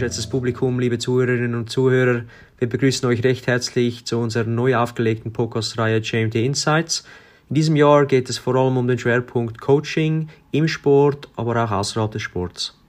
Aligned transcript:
geschätztes 0.00 0.28
Publikum, 0.28 0.80
liebe 0.80 0.96
Zuhörerinnen 0.96 1.54
und 1.54 1.68
Zuhörer, 1.68 2.24
wir 2.56 2.68
begrüßen 2.70 3.06
euch 3.06 3.22
recht 3.22 3.46
herzlich 3.46 4.06
zu 4.06 4.16
unserer 4.16 4.44
neu 4.44 4.74
aufgelegten 4.74 5.30
Podcast-Reihe 5.30 5.98
JMT 5.98 6.36
Insights. 6.36 7.04
In 7.50 7.56
diesem 7.56 7.76
Jahr 7.76 8.06
geht 8.06 8.30
es 8.30 8.38
vor 8.38 8.54
allem 8.54 8.78
um 8.78 8.88
den 8.88 8.98
Schwerpunkt 8.98 9.60
Coaching 9.60 10.30
im 10.52 10.68
Sport, 10.68 11.28
aber 11.36 11.62
auch 11.62 11.70
außerhalb 11.70 12.10
des 12.12 12.22
Sports. 12.22 12.80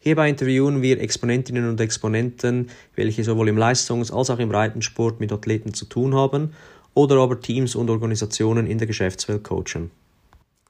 Hierbei 0.00 0.28
interviewen 0.28 0.82
wir 0.82 1.00
Exponentinnen 1.00 1.68
und 1.68 1.80
Exponenten, 1.80 2.70
welche 2.94 3.24
sowohl 3.24 3.48
im 3.48 3.58
Leistungs- 3.58 4.12
als 4.12 4.30
auch 4.30 4.38
im 4.38 4.50
Breitensport 4.50 5.18
mit 5.18 5.32
Athleten 5.32 5.74
zu 5.74 5.86
tun 5.86 6.14
haben 6.14 6.52
oder 6.94 7.16
aber 7.16 7.40
Teams 7.40 7.74
und 7.74 7.90
Organisationen 7.90 8.68
in 8.68 8.78
der 8.78 8.86
Geschäftswelt 8.86 9.42
coachen. 9.42 9.90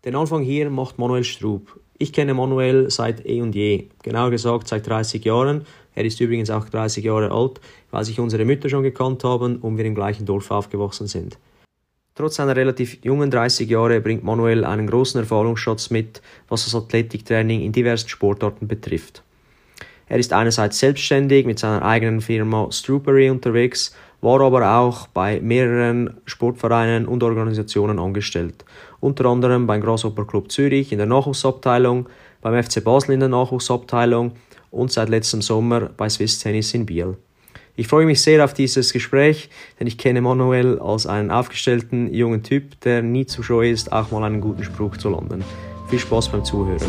Den 0.07 0.17
Anfang 0.17 0.43
hier 0.43 0.71
macht 0.71 0.99
Manuel 0.99 1.25
Strub. 1.25 1.79
Ich 1.99 2.13
kenne 2.13 2.35
Manuel 2.35 2.91
seit 2.91 3.25
eh 3.25 3.41
und 3.41 3.55
je, 3.55 3.87
genauer 4.03 4.31
gesagt 4.31 4.69
seit 4.69 4.87
30 4.87 5.25
Jahren. 5.25 5.65
Er 5.95 6.05
ist 6.05 6.21
übrigens 6.21 6.51
auch 6.51 6.69
30 6.69 7.03
Jahre 7.03 7.31
alt, 7.31 7.59
weil 7.91 8.05
sich 8.05 8.21
unsere 8.21 8.45
Mütter 8.45 8.69
schon 8.69 8.83
gekannt 8.83 9.25
haben 9.25 9.57
und 9.57 9.79
wir 9.79 9.85
im 9.87 9.95
gleichen 9.95 10.27
Dorf 10.27 10.51
aufgewachsen 10.51 11.07
sind. 11.07 11.39
Trotz 12.15 12.37
seiner 12.37 12.55
relativ 12.55 13.03
jungen 13.03 13.31
30 13.31 13.69
Jahre 13.69 14.01
bringt 14.01 14.25
Manuel 14.25 14.65
einen 14.65 14.87
großen 14.87 15.21
Erfahrungsschatz 15.21 15.89
mit, 15.89 16.21
was 16.49 16.65
das 16.65 16.75
Athletiktraining 16.75 17.63
in 17.63 17.73
diversen 17.73 18.09
Sportarten 18.09 18.69
betrifft. 18.69 19.23
Er 20.09 20.19
ist 20.19 20.33
einerseits 20.33 20.79
selbstständig 20.79 21.47
mit 21.47 21.59
seiner 21.59 21.83
eigenen 21.83 22.21
Firma 22.21 22.71
Strupery 22.71 23.31
unterwegs, 23.31 23.95
war 24.21 24.41
aber 24.41 24.79
auch 24.79 25.09
bei 25.09 25.41
mehreren 25.41 26.17
Sportvereinen 26.27 27.07
und 27.07 27.23
Organisationen 27.23 27.99
angestellt. 27.99 28.65
Unter 29.01 29.27
anderem 29.27 29.67
beim 29.67 29.81
Grasshopper 29.81 30.27
Club 30.27 30.51
Zürich 30.51 30.93
in 30.93 30.99
der 30.99 31.07
Nachwuchsabteilung, 31.07 32.09
beim 32.41 32.63
FC 32.63 32.83
Basel 32.83 33.13
in 33.13 33.21
der 33.21 33.29
Nachwuchsabteilung 33.29 34.33
und 34.71 34.93
seit 34.93 35.09
letztem 35.09 35.43
Sommer 35.43 35.91
bei 35.97 36.09
Swiss 36.09 36.39
Tennis 36.39 36.75
in 36.75 36.87
Biel. 36.87 37.17
Ich 37.79 37.89
freue 37.89 38.07
mich 38.07 38.23
sehr 38.23 38.43
auf 38.43 38.55
dieses 38.55 38.93
Gespräch, 38.95 39.51
denn 39.79 39.87
ich 39.87 39.99
kenne 39.99 40.23
Manuel 40.23 40.79
als 40.79 41.07
einen 41.07 41.31
aufgestellten 41.31 42.13
jungen 42.13 42.43
Typ, 42.43 42.81
der 42.81 43.03
nie 43.03 43.27
zu 43.27 43.43
scheu 43.43 43.71
ist, 43.71 43.93
auch 43.93 44.11
mal 44.11 44.25
einen 44.25 44.41
guten 44.41 44.65
Spruch 44.65 44.97
zu 44.97 45.11
landen. 45.11 45.45
Viel 45.89 45.99
Spaß 45.99 46.31
beim 46.31 46.43
Zuhören. 46.43 46.81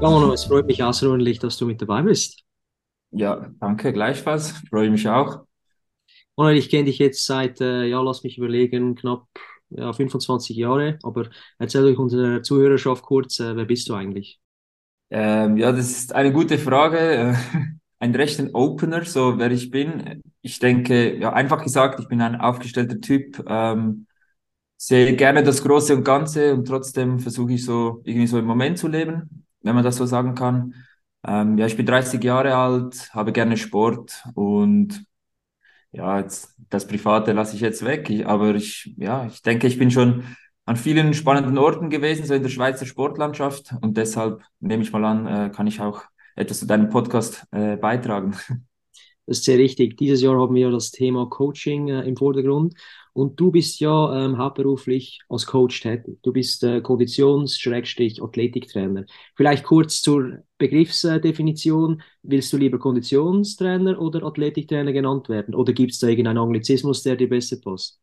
Ja, 0.00 0.10
Manu, 0.10 0.32
es 0.32 0.44
freut 0.44 0.66
mich 0.66 0.82
außerordentlich, 0.82 1.38
dass 1.38 1.58
du 1.58 1.66
mit 1.66 1.82
dabei 1.82 2.00
bist. 2.02 2.45
Ja, 3.10 3.50
danke 3.60 3.92
gleichfalls. 3.92 4.52
Freue 4.68 4.90
mich 4.90 5.08
auch. 5.08 5.44
Manuel, 6.36 6.56
ich 6.58 6.68
kenne 6.70 6.84
dich 6.84 6.98
jetzt 6.98 7.24
seit, 7.26 7.60
äh, 7.60 7.84
ja, 7.86 8.00
lass 8.02 8.22
mich 8.22 8.38
überlegen, 8.38 8.94
knapp 8.94 9.26
ja, 9.70 9.92
25 9.92 10.56
Jahre. 10.56 10.98
Aber 11.02 11.28
erzähl 11.58 11.84
euch 11.84 11.98
unserer 11.98 12.42
Zuhörerschaft 12.42 13.02
kurz, 13.02 13.40
äh, 13.40 13.56
wer 13.56 13.64
bist 13.64 13.88
du 13.88 13.94
eigentlich? 13.94 14.38
Ähm, 15.10 15.56
ja, 15.56 15.72
das 15.72 15.90
ist 15.90 16.14
eine 16.14 16.32
gute 16.32 16.58
Frage. 16.58 16.98
Äh, 16.98 17.34
ein 17.98 18.14
rechter 18.14 18.48
Opener, 18.54 19.04
so 19.04 19.38
wer 19.38 19.50
ich 19.50 19.70
bin. 19.70 20.22
Ich 20.42 20.58
denke, 20.58 21.16
ja, 21.18 21.32
einfach 21.32 21.62
gesagt, 21.62 22.00
ich 22.00 22.08
bin 22.08 22.20
ein 22.20 22.36
aufgestellter 22.36 23.00
Typ. 23.00 23.42
Ähm, 23.48 24.06
sehe 24.76 25.16
gerne 25.16 25.42
das 25.42 25.62
Große 25.64 25.96
und 25.96 26.04
Ganze 26.04 26.54
und 26.54 26.66
trotzdem 26.66 27.20
versuche 27.20 27.54
ich 27.54 27.64
so 27.64 28.02
irgendwie 28.04 28.26
so 28.26 28.38
im 28.38 28.46
Moment 28.46 28.78
zu 28.78 28.88
leben 28.88 29.44
wenn 29.62 29.74
man 29.74 29.84
das 29.84 29.96
so 29.96 30.06
sagen 30.06 30.36
kann. 30.36 30.74
Ähm, 31.26 31.58
ja, 31.58 31.66
ich 31.66 31.76
bin 31.76 31.86
30 31.86 32.22
Jahre 32.22 32.54
alt, 32.54 33.10
habe 33.12 33.32
gerne 33.32 33.56
Sport 33.56 34.24
und 34.34 35.04
ja, 35.92 36.20
jetzt, 36.20 36.54
das 36.70 36.86
Private 36.86 37.32
lasse 37.32 37.56
ich 37.56 37.62
jetzt 37.62 37.84
weg. 37.84 38.10
Ich, 38.10 38.26
aber 38.26 38.54
ich, 38.54 38.94
ja, 38.96 39.26
ich 39.26 39.42
denke, 39.42 39.66
ich 39.66 39.78
bin 39.78 39.90
schon 39.90 40.24
an 40.66 40.76
vielen 40.76 41.14
spannenden 41.14 41.58
Orten 41.58 41.90
gewesen, 41.90 42.26
so 42.26 42.34
in 42.34 42.42
der 42.42 42.50
Schweizer 42.50 42.86
Sportlandschaft 42.86 43.74
und 43.80 43.96
deshalb 43.96 44.42
nehme 44.60 44.82
ich 44.82 44.92
mal 44.92 45.04
an, 45.04 45.26
äh, 45.26 45.50
kann 45.50 45.66
ich 45.66 45.80
auch 45.80 46.02
etwas 46.36 46.60
zu 46.60 46.66
deinem 46.66 46.90
Podcast 46.90 47.46
äh, 47.52 47.76
beitragen. 47.76 48.36
Das 49.28 49.38
ist 49.38 49.44
sehr 49.44 49.58
richtig. 49.58 49.96
Dieses 49.96 50.22
Jahr 50.22 50.38
haben 50.38 50.54
wir 50.54 50.70
das 50.70 50.92
Thema 50.92 51.28
Coaching 51.28 51.88
äh, 51.88 52.02
im 52.02 52.16
Vordergrund 52.16 52.74
und 53.16 53.40
du 53.40 53.50
bist 53.50 53.80
ja 53.80 54.26
ähm, 54.26 54.36
hauptberuflich 54.36 55.20
als 55.30 55.46
Coach 55.46 55.80
tätig. 55.80 56.18
Du 56.22 56.34
bist 56.34 56.62
äh, 56.62 56.82
Konditions-Athletiktrainer. 56.82 59.06
Vielleicht 59.34 59.64
kurz 59.64 60.02
zur 60.02 60.42
Begriffsdefinition. 60.58 62.02
Willst 62.22 62.52
du 62.52 62.58
lieber 62.58 62.78
Konditionstrainer 62.78 63.98
oder 63.98 64.22
Athletiktrainer 64.22 64.92
genannt 64.92 65.30
werden? 65.30 65.54
Oder 65.54 65.72
gibt 65.72 65.92
es 65.92 65.98
da 65.98 66.08
irgendeinen 66.08 66.36
Anglizismus, 66.36 67.02
der 67.04 67.16
dir 67.16 67.30
besser 67.30 67.56
passt? 67.56 67.98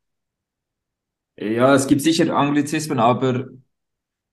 Ja, 1.38 1.74
es 1.76 1.86
gibt 1.88 2.02
sicher 2.02 2.36
Anglizismen, 2.36 3.00
aber 3.00 3.50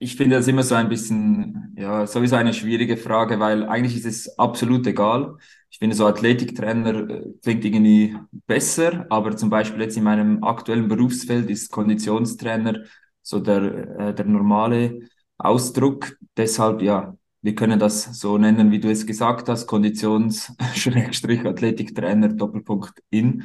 ich 0.02 0.16
finde 0.16 0.36
das 0.36 0.48
immer 0.48 0.62
so 0.62 0.74
ein 0.74 0.88
bisschen, 0.88 1.74
ja, 1.76 2.06
sowieso 2.06 2.36
eine 2.36 2.54
schwierige 2.54 2.96
Frage, 2.96 3.38
weil 3.38 3.68
eigentlich 3.68 3.96
ist 3.96 4.06
es 4.06 4.38
absolut 4.38 4.86
egal. 4.86 5.36
Ich 5.70 5.76
finde 5.78 5.94
so 5.94 6.06
Athletiktrainer 6.06 7.10
äh, 7.10 7.22
klingt 7.42 7.64
irgendwie 7.66 8.16
besser, 8.46 9.04
aber 9.10 9.36
zum 9.36 9.50
Beispiel 9.50 9.82
jetzt 9.82 9.96
in 9.98 10.04
meinem 10.04 10.42
aktuellen 10.42 10.88
Berufsfeld 10.88 11.50
ist 11.50 11.70
Konditionstrainer 11.70 12.84
so 13.22 13.40
der, 13.40 13.98
äh, 14.00 14.14
der 14.14 14.24
normale 14.24 15.00
Ausdruck. 15.38 16.16
Deshalb, 16.36 16.80
ja, 16.82 17.14
wir 17.42 17.54
können 17.54 17.78
das 17.78 18.04
so 18.18 18.38
nennen, 18.38 18.70
wie 18.70 18.80
du 18.80 18.90
es 18.90 19.04
gesagt 19.06 19.48
hast, 19.50 19.66
Konditions-Athletiktrainer 19.66 22.28
Doppelpunkt 22.34 23.02
in. 23.10 23.44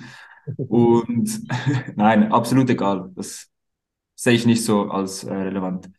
Und 0.58 1.42
nein, 1.98 2.32
absolut 2.32 2.70
egal. 2.70 3.12
Das 3.16 3.50
sehe 4.16 4.34
ich 4.34 4.46
nicht 4.46 4.64
so 4.64 4.90
als 4.90 5.24
äh, 5.24 5.34
relevant. 5.34 5.90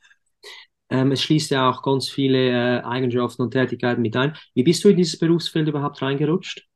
Ähm, 0.91 1.12
es 1.12 1.22
schließt 1.22 1.50
ja 1.50 1.69
auch 1.70 1.82
ganz 1.82 2.08
viele 2.08 2.78
äh, 2.80 2.82
Eigenschaften 2.82 3.42
und 3.42 3.50
Tätigkeiten 3.52 4.02
mit 4.02 4.16
ein. 4.16 4.36
Wie 4.54 4.62
bist 4.62 4.84
du 4.84 4.88
in 4.88 4.97
dieses 4.97 5.19
Berufsfeld 5.19 5.69
überhaupt 5.69 6.00
reingerutscht? 6.02 6.66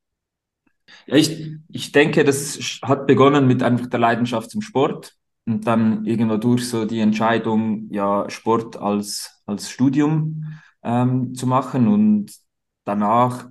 Ja, 1.07 1.17
ich, 1.17 1.57
ich 1.69 1.93
denke, 1.93 2.25
das 2.25 2.59
hat 2.83 3.07
begonnen 3.07 3.47
mit 3.47 3.63
einfach 3.63 3.87
der 3.87 4.01
Leidenschaft 4.01 4.51
zum 4.51 4.63
Sport 4.63 5.15
und 5.47 5.67
dann 5.67 6.05
irgendwo 6.05 6.37
durch 6.37 6.69
so 6.69 6.85
die 6.85 7.01
Entscheidung, 7.01 7.89
ja, 7.91 8.29
Sport 8.31 8.77
als, 8.77 9.43
als 9.47 9.71
Studium 9.71 10.45
ähm, 10.83 11.35
zu 11.35 11.47
machen 11.47 11.89
und 11.89 12.33
danach 12.85 13.49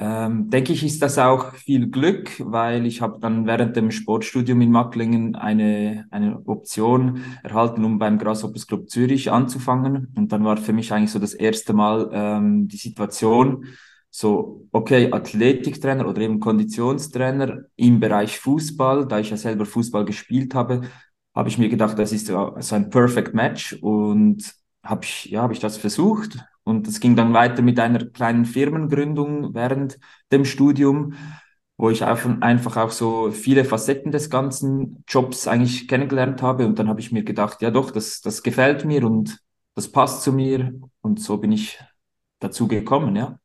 ähm, 0.00 0.48
denke 0.48 0.72
ich, 0.72 0.84
ist 0.84 1.02
das 1.02 1.18
auch 1.18 1.54
viel 1.54 1.90
Glück, 1.90 2.30
weil 2.38 2.86
ich 2.86 3.00
habe 3.00 3.18
dann 3.20 3.46
während 3.46 3.74
dem 3.74 3.90
Sportstudium 3.90 4.60
in 4.60 4.70
Macklingen 4.70 5.34
eine, 5.34 6.06
eine 6.12 6.40
Option 6.46 7.22
erhalten, 7.42 7.84
um 7.84 7.98
beim 7.98 8.16
Grasshoppers 8.16 8.68
Club 8.68 8.88
Zürich 8.88 9.32
anzufangen. 9.32 10.12
Und 10.16 10.30
dann 10.30 10.44
war 10.44 10.56
für 10.56 10.72
mich 10.72 10.92
eigentlich 10.92 11.10
so 11.10 11.18
das 11.18 11.34
erste 11.34 11.72
Mal 11.72 12.10
ähm, 12.12 12.68
die 12.68 12.76
Situation, 12.76 13.66
so, 14.08 14.66
okay, 14.70 15.12
Athletiktrainer 15.12 16.06
oder 16.06 16.20
eben 16.20 16.38
Konditionstrainer 16.38 17.64
im 17.74 17.98
Bereich 17.98 18.38
Fußball, 18.38 19.06
da 19.06 19.18
ich 19.18 19.30
ja 19.30 19.36
selber 19.36 19.66
Fußball 19.66 20.04
gespielt 20.04 20.54
habe, 20.54 20.82
habe 21.34 21.48
ich 21.48 21.58
mir 21.58 21.68
gedacht, 21.68 21.98
das 21.98 22.12
ist 22.12 22.28
so 22.28 22.74
ein 22.74 22.90
Perfect 22.90 23.34
Match 23.34 23.74
und 23.80 24.54
habe 24.84 25.04
ich, 25.04 25.26
ja, 25.26 25.42
habe 25.42 25.52
ich 25.52 25.60
das 25.60 25.76
versucht 25.76 26.38
und 26.68 26.86
es 26.86 27.00
ging 27.00 27.16
dann 27.16 27.32
weiter 27.32 27.62
mit 27.62 27.80
einer 27.80 28.04
kleinen 28.04 28.44
Firmengründung 28.44 29.54
während 29.54 29.98
dem 30.30 30.44
Studium, 30.44 31.14
wo 31.78 31.88
ich 31.88 32.04
einfach 32.04 32.76
auch 32.76 32.90
so 32.90 33.30
viele 33.30 33.64
Facetten 33.64 34.12
des 34.12 34.28
ganzen 34.28 35.02
Jobs 35.08 35.48
eigentlich 35.48 35.88
kennengelernt 35.88 36.42
habe. 36.42 36.66
Und 36.66 36.78
dann 36.78 36.88
habe 36.88 37.00
ich 37.00 37.10
mir 37.10 37.24
gedacht, 37.24 37.62
ja 37.62 37.70
doch, 37.70 37.90
das, 37.90 38.20
das 38.20 38.42
gefällt 38.42 38.84
mir 38.84 39.04
und 39.06 39.38
das 39.76 39.90
passt 39.90 40.22
zu 40.22 40.30
mir. 40.30 40.74
Und 41.00 41.20
so 41.20 41.38
bin 41.38 41.52
ich 41.52 41.78
dazu 42.38 42.68
gekommen, 42.68 43.16
ja. 43.16 43.38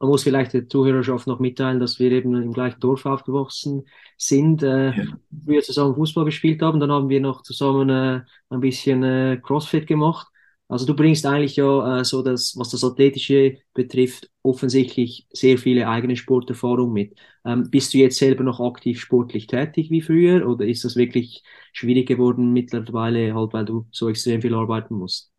Man 0.00 0.08
muss 0.08 0.22
vielleicht 0.22 0.54
der 0.54 0.66
Zuhörerschaft 0.66 1.26
noch 1.26 1.38
mitteilen, 1.38 1.78
dass 1.78 1.98
wir 1.98 2.10
eben 2.10 2.34
im 2.40 2.54
gleichen 2.54 2.80
Dorf 2.80 3.04
aufgewachsen 3.04 3.84
sind, 4.16 4.62
äh, 4.62 4.92
ja. 4.92 5.04
wir 5.28 5.60
zusammen 5.60 5.94
Fußball 5.94 6.24
gespielt 6.24 6.62
haben. 6.62 6.80
Dann 6.80 6.90
haben 6.90 7.10
wir 7.10 7.20
noch 7.20 7.42
zusammen 7.42 7.90
äh, 7.90 8.22
ein 8.48 8.60
bisschen 8.60 9.02
äh, 9.02 9.38
Crossfit 9.42 9.86
gemacht. 9.86 10.28
Also 10.68 10.84
du 10.84 10.94
bringst 10.96 11.24
eigentlich 11.26 11.56
ja 11.56 12.00
äh, 12.00 12.04
so 12.04 12.22
das, 12.22 12.56
was 12.56 12.70
das 12.70 12.82
Athletische 12.82 13.58
betrifft, 13.72 14.30
offensichtlich 14.42 15.26
sehr 15.32 15.58
viele 15.58 15.88
eigene 15.88 16.16
Sporterfahrung 16.16 16.92
mit. 16.92 17.16
Ähm, 17.44 17.70
bist 17.70 17.94
du 17.94 17.98
jetzt 17.98 18.18
selber 18.18 18.42
noch 18.42 18.60
aktiv 18.60 19.00
sportlich 19.00 19.46
tätig 19.46 19.90
wie 19.90 20.02
früher 20.02 20.48
oder 20.48 20.66
ist 20.66 20.84
das 20.84 20.96
wirklich 20.96 21.44
schwierig 21.72 22.08
geworden 22.08 22.52
mittlerweile, 22.52 23.34
halt 23.34 23.52
weil 23.52 23.64
du 23.64 23.86
so 23.92 24.08
extrem 24.08 24.42
viel 24.42 24.54
arbeiten 24.54 24.94
musst? 24.96 25.30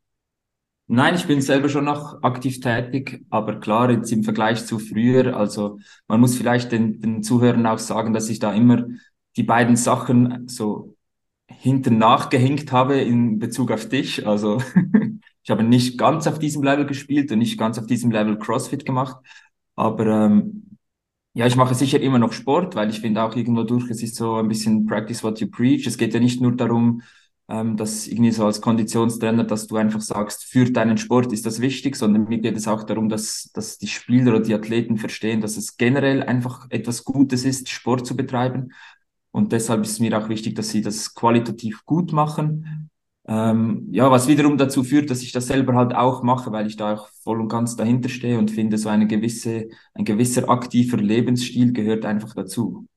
Nein, 0.90 1.16
ich 1.16 1.28
bin 1.28 1.42
selber 1.42 1.68
schon 1.68 1.84
noch 1.84 2.24
aktiv 2.24 2.62
tätig, 2.62 3.26
aber 3.30 3.60
klar, 3.60 3.92
jetzt 3.92 4.12
im 4.14 4.24
Vergleich 4.24 4.66
zu 4.66 4.80
früher, 4.80 5.36
also 5.36 5.80
man 6.08 6.22
muss 6.22 6.38
vielleicht 6.38 6.72
den, 6.72 7.02
den 7.02 7.24
Zuhörern 7.24 7.66
auch 7.66 7.78
sagen, 7.80 8.14
dass 8.14 8.30
ich 8.30 8.40
da 8.40 8.54
immer 8.54 8.86
die 9.36 9.44
beiden 9.44 9.76
Sachen 9.76 10.48
so 10.48 10.96
hinten 11.48 11.98
nachgehängt 11.98 12.72
habe 12.72 13.00
in 13.02 13.40
Bezug 13.40 13.72
auf 13.72 13.90
dich. 13.90 14.26
Also 14.28 14.62
ich 15.48 15.52
habe 15.52 15.64
nicht 15.64 15.98
ganz 15.98 16.28
auf 16.28 16.40
diesem 16.40 16.62
Level 16.62 16.86
gespielt 16.86 17.32
und 17.32 17.40
nicht 17.40 17.58
ganz 17.58 17.80
auf 17.80 17.86
diesem 17.86 18.12
Level 18.12 18.38
CrossFit 18.38 18.84
gemacht. 18.84 19.16
Aber 19.78 20.06
ähm, 20.06 20.78
ja, 21.34 21.48
ich 21.48 21.56
mache 21.56 21.74
sicher 21.74 22.02
immer 22.02 22.20
noch 22.20 22.34
Sport, 22.34 22.76
weil 22.76 22.90
ich 22.90 23.00
finde 23.00 23.24
auch 23.24 23.34
irgendwo 23.34 23.64
durch, 23.64 23.90
es 23.90 24.04
ist 24.04 24.16
so 24.16 24.36
ein 24.36 24.50
bisschen 24.50 24.86
Practice 24.86 25.24
what 25.24 25.40
you 25.40 25.48
preach. 25.48 25.88
Es 25.88 25.98
geht 25.98 26.14
ja 26.14 26.20
nicht 26.20 26.42
nur 26.42 26.58
darum, 26.58 27.02
ähm, 27.48 27.78
dass 27.78 28.08
irgendwie 28.08 28.32
so 28.32 28.46
als 28.46 28.60
Konditionstrainer, 28.60 29.46
dass 29.46 29.68
du 29.68 29.78
einfach 29.78 30.02
sagst, 30.02 30.44
für 30.44 30.70
deinen 30.70 30.98
Sport 30.98 31.32
ist 31.32 31.46
das 31.46 31.62
wichtig, 31.62 31.96
sondern 31.96 32.26
mir 32.28 32.40
geht 32.40 32.58
es 32.58 32.68
auch 32.68 32.84
darum, 32.84 33.08
dass, 33.08 33.50
dass 33.54 33.78
die 33.78 33.88
Spieler 33.88 34.32
oder 34.34 34.42
die 34.42 34.54
Athleten 34.54 34.98
verstehen, 34.98 35.40
dass 35.40 35.56
es 35.56 35.78
generell 35.78 36.24
einfach 36.24 36.68
etwas 36.72 37.06
Gutes 37.06 37.46
ist, 37.46 37.70
Sport 37.70 38.06
zu 38.06 38.18
betreiben. 38.18 38.74
Und 39.32 39.54
deshalb 39.54 39.84
ist 39.84 40.02
mir 40.02 40.22
auch 40.22 40.28
wichtig, 40.28 40.56
dass 40.56 40.72
sie 40.72 40.82
das 40.82 41.16
qualitativ 41.16 41.86
gut 41.86 42.12
machen. 42.12 42.90
Ähm, 43.28 43.88
ja, 43.92 44.10
was 44.10 44.28
wiederum 44.28 44.58
dazu 44.58 44.84
führt, 44.84 45.10
dass 45.10 45.22
ich 45.22 45.34
das 45.34 45.48
selber 45.48 45.74
halt 45.76 45.94
auch 45.94 46.24
mache, 46.24 46.52
weil 46.52 46.68
ich 46.68 46.78
da 46.78 46.94
auch 46.94 47.10
voll 47.24 47.42
und 47.42 47.50
ganz 47.50 47.76
dahinter 47.76 48.08
stehe 48.10 48.38
und 48.40 48.52
finde, 48.52 48.78
so 48.78 48.88
eine 48.90 49.06
gewisse, 49.08 49.68
ein 49.94 50.06
gewisser 50.06 50.50
aktiver 50.50 50.98
Lebensstil 50.98 51.74
gehört 51.74 52.06
einfach 52.06 52.34
dazu. 52.34 52.88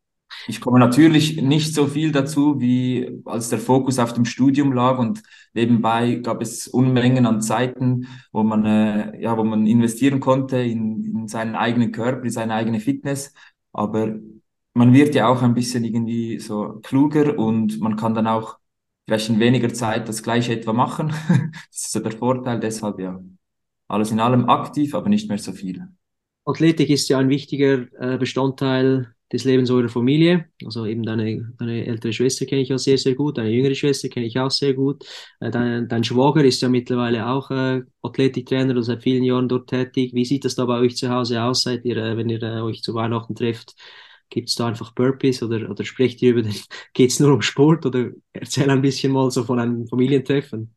Ich 0.47 0.61
komme 0.61 0.79
natürlich 0.79 1.43
nicht 1.43 1.75
so 1.75 1.87
viel 1.87 2.12
dazu, 2.12 2.61
wie 2.61 3.21
als 3.25 3.49
der 3.50 3.59
Fokus 3.59 3.99
auf 3.99 4.12
dem 4.12 4.25
Studium 4.25 4.73
lag 4.73 4.99
und 4.99 5.23
nebenbei 5.55 6.17
gab 6.17 6.41
es 6.41 6.69
Unmengen 6.69 7.27
an 7.27 7.43
Zeiten, 7.43 8.06
wo 8.32 8.43
man, 8.44 8.65
äh, 8.65 9.21
ja, 9.21 9.37
wo 9.37 9.44
man 9.44 9.67
investieren 9.67 10.21
konnte 10.21 10.59
in, 10.59 11.05
in 11.05 11.29
seinen 11.29 11.56
eigenen 11.56 11.93
Körper, 11.93 12.25
in 12.25 12.31
seine 12.31 12.55
eigene 12.55 12.81
Fitness. 12.81 13.35
Aber 13.73 14.15
man 14.75 14.93
wird 14.93 15.15
ja 15.15 15.29
auch 15.29 15.43
ein 15.43 15.55
bisschen 15.55 15.85
irgendwie 15.85 16.38
so 16.38 16.81
kluger 16.82 17.37
und 17.38 17.81
man 17.81 17.97
kann 17.97 18.15
dann 18.15 18.27
auch 18.29 18.59
vielleicht 19.10 19.28
in 19.28 19.40
weniger 19.40 19.72
Zeit 19.74 20.08
das 20.08 20.22
gleiche 20.22 20.52
etwa 20.52 20.72
machen. 20.72 21.08
das 21.70 21.84
ist 21.86 21.92
so 21.92 21.98
der 21.98 22.12
Vorteil, 22.12 22.60
deshalb 22.60 23.00
ja. 23.00 23.20
Alles 23.88 24.12
in 24.12 24.20
allem 24.20 24.48
aktiv, 24.48 24.94
aber 24.94 25.08
nicht 25.08 25.28
mehr 25.28 25.38
so 25.38 25.50
viel. 25.50 25.88
Athletik 26.44 26.90
ist 26.90 27.08
ja 27.08 27.18
ein 27.18 27.28
wichtiger 27.28 27.88
äh, 27.98 28.18
Bestandteil 28.18 29.12
des 29.32 29.42
Lebens 29.42 29.68
eurer 29.72 29.88
Familie. 29.88 30.46
Also 30.64 30.86
eben 30.86 31.02
deine, 31.02 31.52
deine 31.58 31.86
ältere 31.86 32.12
Schwester 32.12 32.46
kenne 32.46 32.62
ich 32.62 32.72
auch 32.72 32.78
sehr, 32.78 32.98
sehr 32.98 33.16
gut, 33.16 33.38
deine 33.38 33.50
jüngere 33.50 33.74
Schwester 33.74 34.08
kenne 34.08 34.26
ich 34.26 34.38
auch 34.38 34.50
sehr 34.52 34.74
gut. 34.74 35.04
Äh, 35.40 35.50
dein, 35.50 35.88
dein 35.88 36.04
Schwager 36.04 36.44
ist 36.44 36.62
ja 36.62 36.68
mittlerweile 36.68 37.26
auch 37.26 37.50
äh, 37.50 37.82
Athletiktrainer 38.02 38.76
und 38.76 38.84
seit 38.84 39.02
vielen 39.02 39.24
Jahren 39.24 39.48
dort 39.48 39.70
tätig. 39.70 40.14
Wie 40.14 40.24
sieht 40.24 40.44
das 40.44 40.54
da 40.54 40.66
bei 40.66 40.78
euch 40.78 40.96
zu 40.96 41.10
Hause 41.10 41.42
aus? 41.42 41.62
Seid 41.62 41.84
ihr, 41.84 41.96
wenn 42.16 42.28
ihr 42.28 42.40
euch 42.62 42.82
zu 42.82 42.94
Weihnachten 42.94 43.34
trefft, 43.34 43.74
gibt 44.31 44.49
es 44.49 44.55
da 44.55 44.67
einfach 44.69 44.93
Burpees 44.93 45.43
oder, 45.43 45.69
oder 45.69 45.85
sprecht 45.85 46.23
ihr 46.23 46.31
über 46.31 46.43
den, 46.43 46.55
geht 46.94 47.11
es 47.11 47.21
nur 47.21 47.35
um 47.35 47.43
Sport 47.43 47.85
oder 47.85 48.11
erzähl 48.32 48.71
ein 48.71 48.82
bisschen 48.82 49.12
mal 49.12 49.31
so 49.31 49.44
von 49.44 49.59
einem 49.59 49.87
Familientreffen? 49.87 50.75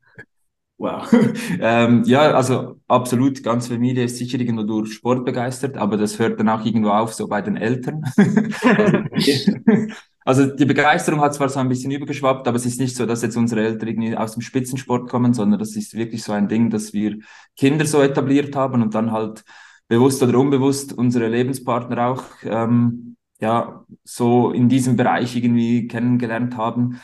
Wow. 0.77 1.07
ähm, 1.61 2.03
ja, 2.05 2.31
also 2.31 2.81
absolut, 2.87 3.43
ganz 3.43 3.67
Familie 3.67 4.03
ist 4.03 4.17
sicher 4.17 4.39
irgendwo 4.39 4.63
durch 4.63 4.93
Sport 4.93 5.23
begeistert, 5.23 5.77
aber 5.77 5.97
das 5.97 6.19
hört 6.19 6.39
dann 6.39 6.49
auch 6.49 6.65
irgendwo 6.65 6.89
auf, 6.89 7.13
so 7.13 7.27
bei 7.27 7.41
den 7.41 7.55
Eltern. 7.55 8.03
also 10.25 10.47
die 10.47 10.65
Begeisterung 10.65 11.21
hat 11.21 11.35
zwar 11.35 11.47
so 11.49 11.59
ein 11.59 11.69
bisschen 11.69 11.91
übergeschwappt, 11.91 12.47
aber 12.47 12.57
es 12.57 12.65
ist 12.65 12.81
nicht 12.81 12.95
so, 12.95 13.05
dass 13.05 13.21
jetzt 13.21 13.37
unsere 13.37 13.61
Eltern 13.61 13.87
irgendwie 13.87 14.17
aus 14.17 14.33
dem 14.33 14.41
Spitzensport 14.41 15.09
kommen, 15.09 15.33
sondern 15.33 15.59
das 15.59 15.75
ist 15.75 15.93
wirklich 15.93 16.23
so 16.23 16.33
ein 16.33 16.49
Ding, 16.49 16.69
dass 16.69 16.91
wir 16.91 17.19
Kinder 17.55 17.85
so 17.85 18.01
etabliert 18.01 18.55
haben 18.55 18.81
und 18.81 18.95
dann 18.95 19.11
halt 19.11 19.45
bewusst 19.87 20.23
oder 20.23 20.37
unbewusst 20.39 20.91
unsere 20.91 21.27
Lebenspartner 21.27 22.07
auch 22.07 22.23
ähm, 22.43 23.15
ja 23.43 23.85
so 24.03 24.51
in 24.51 24.69
diesem 24.69 24.95
Bereich 24.95 25.35
irgendwie 25.35 25.87
kennengelernt 25.87 26.57
haben. 26.57 26.99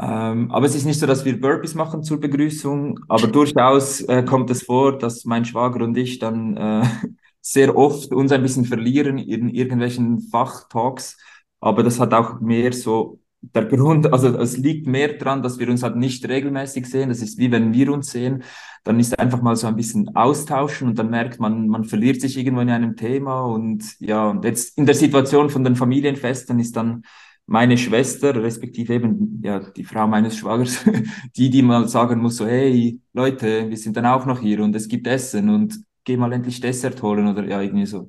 Ähm, 0.00 0.50
aber 0.52 0.66
es 0.66 0.74
ist 0.74 0.84
nicht 0.84 1.00
so, 1.00 1.06
dass 1.06 1.24
wir 1.24 1.40
Burpees 1.40 1.74
machen 1.74 2.02
zur 2.02 2.20
Begrüßung, 2.20 3.00
aber 3.08 3.26
durchaus 3.26 4.00
äh, 4.02 4.22
kommt 4.24 4.50
es 4.50 4.62
vor, 4.62 4.96
dass 4.98 5.24
mein 5.24 5.44
Schwager 5.44 5.84
und 5.84 5.96
ich 5.98 6.18
dann 6.18 6.56
äh, 6.56 6.84
sehr 7.40 7.76
oft 7.76 8.12
uns 8.12 8.32
ein 8.32 8.42
bisschen 8.42 8.64
verlieren 8.64 9.18
in 9.18 9.48
irgendwelchen 9.48 10.20
Fachtalks. 10.20 11.16
Aber 11.60 11.82
das 11.82 11.98
hat 12.00 12.14
auch 12.14 12.40
mehr 12.40 12.72
so 12.72 13.20
der 13.40 13.66
Grund, 13.66 14.12
also 14.12 14.36
es 14.38 14.56
liegt 14.56 14.86
mehr 14.86 15.14
dran, 15.14 15.42
dass 15.42 15.58
wir 15.58 15.68
uns 15.68 15.82
halt 15.82 15.96
nicht 15.96 16.28
regelmäßig 16.28 16.86
sehen. 16.86 17.08
Das 17.08 17.22
ist 17.22 17.38
wie 17.38 17.52
wenn 17.52 17.72
wir 17.72 17.92
uns 17.92 18.10
sehen, 18.10 18.42
dann 18.84 18.98
ist 18.98 19.18
einfach 19.18 19.42
mal 19.42 19.56
so 19.56 19.66
ein 19.66 19.76
bisschen 19.76 20.14
austauschen 20.16 20.88
und 20.88 20.98
dann 20.98 21.10
merkt 21.10 21.40
man, 21.40 21.68
man 21.68 21.84
verliert 21.84 22.20
sich 22.20 22.36
irgendwo 22.36 22.62
in 22.62 22.70
einem 22.70 22.96
Thema 22.96 23.42
und 23.42 23.84
ja, 24.00 24.28
und 24.28 24.44
jetzt 24.44 24.76
in 24.78 24.86
der 24.86 24.94
Situation 24.94 25.50
von 25.50 25.64
den 25.64 25.76
Familienfesten 25.76 26.58
ist 26.58 26.76
dann 26.76 27.04
meine 27.46 27.78
Schwester, 27.78 28.34
respektive 28.42 28.94
eben 28.94 29.40
ja 29.42 29.60
die 29.60 29.84
Frau 29.84 30.06
meines 30.06 30.36
Schwagers, 30.36 30.84
die, 31.36 31.48
die 31.48 31.62
mal 31.62 31.88
sagen 31.88 32.20
muss, 32.20 32.36
so 32.36 32.46
hey 32.46 33.00
Leute, 33.12 33.68
wir 33.70 33.76
sind 33.76 33.96
dann 33.96 34.06
auch 34.06 34.26
noch 34.26 34.40
hier 34.40 34.62
und 34.62 34.74
es 34.74 34.88
gibt 34.88 35.06
Essen 35.06 35.48
und 35.48 35.78
geh 36.04 36.16
mal 36.16 36.32
endlich 36.32 36.60
Dessert 36.60 37.02
holen 37.02 37.28
oder 37.28 37.44
ja 37.46 37.60
irgendwie 37.60 37.86
so. 37.86 38.08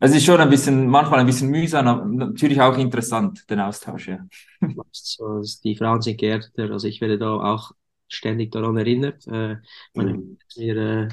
Also 0.00 0.14
es 0.14 0.22
ist 0.22 0.26
schon 0.26 0.40
ein 0.40 0.48
bisschen, 0.48 0.88
manchmal 0.88 1.20
ein 1.20 1.26
bisschen 1.26 1.50
mühsam, 1.50 1.86
aber 1.86 2.06
natürlich 2.06 2.60
auch 2.60 2.76
interessant, 2.78 3.48
den 3.50 3.60
Austausch, 3.60 4.08
ja. 4.08 4.18
Also, 4.60 5.42
die 5.62 5.76
Frauen 5.76 6.00
sind 6.00 6.18
geerdeter, 6.18 6.70
also 6.70 6.88
ich 6.88 7.00
werde 7.02 7.18
da 7.18 7.34
auch 7.34 7.72
ständig 8.08 8.50
daran 8.50 8.76
erinnert. 8.76 9.26
Äh, 9.26 9.56
mhm. 9.94 10.38
mir, 10.56 10.76
äh. 10.76 11.08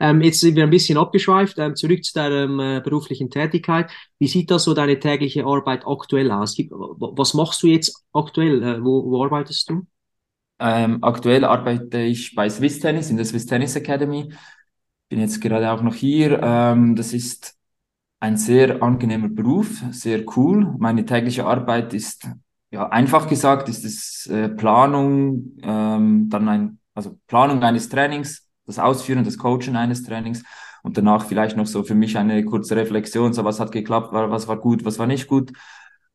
Ähm, 0.00 0.20
jetzt 0.20 0.40
sind 0.40 0.54
wir 0.54 0.64
ein 0.64 0.70
bisschen 0.70 0.98
abgeschweift, 0.98 1.58
ähm, 1.58 1.76
zurück 1.76 2.04
zu 2.04 2.14
deiner 2.14 2.76
äh, 2.76 2.80
beruflichen 2.80 3.30
Tätigkeit. 3.30 3.90
Wie 4.18 4.28
sieht 4.28 4.50
das 4.50 4.64
so 4.64 4.74
deine 4.74 4.98
tägliche 4.98 5.44
Arbeit 5.44 5.86
aktuell 5.86 6.30
aus? 6.30 6.56
Was 6.58 7.34
machst 7.34 7.62
du 7.62 7.66
jetzt 7.66 8.04
aktuell? 8.12 8.62
Äh, 8.62 8.84
wo, 8.84 9.10
wo 9.10 9.24
arbeitest 9.24 9.70
du? 9.70 9.86
Ähm, 10.60 10.98
aktuell 11.02 11.44
arbeite 11.44 12.00
ich 12.00 12.34
bei 12.34 12.48
Swiss 12.48 12.80
Tennis 12.80 13.10
in 13.10 13.16
der 13.16 13.26
Swiss 13.26 13.46
Tennis 13.46 13.76
Academy. 13.76 14.32
Bin 15.08 15.20
jetzt 15.20 15.40
gerade 15.40 15.70
auch 15.70 15.82
noch 15.82 15.94
hier. 15.94 16.40
Ähm, 16.42 16.94
das 16.94 17.12
ist 17.12 17.57
ein 18.20 18.36
sehr 18.36 18.82
angenehmer 18.82 19.28
Beruf, 19.28 19.82
sehr 19.90 20.24
cool. 20.36 20.74
Meine 20.78 21.04
tägliche 21.04 21.46
Arbeit 21.46 21.94
ist 21.94 22.28
ja, 22.70 22.88
einfach 22.88 23.28
gesagt 23.28 23.68
ist 23.68 23.84
es 23.84 24.26
äh, 24.26 24.48
Planung, 24.48 25.56
ähm, 25.62 26.28
dann 26.28 26.48
ein, 26.48 26.78
also 26.94 27.18
Planung 27.26 27.62
eines 27.62 27.88
Trainings, 27.88 28.46
das 28.66 28.78
Ausführen, 28.78 29.24
das 29.24 29.38
Coachen 29.38 29.76
eines 29.76 30.02
Trainings 30.02 30.42
und 30.82 30.98
danach 30.98 31.24
vielleicht 31.24 31.56
noch 31.56 31.66
so 31.66 31.82
für 31.82 31.94
mich 31.94 32.18
eine 32.18 32.44
kurze 32.44 32.76
Reflexion, 32.76 33.32
so 33.32 33.44
was 33.44 33.60
hat 33.60 33.72
geklappt, 33.72 34.12
was 34.12 34.48
war 34.48 34.58
gut, 34.58 34.84
was 34.84 34.98
war 34.98 35.06
nicht 35.06 35.28
gut 35.28 35.52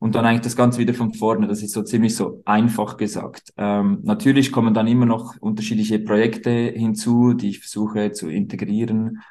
und 0.04 0.16
dann 0.16 0.26
eigentlich 0.26 0.42
das 0.42 0.58
Ganze 0.58 0.80
wieder 0.80 0.94
von 0.94 1.14
vorne. 1.14 1.48
Das 1.48 1.64
ist 1.64 1.72
so 1.72 1.82
ziemlich 1.82 2.14
so 2.14 2.42
einfach 2.44 2.98
gesagt. 2.98 3.54
Ähm, 3.56 4.00
natürlich 4.04 4.52
kommen 4.52 4.74
dann 4.74 4.86
immer 4.86 5.06
noch 5.06 5.38
unterschiedliche 5.40 5.98
Projekte 5.98 6.52
hinzu, 6.52 7.34
die 7.34 7.52
ich 7.52 7.60
versuche 7.60 8.12
zu 8.12 8.28
integrieren. 8.30 9.22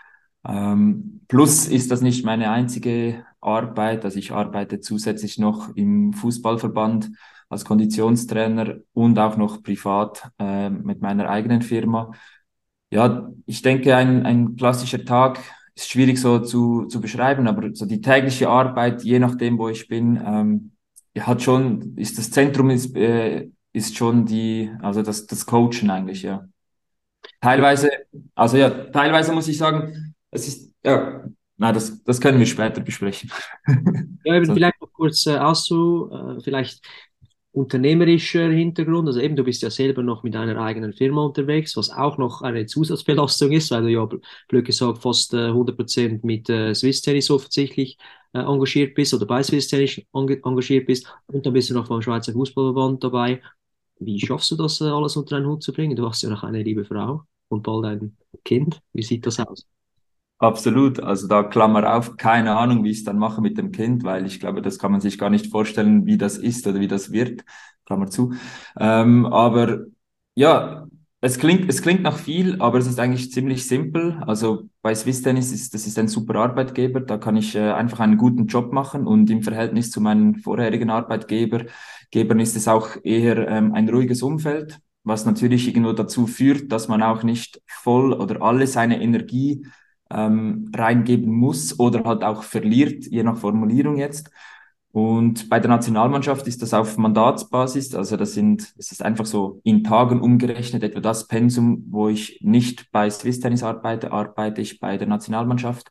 Ähm, 0.44 1.20
plus 1.28 1.66
ist 1.68 1.90
das 1.90 2.00
nicht 2.00 2.24
meine 2.24 2.50
einzige 2.50 3.24
Arbeit. 3.40 4.04
Also 4.04 4.18
ich 4.18 4.32
arbeite 4.32 4.80
zusätzlich 4.80 5.38
noch 5.38 5.74
im 5.76 6.12
Fußballverband 6.12 7.10
als 7.48 7.64
Konditionstrainer 7.64 8.76
und 8.92 9.18
auch 9.18 9.36
noch 9.36 9.62
privat 9.62 10.30
äh, 10.38 10.70
mit 10.70 11.02
meiner 11.02 11.28
eigenen 11.28 11.62
Firma. 11.62 12.12
Ja, 12.90 13.30
ich 13.46 13.62
denke, 13.62 13.96
ein, 13.96 14.26
ein 14.26 14.56
klassischer 14.56 15.04
Tag 15.04 15.38
ist 15.74 15.90
schwierig 15.90 16.18
so 16.18 16.38
zu, 16.40 16.86
zu 16.86 17.00
beschreiben, 17.00 17.46
aber 17.48 17.74
so 17.74 17.86
die 17.86 18.00
tägliche 18.00 18.48
Arbeit, 18.48 19.02
je 19.02 19.18
nachdem, 19.18 19.58
wo 19.58 19.68
ich 19.68 19.88
bin, 19.88 20.20
ähm, 20.24 20.72
hat 21.18 21.42
schon, 21.42 21.96
ist 21.96 22.18
das 22.18 22.30
Zentrum 22.30 22.70
ist, 22.70 22.94
äh, 22.96 23.48
ist 23.72 23.96
schon 23.96 24.26
die, 24.26 24.70
also 24.80 25.02
das, 25.02 25.26
das 25.26 25.46
Coachen 25.46 25.90
eigentlich, 25.90 26.22
ja. 26.22 26.46
Teilweise, 27.40 27.90
also 28.34 28.56
ja, 28.56 28.70
teilweise 28.70 29.32
muss 29.32 29.48
ich 29.48 29.58
sagen, 29.58 30.11
es 30.32 30.48
ist, 30.48 30.74
ja, 30.84 31.24
nein, 31.56 31.74
das, 31.74 32.02
das 32.02 32.20
können 32.20 32.38
wir 32.38 32.46
später 32.46 32.80
besprechen. 32.80 33.30
ja, 34.24 34.34
eben 34.34 34.46
so. 34.46 34.54
vielleicht 34.54 34.80
noch 34.80 34.92
kurz 34.92 35.26
äh, 35.26 35.36
auszu, 35.36 36.10
äh, 36.10 36.40
vielleicht 36.42 36.80
unternehmerischer 37.52 38.48
Hintergrund, 38.48 39.06
also 39.08 39.20
eben 39.20 39.36
du 39.36 39.44
bist 39.44 39.62
ja 39.62 39.70
selber 39.70 40.02
noch 40.02 40.22
mit 40.22 40.34
einer 40.34 40.58
eigenen 40.58 40.94
Firma 40.94 41.22
unterwegs, 41.22 41.76
was 41.76 41.90
auch 41.90 42.16
noch 42.16 42.40
eine 42.40 42.64
Zusatzbelastung 42.64 43.52
ist, 43.52 43.70
weil 43.70 43.82
du 43.82 43.88
ja 43.88 44.08
blöd 44.48 44.64
gesagt 44.64 45.02
fast 45.02 45.34
äh, 45.34 45.50
100% 45.50 46.20
mit 46.22 46.48
äh, 46.48 46.74
Swiss 46.74 47.02
Tennis 47.02 47.30
offensichtlich 47.30 47.98
äh, 48.32 48.38
engagiert 48.38 48.94
bist 48.94 49.12
oder 49.12 49.26
bei 49.26 49.42
Swiss 49.42 49.68
Tennis 49.68 50.00
engagiert 50.14 50.86
bist 50.86 51.06
und 51.26 51.44
dann 51.44 51.52
bist 51.52 51.68
du 51.68 51.74
noch 51.74 51.88
beim 51.88 52.00
Schweizer 52.00 52.32
Fußballverband 52.32 53.04
dabei. 53.04 53.42
Wie 53.98 54.18
schaffst 54.18 54.50
du 54.50 54.56
das 54.56 54.80
äh, 54.80 54.84
alles 54.84 55.16
unter 55.16 55.36
einen 55.36 55.46
Hut 55.46 55.62
zu 55.62 55.74
bringen? 55.74 55.94
Du 55.94 56.08
hast 56.08 56.22
ja 56.22 56.30
noch 56.30 56.44
eine 56.44 56.62
liebe 56.62 56.86
Frau 56.86 57.24
und 57.48 57.62
bald 57.62 57.84
ein 57.84 58.16
Kind. 58.44 58.80
Wie 58.94 59.02
sieht 59.02 59.26
das 59.26 59.38
aus? 59.38 59.66
Absolut. 60.42 60.98
Also 61.00 61.28
da 61.28 61.44
Klammer 61.44 61.94
auf, 61.94 62.16
keine 62.16 62.56
Ahnung, 62.56 62.82
wie 62.82 62.90
ich 62.90 62.98
es 62.98 63.04
dann 63.04 63.16
mache 63.18 63.40
mit 63.40 63.56
dem 63.58 63.70
Kind, 63.70 64.02
weil 64.02 64.26
ich 64.26 64.40
glaube, 64.40 64.60
das 64.60 64.76
kann 64.78 64.90
man 64.90 65.00
sich 65.00 65.16
gar 65.16 65.30
nicht 65.30 65.46
vorstellen, 65.52 66.04
wie 66.06 66.18
das 66.18 66.36
ist 66.36 66.66
oder 66.66 66.80
wie 66.80 66.88
das 66.88 67.12
wird. 67.12 67.44
Klammer 67.86 68.08
zu. 68.10 68.32
Ähm, 68.78 69.24
aber 69.26 69.84
ja, 70.34 70.86
es 71.20 71.38
klingt, 71.38 71.68
es 71.70 71.80
klingt 71.80 72.02
nach 72.02 72.18
viel, 72.18 72.60
aber 72.60 72.78
es 72.78 72.88
ist 72.88 72.98
eigentlich 72.98 73.30
ziemlich 73.30 73.68
simpel. 73.68 74.20
Also 74.26 74.68
bei 74.82 74.92
Swiss 74.96 75.22
Tennis 75.22 75.52
ist 75.52 75.74
das 75.74 75.86
ist 75.86 75.96
ein 76.00 76.08
super 76.08 76.34
Arbeitgeber, 76.40 76.98
da 77.00 77.18
kann 77.18 77.36
ich 77.36 77.54
äh, 77.54 77.70
einfach 77.70 78.00
einen 78.00 78.16
guten 78.16 78.46
Job 78.48 78.72
machen 78.72 79.06
und 79.06 79.30
im 79.30 79.42
Verhältnis 79.44 79.92
zu 79.92 80.00
meinen 80.00 80.34
vorherigen 80.40 80.90
Arbeitgebern 80.90 82.40
ist 82.40 82.56
es 82.56 82.66
auch 82.66 82.96
eher 83.04 83.46
ähm, 83.48 83.74
ein 83.74 83.88
ruhiges 83.88 84.22
Umfeld, 84.22 84.80
was 85.04 85.24
natürlich 85.24 85.68
irgendwo 85.68 85.92
dazu 85.92 86.26
führt, 86.26 86.72
dass 86.72 86.88
man 86.88 87.00
auch 87.02 87.22
nicht 87.22 87.60
voll 87.68 88.12
oder 88.12 88.42
alle 88.42 88.66
seine 88.66 89.00
Energie 89.00 89.64
ähm, 90.14 90.70
reingeben 90.74 91.32
muss 91.32 91.78
oder 91.78 92.04
halt 92.04 92.24
auch 92.24 92.42
verliert, 92.42 93.06
je 93.06 93.22
nach 93.22 93.36
Formulierung 93.36 93.96
jetzt. 93.96 94.30
Und 94.92 95.48
bei 95.48 95.58
der 95.58 95.70
Nationalmannschaft 95.70 96.46
ist 96.46 96.60
das 96.60 96.74
auf 96.74 96.98
Mandatsbasis, 96.98 97.94
also 97.94 98.18
das 98.18 98.34
sind, 98.34 98.74
es 98.76 98.92
ist 98.92 99.02
einfach 99.02 99.24
so 99.24 99.60
in 99.64 99.84
Tagen 99.84 100.20
umgerechnet, 100.20 100.82
etwa 100.82 101.00
das 101.00 101.28
Pensum, 101.28 101.86
wo 101.88 102.08
ich 102.08 102.40
nicht 102.42 102.92
bei 102.92 103.08
Swiss 103.08 103.40
Tennis 103.40 103.62
arbeite, 103.62 104.12
arbeite 104.12 104.60
ich 104.60 104.80
bei 104.80 104.98
der 104.98 105.08
Nationalmannschaft. 105.08 105.90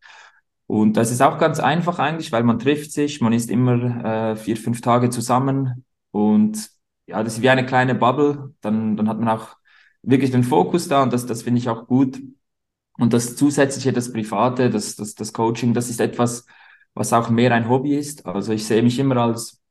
Und 0.68 0.98
das 0.98 1.12
ist 1.12 1.22
auch 1.22 1.40
ganz 1.40 1.60
einfach 1.60 1.98
eigentlich, 2.00 2.32
weil 2.32 2.44
man 2.44 2.60
trifft 2.60 2.92
sich, 2.92 3.22
man 3.22 3.34
ist 3.34 3.50
immer 3.50 4.06
äh, 4.32 4.36
vier, 4.36 4.56
fünf 4.56 4.82
Tage 4.82 5.10
zusammen 5.10 5.84
und 6.12 6.70
ja, 7.08 7.24
das 7.24 7.36
ist 7.36 7.42
wie 7.42 7.50
eine 7.50 7.66
kleine 7.66 7.96
Bubble, 7.96 8.54
dann, 8.62 8.96
dann 8.98 9.10
hat 9.10 9.20
man 9.20 9.30
auch 9.30 9.58
wirklich 10.04 10.32
den 10.32 10.44
Fokus 10.44 10.88
da 10.88 11.04
und 11.04 11.12
das, 11.12 11.26
das 11.26 11.44
finde 11.44 11.60
ich 11.60 11.70
auch 11.70 11.88
gut. 11.88 12.22
Und 12.98 13.14
das 13.14 13.36
zusätzliche, 13.36 13.94
das 13.94 14.12
Private, 14.12 14.70
das, 14.70 14.96
das, 14.96 15.16
das 15.16 15.34
Coaching, 15.34 15.74
das 15.74 15.90
ist 15.90 16.00
etwas, 16.02 16.46
was 16.94 17.14
auch 17.14 17.30
mehr 17.30 17.54
ein 17.54 17.70
Hobby 17.70 17.96
ist. 17.96 18.26
Also 18.26 18.54
ich 18.54 18.66
sehe 18.66 18.84
mich 18.84 19.00
immer 19.00 19.18
als, 19.18 19.62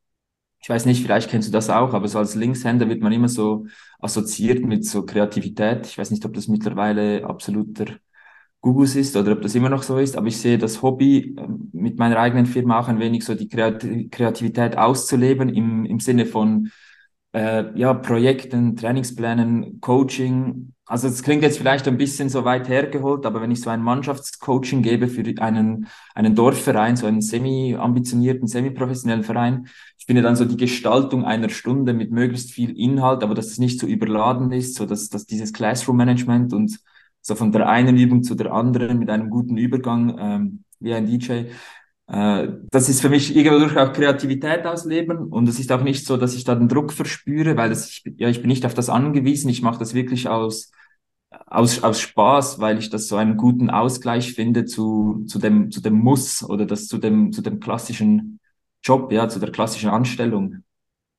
ich 0.63 0.69
weiß 0.69 0.87
nicht, 0.87 1.03
vielleicht 1.03 1.31
kennst 1.31 1.49
du 1.49 1.53
das 1.53 1.71
auch, 1.71 1.95
aber 1.95 2.09
so 2.09 2.19
als 2.19 2.35
Linkshänder 2.35 2.89
wird 2.89 3.03
man 3.03 3.13
immer 3.13 3.29
so 3.29 3.67
assoziiert 4.01 4.65
mit 4.65 4.85
so 4.87 5.05
Kreativität. 5.05 5.87
Ich 5.87 5.99
weiß 5.99 6.11
nicht, 6.11 6.25
ob 6.25 6.35
das 6.35 6.49
mittlerweile 6.49 7.25
absoluter 7.25 7.87
Gugus 8.61 8.95
ist 8.95 9.17
oder 9.17 9.33
ob 9.33 9.43
das 9.43 9.55
immer 9.55 9.71
noch 9.71 9.83
so 9.83 9.99
ist, 9.99 10.17
aber 10.17 10.27
ich 10.27 10.39
sehe 10.39 10.59
das 10.59 10.83
Hobby 10.83 11.35
ähm, 11.39 11.71
mit 11.73 11.99
meiner 11.99 12.19
eigenen 12.19 12.47
Firma 12.47 12.79
auch 12.79 12.89
ein 12.89 12.99
wenig 13.01 13.25
so 13.25 13.35
die 13.35 13.49
Kreativität 13.49 14.77
auszuleben 14.77 15.49
im, 15.49 15.87
im 15.87 15.99
Sinne 16.01 16.27
von 16.27 16.71
äh, 17.33 17.79
ja, 17.79 17.95
Projekten, 17.95 18.77
Trainingsplänen, 18.77 19.81
Coaching. 19.81 20.73
Also 20.87 21.07
es 21.07 21.23
klingt 21.23 21.43
jetzt 21.43 21.59
vielleicht 21.59 21.87
ein 21.87 21.97
bisschen 21.97 22.29
so 22.29 22.45
weit 22.45 22.69
hergeholt, 22.69 23.25
aber 23.25 23.41
wenn 23.41 23.53
ich 23.53 23.61
so 23.61 23.71
ein 23.71 23.83
Mannschaftscoaching 23.83 24.83
gebe 24.83 25.07
für 25.07 25.23
einen, 25.41 25.87
einen 26.15 26.35
Dorfverein, 26.35 26.97
so 26.97 27.07
einen 27.07 27.21
semi-ambitionierten, 27.21 28.49
semi-professionellen 28.49 29.23
Verein, 29.23 29.69
ich 29.99 30.07
finde 30.07 30.23
dann 30.23 30.35
so 30.35 30.45
die 30.45 30.57
Gestaltung 30.57 31.25
einer 31.25 31.49
Stunde 31.51 31.93
mit 31.93 32.11
möglichst 32.11 32.51
viel 32.51 32.77
Inhalt, 32.77 33.23
aber 33.23 33.35
dass 33.35 33.47
es 33.47 33.59
nicht 33.59 33.79
so 33.79 33.87
überladen 33.87 34.51
ist, 34.51 34.75
so 34.75 34.87
dass, 34.87 35.09
dass 35.09 35.27
dieses 35.27 35.53
Classroom-Management 35.53 36.53
und 36.53 36.81
so 37.23 37.37
von 37.37 37.53
der 37.53 37.69
einen 37.69 37.97
Übung 37.97 38.25
zu 38.25 38.35
der 38.35 38.53
anderen 38.53 38.99
mit 38.99 39.11
einem 39.11 39.31
guten 39.31 39.57
Übergang, 39.57 40.17
ähm, 40.19 40.65
wie 40.81 40.95
ein 40.95 41.07
DJ, 41.07 41.51
das 42.13 42.89
ist 42.89 43.01
für 43.01 43.09
mich 43.09 43.37
irgendwo 43.37 43.79
auch 43.79 43.93
Kreativität 43.93 44.67
ausleben 44.67 45.29
und 45.29 45.49
es 45.49 45.61
ist 45.61 45.71
auch 45.71 45.83
nicht 45.83 46.05
so, 46.05 46.17
dass 46.17 46.35
ich 46.35 46.43
da 46.43 46.57
den 46.57 46.69
Druck 46.69 46.93
verspüre, 46.93 47.57
weil 47.57 47.69
das, 47.69 47.89
ich, 47.89 48.03
ja, 48.17 48.29
ich 48.29 48.41
bin 48.41 48.49
nicht 48.49 48.67
auf 48.67 48.75
das 48.75 48.89
angewiesen, 48.89 49.49
ich 49.49 49.63
mache 49.63 49.79
das 49.79 49.95
wirklich 49.95 50.29
aus, 50.29 50.73
aus, 51.47 51.85
aus 51.85 52.01
Spaß, 52.01 52.59
weil 52.59 52.79
ich 52.79 52.91
das 52.91 53.07
so 53.07 53.15
einen 53.15 53.37
guten 53.37 53.71
Ausgleich 53.71 54.33
finde 54.33 54.65
zu, 54.65 55.25
zu, 55.29 55.39
dem, 55.39 55.71
zu 55.71 55.81
dem 55.81 55.95
Muss 55.95 56.43
oder 56.43 56.67
das 56.67 56.89
zu 56.89 56.99
dem, 56.99 57.33
zu 57.33 57.43
dem 57.43 57.61
klassischen 57.61 58.41
Job, 58.83 59.13
ja, 59.13 59.29
zu 59.29 59.39
der 59.39 59.53
klassischen 59.53 59.91
Anstellung. 59.91 60.65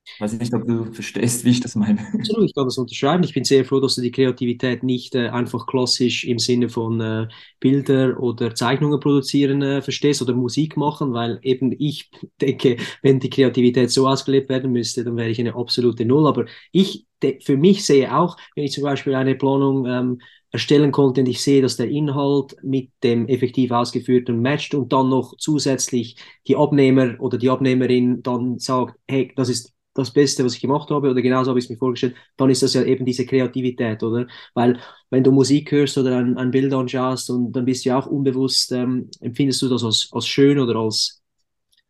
Ich 0.03 0.20
weiß 0.20 0.34
nicht, 0.34 0.53
ob 0.53 0.67
du 0.67 0.91
verstehst, 0.91 1.46
wie 1.46 1.51
ich 1.51 1.60
das 1.62 1.75
meine. 1.75 2.00
Absolut, 2.13 2.46
ich 2.50 2.53
kann 2.55 2.65
das 2.65 2.77
unterschreiben. 2.77 3.24
Ich 3.24 3.34
bin 3.34 3.43
sehr 3.43 3.63
froh, 3.65 3.79
dass 3.79 3.96
du 3.96 4.01
die 4.01 4.12
Kreativität 4.12 4.84
nicht 4.84 5.15
äh, 5.15 5.29
einfach 5.29 5.67
klassisch 5.67 6.24
im 6.25 6.39
Sinne 6.39 6.70
von 6.70 7.00
äh, 7.00 7.27
Bilder 7.60 8.20
oder 8.20 8.53
Zeichnungen 8.55 9.00
produzieren 9.00 9.62
äh, 9.62 9.81
verstehst 9.81 10.22
oder 10.22 10.34
Musik 10.34 10.75
machen, 10.75 11.13
weil 11.13 11.39
eben 11.43 11.74
ich 11.77 12.10
denke, 12.41 12.77
wenn 13.03 13.20
die 13.20 13.29
Kreativität 13.29 13.91
so 13.91 14.08
ausgelebt 14.08 14.50
werden 14.50 14.72
müsste, 14.72 15.03
dann 15.03 15.15
wäre 15.17 15.29
ich 15.29 15.39
eine 15.39 15.55
absolute 15.55 16.03
Null. 16.05 16.27
Aber 16.27 16.46
ich 16.72 17.05
für 17.43 17.55
mich 17.58 17.86
sehe 17.86 18.15
auch, 18.15 18.38
wenn 18.55 18.63
ich 18.63 18.72
zum 18.74 18.84
Beispiel 18.84 19.13
eine 19.15 19.36
Planung 19.36 19.86
ähm, 19.86 20.22
erstellen 20.51 20.91
konnte 20.91 21.22
und 21.22 21.27
ich 21.27 21.41
sehe, 21.41 21.62
dass 21.62 21.77
der 21.77 21.88
Inhalt 21.89 22.55
mit 22.63 22.89
dem 23.03 23.27
effektiv 23.27 23.72
ausgeführten 23.72 24.41
matcht 24.41 24.74
und 24.74 24.91
dann 24.91 25.10
noch 25.10 25.38
zusätzlich 25.38 26.15
die 26.48 26.55
Abnehmer 26.58 27.15
oder 27.20 27.38
die 27.38 27.50
Abnehmerin 27.50 28.24
dann 28.24 28.58
sagt, 28.60 28.96
hey, 29.08 29.31
das 29.36 29.50
ist 29.50 29.74
das 29.93 30.12
Beste, 30.12 30.45
was 30.45 30.55
ich 30.55 30.62
gemacht 30.62 30.89
habe, 30.89 31.10
oder 31.10 31.21
genauso 31.21 31.50
habe 31.50 31.60
ich 31.60 31.65
es 31.65 31.69
mir 31.69 31.77
vorgestellt, 31.77 32.15
dann 32.38 32.50
ist 32.50 32.63
das 32.63 32.74
ja 32.74 32.83
eben 32.83 33.05
diese 33.05 33.25
Kreativität, 33.25 34.01
oder? 34.03 34.27
Weil 34.53 34.79
wenn 35.10 35.24
du 35.24 35.31
Musik 35.31 35.71
hörst 35.71 35.98
oder 35.98 36.17
ein, 36.17 36.38
ein 36.38 36.51
Bild 36.51 36.74
anschaust 36.74 37.29
und 37.29 37.51
dann 37.51 37.65
bist 37.65 37.86
du 37.86 37.89
ja 37.89 38.00
auch 38.00 38.07
unbewusst, 38.07 38.71
ähm, 38.71 39.10
empfindest 39.19 39.62
du 39.62 39.69
das 39.69 39.83
als, 39.83 40.10
als 40.12 40.27
schön 40.27 40.60
oder 40.60 40.75
als, 40.77 41.21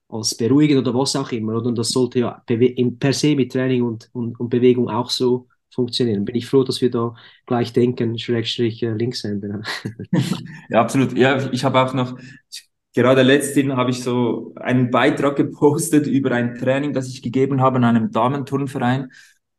als 0.10 0.36
beruhigend 0.36 0.79
oder 0.79 0.98
was 0.98 1.15
auch 1.15 1.31
immer, 1.31 1.55
oder? 1.58 1.67
Und 1.67 1.77
das 1.77 1.89
sollte 1.89 2.20
ja 2.20 2.43
per 2.46 3.13
se 3.13 3.36
mit 3.36 3.51
Training 3.51 3.84
und, 3.84 4.10
und, 4.13 4.39
und 4.39 4.50
Bewegung 4.50 4.89
auch 4.89 5.10
so 5.10 5.48
funktionieren. 5.74 6.25
Bin 6.25 6.36
ich 6.36 6.48
froh, 6.48 6.63
dass 6.63 6.81
wir 6.81 6.91
da 6.91 7.15
gleich 7.46 7.74
denken, 7.74 8.17
Schrägstrich 8.17 8.84
äh, 8.84 8.91
Linkshänder. 8.93 9.62
ja, 10.70 10.81
absolut. 10.81 11.17
Ja, 11.17 11.51
ich 11.51 11.63
habe 11.63 11.79
auch 11.79 11.93
noch, 11.93 12.17
ich 12.50 12.71
Gerade 12.94 13.22
letztens 13.22 13.74
habe 13.74 13.92
ich 13.92 14.04
so 14.04 14.54
einen 14.56 14.92
Beitrag 14.92 15.36
gepostet 15.36 16.08
über 16.08 16.32
ein 16.32 16.56
Training, 16.56 16.94
das 16.94 17.08
ich 17.08 17.22
gegeben 17.22 17.62
habe 17.62 17.78
in 17.78 17.84
einem 17.84 18.12
Damenturnverein. 18.12 19.12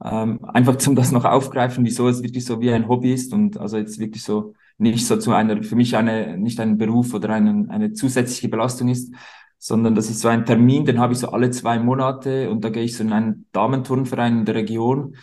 Ähm, 0.04 0.44
einfach 0.44 0.76
zum 0.76 0.96
das 0.96 1.12
noch 1.12 1.24
aufgreifen, 1.24 1.84
wieso 1.84 2.08
es 2.08 2.22
wirklich 2.22 2.44
so 2.44 2.60
wie 2.60 2.72
ein 2.72 2.88
Hobby 2.88 3.12
ist 3.12 3.32
und 3.32 3.56
also 3.58 3.76
jetzt 3.76 3.98
wirklich 4.00 4.24
so 4.24 4.54
nicht 4.78 5.06
so 5.06 5.16
zu 5.16 5.32
einer, 5.32 5.62
für 5.62 5.76
mich 5.76 5.96
eine, 5.96 6.36
nicht 6.36 6.58
ein 6.58 6.76
Beruf 6.76 7.14
oder 7.14 7.30
eine, 7.30 7.66
eine 7.70 7.92
zusätzliche 7.92 8.48
Belastung 8.48 8.88
ist, 8.88 9.14
sondern 9.58 9.94
das 9.94 10.10
ist 10.10 10.20
so 10.20 10.28
ein 10.28 10.44
Termin, 10.44 10.84
den 10.84 10.98
habe 10.98 11.12
ich 11.12 11.20
so 11.20 11.28
alle 11.28 11.50
zwei 11.50 11.78
Monate 11.78 12.50
und 12.50 12.64
da 12.64 12.70
gehe 12.70 12.82
ich 12.82 12.96
so 12.96 13.04
in 13.04 13.12
einen 13.12 13.46
Damenturnverein 13.52 14.38
in 14.40 14.44
der 14.44 14.56
Region 14.56 15.16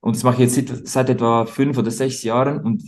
und 0.00 0.16
das 0.16 0.24
mache 0.24 0.42
ich 0.42 0.52
jetzt 0.52 0.68
seit, 0.68 0.88
seit 0.88 1.10
etwa 1.10 1.46
fünf 1.46 1.78
oder 1.78 1.92
sechs 1.92 2.24
Jahren 2.24 2.60
und 2.64 2.82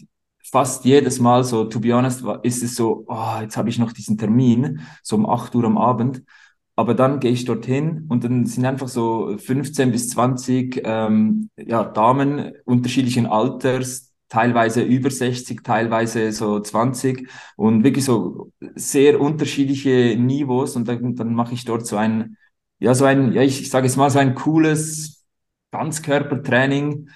fast 0.50 0.84
jedes 0.84 1.20
Mal 1.20 1.44
so, 1.44 1.64
to 1.64 1.80
be 1.80 1.94
honest, 1.94 2.24
ist 2.42 2.62
es 2.62 2.76
so, 2.76 3.04
oh, 3.08 3.40
jetzt 3.40 3.56
habe 3.56 3.68
ich 3.68 3.78
noch 3.78 3.92
diesen 3.92 4.18
Termin, 4.18 4.80
so 5.02 5.16
um 5.16 5.28
8 5.28 5.54
Uhr 5.54 5.64
am 5.64 5.78
Abend. 5.78 6.22
Aber 6.76 6.94
dann 6.94 7.20
gehe 7.20 7.30
ich 7.32 7.44
dorthin 7.44 8.06
und 8.08 8.24
dann 8.24 8.46
sind 8.46 8.64
einfach 8.64 8.88
so 8.88 9.36
15 9.36 9.92
bis 9.92 10.08
20 10.10 10.80
ähm, 10.84 11.50
ja, 11.56 11.84
Damen 11.84 12.52
unterschiedlichen 12.64 13.26
Alters, 13.26 14.12
teilweise 14.28 14.82
über 14.82 15.10
60, 15.10 15.62
teilweise 15.62 16.32
so 16.32 16.60
20 16.60 17.28
und 17.56 17.84
wirklich 17.84 18.04
so 18.04 18.50
sehr 18.74 19.20
unterschiedliche 19.20 20.16
Niveaus 20.18 20.76
und 20.76 20.88
dann, 20.88 21.16
dann 21.16 21.34
mache 21.34 21.52
ich 21.54 21.64
dort 21.64 21.86
so 21.86 21.96
ein, 21.96 22.36
ja, 22.78 22.94
so 22.94 23.04
ein, 23.04 23.32
ja, 23.32 23.42
ich, 23.42 23.60
ich 23.60 23.70
sage 23.70 23.86
jetzt 23.86 23.96
mal 23.96 24.08
so 24.10 24.18
ein 24.18 24.34
cooles 24.34 25.26
Ganzkörpertraining. 25.72 27.10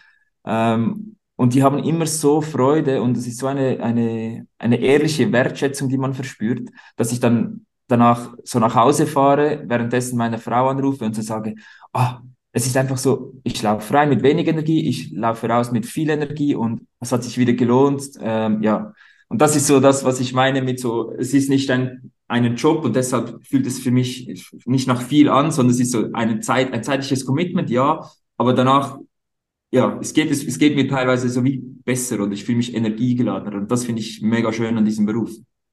Ähm, 0.45 1.17
und 1.37 1.55
die 1.55 1.63
haben 1.63 1.79
immer 1.83 2.07
so 2.07 2.41
Freude 2.41 3.03
und 3.03 3.17
es 3.17 3.27
ist 3.27 3.39
so 3.39 3.47
eine, 3.47 3.81
eine, 3.83 4.47
eine 4.59 4.81
ehrliche 4.81 5.33
Wertschätzung, 5.33 5.89
die 5.89 5.99
man 5.99 6.15
verspürt, 6.15 6.71
dass 6.97 7.13
ich 7.13 7.21
dann 7.21 7.67
danach 7.89 8.35
so 8.45 8.59
nach 8.59 8.75
Hause 8.75 9.07
fahre, 9.07 9.63
währenddessen 9.67 10.17
meine 10.17 10.39
Frau 10.39 10.69
anrufe 10.69 11.05
und 11.05 11.15
so 11.15 11.23
sage, 11.23 11.55
ah, 11.93 12.21
es 12.53 12.67
ist 12.67 12.77
einfach 12.77 12.99
so, 12.99 13.35
ich 13.43 13.61
laufe 13.63 13.87
frei 13.87 14.07
mit 14.07 14.23
wenig 14.23 14.47
Energie, 14.47 14.89
ich 14.89 15.11
laufe 15.11 15.49
raus 15.49 15.73
mit 15.73 15.87
viel 15.87 16.09
Energie 16.09 16.55
und 16.55 16.87
es 17.01 17.11
hat 17.11 17.25
sich 17.25 17.37
wieder 17.37 17.53
gelohnt. 17.53 18.03
Ähm, 18.21 18.63
ja, 18.63 18.95
und 19.29 19.41
das 19.41 19.57
ist 19.57 19.67
so 19.67 19.81
das, 19.81 20.05
was 20.05 20.21
ich 20.21 20.33
meine 20.33 20.63
mit 20.63 20.79
so, 20.79 21.13
es 21.19 21.35
ist 21.35 21.51
nicht 21.51 21.69
ein, 21.71 22.13
einen 22.29 22.55
Job 22.55 22.85
und 22.85 22.95
deshalb 22.95 23.45
fühlt 23.45 23.67
es 23.67 23.81
für 23.81 23.91
mich 23.91 24.47
nicht 24.67 24.87
nach 24.87 25.03
viel 25.03 25.29
an, 25.29 25.51
sondern 25.51 25.75
es 25.75 25.81
ist 25.81 25.91
so 25.91 26.11
eine 26.13 26.39
Zeit, 26.39 26.73
ein 26.73 26.85
zeitliches 26.85 27.27
Commitment, 27.27 27.71
ja, 27.71 28.09
aber 28.37 28.53
danach 28.53 28.99
ja, 29.75 29.99
es 30.01 30.15
geht, 30.15 30.31
es, 30.31 30.45
es 30.45 30.59
geht 30.59 30.77
mir 30.77 30.89
teilweise 30.89 31.29
so 31.29 31.43
wie 31.43 31.59
besser 31.59 32.21
und 32.21 32.33
ich 32.33 32.45
fühle 32.45 32.59
mich 32.59 32.75
energiegeladener 32.75 33.57
und 33.57 33.71
das 33.71 33.85
finde 33.85 34.01
ich 34.01 34.23
mega 34.23 34.53
schön 34.53 34.79
an 34.79 34.85
diesem 34.85 35.05
Beruf. 35.05 35.31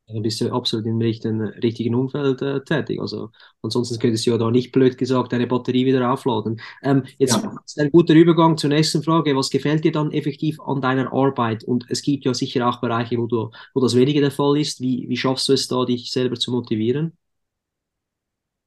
Dann 0.08 0.24
bist 0.24 0.42
du 0.42 0.52
absolut 0.52 0.88
im 0.88 0.98
richtigen, 0.98 1.42
richtigen 1.42 1.96
Umfeld 1.96 2.42
äh, 2.42 2.62
tätig. 2.64 3.00
Also 3.00 3.30
ansonsten 3.62 4.00
könntest 4.00 4.26
du 4.26 4.32
ja 4.32 4.38
da 4.38 4.52
nicht 4.52 4.72
blöd 4.72 4.98
gesagt 4.98 5.32
deine 5.32 5.48
Batterie 5.48 5.86
wieder 5.86 6.12
aufladen. 6.12 6.60
Ähm, 6.84 7.04
jetzt 7.18 7.42
ja. 7.42 7.56
ist 7.64 7.80
ein 7.80 7.92
guter 7.92 8.14
Übergang 8.14 8.58
zur 8.58 8.72
nächsten 8.72 9.04
Frage. 9.04 9.36
Was 9.36 9.52
gefällt 9.52 9.86
dir 9.86 9.92
dann 9.92 10.12
effektiv 10.12 10.60
an 10.60 10.82
deiner 10.82 11.14
Arbeit? 11.14 11.64
Und 11.64 11.86
es 11.90 12.02
gibt 12.02 12.26
ja 12.26 12.34
sicher 12.34 12.68
auch 12.68 12.82
Bereiche, 12.82 13.18
wo, 13.18 13.28
du, 13.28 13.52
wo 13.74 13.80
das 13.80 13.96
weniger 13.96 14.20
der 14.22 14.32
Fall 14.32 14.60
ist. 14.60 14.82
Wie, 14.82 15.06
wie 15.08 15.18
schaffst 15.18 15.48
du 15.48 15.54
es 15.54 15.68
da, 15.68 15.86
dich 15.86 16.12
selber 16.12 16.36
zu 16.36 16.52
motivieren? 16.52 17.14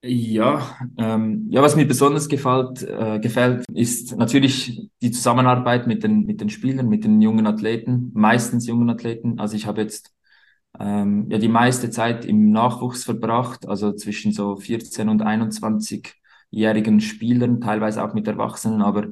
Ja, 0.06 0.76
ähm, 0.98 1.46
ja, 1.50 1.62
was 1.62 1.76
mir 1.76 1.86
besonders 1.86 2.28
gefällt, 2.28 2.82
äh, 2.82 3.18
gefällt, 3.20 3.64
ist 3.72 4.14
natürlich 4.18 4.90
die 5.00 5.10
Zusammenarbeit 5.12 5.86
mit 5.86 6.02
den, 6.02 6.26
mit 6.26 6.42
den 6.42 6.50
Spielern, 6.50 6.90
mit 6.90 7.04
den 7.04 7.22
jungen 7.22 7.46
Athleten, 7.46 8.10
meistens 8.12 8.66
jungen 8.66 8.90
Athleten. 8.90 9.40
Also 9.40 9.56
ich 9.56 9.66
habe 9.66 9.80
jetzt 9.80 10.12
ähm, 10.78 11.30
ja 11.30 11.38
die 11.38 11.48
meiste 11.48 11.88
Zeit 11.88 12.26
im 12.26 12.50
Nachwuchs 12.50 13.04
verbracht, 13.04 13.66
also 13.66 13.92
zwischen 13.94 14.32
so 14.32 14.56
14 14.56 15.08
und 15.08 15.22
21-jährigen 15.22 17.00
Spielern, 17.00 17.62
teilweise 17.62 18.04
auch 18.04 18.12
mit 18.12 18.28
Erwachsenen, 18.28 18.82
aber 18.82 19.06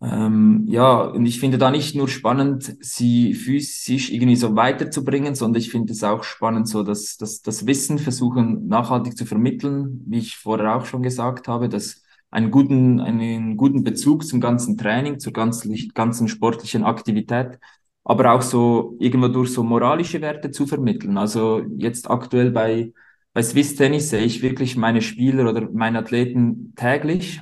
ähm, 0.00 0.64
ja, 0.68 1.00
und 1.00 1.26
ich 1.26 1.40
finde 1.40 1.58
da 1.58 1.70
nicht 1.70 1.96
nur 1.96 2.08
spannend, 2.08 2.76
sie 2.80 3.34
physisch 3.34 4.10
irgendwie 4.10 4.36
so 4.36 4.54
weiterzubringen, 4.54 5.34
sondern 5.34 5.60
ich 5.60 5.70
finde 5.70 5.92
es 5.92 6.04
auch 6.04 6.22
spannend, 6.22 6.68
so 6.68 6.84
dass, 6.84 7.16
dass 7.16 7.42
das 7.42 7.66
Wissen 7.66 7.98
versuchen 7.98 8.68
nachhaltig 8.68 9.16
zu 9.16 9.26
vermitteln, 9.26 10.02
wie 10.06 10.18
ich 10.18 10.36
vorher 10.36 10.76
auch 10.76 10.86
schon 10.86 11.02
gesagt 11.02 11.48
habe, 11.48 11.68
dass 11.68 12.02
einen 12.30 12.50
guten, 12.50 13.00
einen 13.00 13.56
guten 13.56 13.82
Bezug 13.82 14.24
zum 14.24 14.40
ganzen 14.40 14.76
Training, 14.76 15.18
zur 15.18 15.32
ganzen, 15.32 15.74
ganzen 15.94 16.28
sportlichen 16.28 16.84
Aktivität, 16.84 17.58
aber 18.04 18.32
auch 18.32 18.42
so 18.42 18.96
irgendwo 19.00 19.28
durch 19.28 19.52
so 19.52 19.64
moralische 19.64 20.20
Werte 20.20 20.50
zu 20.50 20.66
vermitteln. 20.66 21.18
Also 21.18 21.62
jetzt 21.76 22.08
aktuell 22.10 22.50
bei 22.50 22.92
bei 23.34 23.42
Swiss 23.42 23.76
Tennis 23.76 24.10
sehe 24.10 24.24
ich 24.24 24.42
wirklich 24.42 24.76
meine 24.76 25.00
Spieler 25.00 25.48
oder 25.48 25.68
meine 25.70 25.98
Athleten 26.00 26.72
täglich 26.74 27.40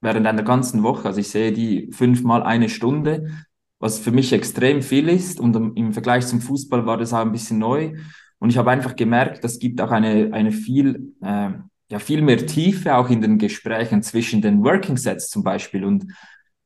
während 0.00 0.26
einer 0.26 0.42
ganzen 0.42 0.82
Woche. 0.82 1.08
Also 1.08 1.20
ich 1.20 1.28
sehe 1.28 1.52
die 1.52 1.90
fünfmal 1.92 2.42
eine 2.42 2.68
Stunde, 2.68 3.30
was 3.78 3.98
für 3.98 4.12
mich 4.12 4.32
extrem 4.32 4.82
viel 4.82 5.08
ist. 5.08 5.40
Und 5.40 5.54
im 5.76 5.92
Vergleich 5.92 6.26
zum 6.26 6.40
Fußball 6.40 6.86
war 6.86 6.98
das 6.98 7.12
auch 7.12 7.20
ein 7.20 7.32
bisschen 7.32 7.58
neu. 7.58 7.94
Und 8.38 8.50
ich 8.50 8.58
habe 8.58 8.70
einfach 8.70 8.96
gemerkt, 8.96 9.44
das 9.44 9.58
gibt 9.58 9.80
auch 9.80 9.90
eine, 9.90 10.32
eine 10.32 10.52
viel, 10.52 11.14
äh, 11.22 11.50
ja, 11.90 11.98
viel 11.98 12.22
mehr 12.22 12.46
Tiefe 12.46 12.96
auch 12.96 13.08
in 13.08 13.22
den 13.22 13.38
Gesprächen 13.38 14.02
zwischen 14.02 14.42
den 14.42 14.62
Working 14.62 14.96
Sets 14.96 15.30
zum 15.30 15.42
Beispiel. 15.42 15.84
Und 15.84 16.12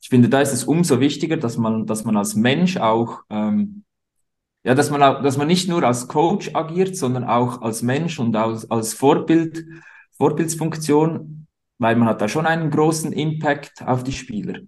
ich 0.02 0.08
finde, 0.08 0.28
da 0.28 0.40
ist 0.40 0.52
es 0.52 0.64
umso 0.64 1.00
wichtiger, 1.00 1.36
dass 1.36 1.58
man, 1.58 1.86
dass 1.86 2.04
man 2.04 2.16
als 2.16 2.34
Mensch 2.34 2.76
auch, 2.78 3.20
ähm, 3.28 3.84
ja, 4.64 4.74
dass 4.74 4.90
man, 4.90 5.02
auch, 5.02 5.22
dass 5.22 5.36
man 5.36 5.46
nicht 5.46 5.68
nur 5.68 5.82
als 5.84 6.08
Coach 6.08 6.50
agiert, 6.54 6.96
sondern 6.96 7.24
auch 7.24 7.62
als 7.62 7.82
Mensch 7.82 8.18
und 8.18 8.34
als, 8.34 8.70
als 8.70 8.94
Vorbild, 8.94 9.64
Vorbildsfunktion, 10.16 11.39
weil 11.80 11.96
man 11.96 12.08
hat 12.08 12.20
da 12.20 12.28
schon 12.28 12.46
einen 12.46 12.70
großen 12.70 13.12
Impact 13.12 13.82
auf 13.86 14.04
die 14.04 14.12
Spieler. 14.12 14.60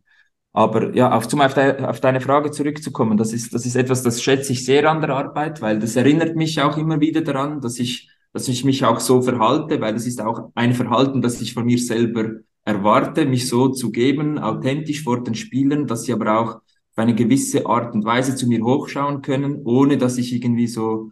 Aber 0.55 0.95
ja, 0.95 1.13
auf, 1.13 1.29
zum, 1.29 1.41
auf, 1.41 1.55
de, 1.55 1.85
auf 1.85 2.01
deine 2.01 2.21
Frage 2.21 2.51
zurückzukommen, 2.51 3.17
das 3.17 3.33
ist, 3.33 3.55
das 3.55 3.65
ist 3.67 3.77
etwas, 3.77 4.03
das 4.03 4.23
schätze 4.23 4.53
ich 4.53 4.65
sehr 4.65 4.91
an 4.91 5.01
der 5.01 5.11
Arbeit, 5.11 5.63
weil 5.63 5.79
das 5.79 5.95
erinnert 5.97 6.37
mich 6.37 6.61
auch 6.61 6.77
immer 6.77 7.01
wieder 7.01 7.21
daran, 7.21 7.61
dass 7.61 7.79
ich, 7.79 8.11
dass 8.33 8.49
ich 8.49 8.65
mich 8.65 8.85
auch 8.85 8.99
so 9.01 9.23
verhalte, 9.23 9.81
weil 9.81 9.95
das 9.95 10.07
ist 10.07 10.21
auch 10.21 10.51
ein 10.55 10.75
Verhalten, 10.75 11.23
das 11.23 11.41
ich 11.41 11.55
von 11.55 11.67
mir 11.67 11.79
selber 11.79 12.31
erwarte, 12.65 13.27
mich 13.27 13.49
so 13.49 13.69
zu 13.69 13.91
geben, 13.93 14.39
authentisch 14.39 15.03
vor 15.03 15.23
den 15.23 15.35
Spielern, 15.35 15.87
dass 15.87 16.05
sie 16.05 16.13
aber 16.13 16.39
auch 16.39 16.55
auf 16.57 16.63
eine 16.97 17.15
gewisse 17.15 17.67
Art 17.67 17.95
und 17.95 18.05
Weise 18.05 18.37
zu 18.37 18.47
mir 18.47 18.63
hochschauen 18.63 19.23
können, 19.23 19.63
ohne 19.65 19.99
dass 19.99 20.19
ich 20.19 20.33
irgendwie 20.33 20.67
so 20.67 21.11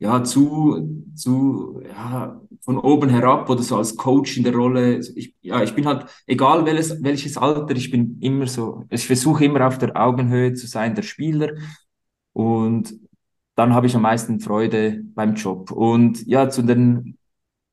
ja, 0.00 0.24
zu, 0.24 1.04
zu, 1.14 1.80
ja, 1.86 2.40
von 2.62 2.78
oben 2.78 3.10
herab 3.10 3.48
oder 3.50 3.62
so 3.62 3.76
als 3.76 3.96
Coach 3.96 4.36
in 4.38 4.44
der 4.44 4.54
Rolle. 4.54 4.98
Ich, 5.14 5.34
ja, 5.42 5.62
ich 5.62 5.74
bin 5.74 5.86
halt, 5.86 6.06
egal 6.26 6.64
welches, 6.66 7.02
welches 7.02 7.36
Alter, 7.36 7.76
ich 7.76 7.90
bin 7.90 8.18
immer 8.20 8.46
so, 8.46 8.84
ich 8.90 9.06
versuche 9.06 9.44
immer 9.44 9.66
auf 9.66 9.78
der 9.78 9.96
Augenhöhe 9.96 10.54
zu 10.54 10.66
sein, 10.66 10.94
der 10.94 11.02
Spieler. 11.02 11.50
Und 12.32 12.94
dann 13.56 13.74
habe 13.74 13.86
ich 13.86 13.94
am 13.94 14.02
meisten 14.02 14.40
Freude 14.40 15.02
beim 15.14 15.34
Job. 15.34 15.70
Und 15.70 16.26
ja, 16.26 16.48
zu 16.48 16.62
den 16.62 17.18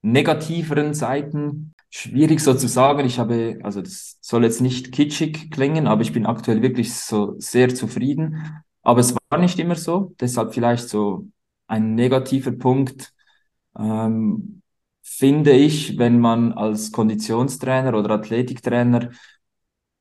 negativeren 0.01 0.93
Seiten, 0.93 1.74
schwierig 1.89 2.41
so 2.41 2.53
zu 2.53 2.67
sagen. 2.67 3.05
Ich 3.05 3.19
habe, 3.19 3.60
also 3.63 3.81
das 3.81 4.17
soll 4.22 4.43
jetzt 4.43 4.62
nicht 4.62 4.91
kitschig 4.91 5.50
klingen, 5.51 5.88
aber 5.88 6.01
ich 6.01 6.12
bin 6.13 6.25
aktuell 6.25 6.62
wirklich 6.62 6.93
so 6.93 7.36
sehr 7.39 7.74
zufrieden. 7.74 8.63
Aber 8.81 9.00
es 9.00 9.15
war 9.29 9.39
nicht 9.39 9.60
immer 9.60 9.75
so. 9.75 10.13
Deshalb 10.19 10.53
vielleicht 10.53 10.89
so 10.89 11.27
ein 11.67 11.95
negativer 11.95 12.51
Punkt, 12.51 13.13
ähm, 13.77 14.62
finde 15.03 15.51
ich, 15.51 15.97
wenn 15.97 16.19
man 16.19 16.53
als 16.53 16.91
Konditionstrainer 16.91 17.93
oder 17.97 18.12
Athletiktrainer 18.15 19.12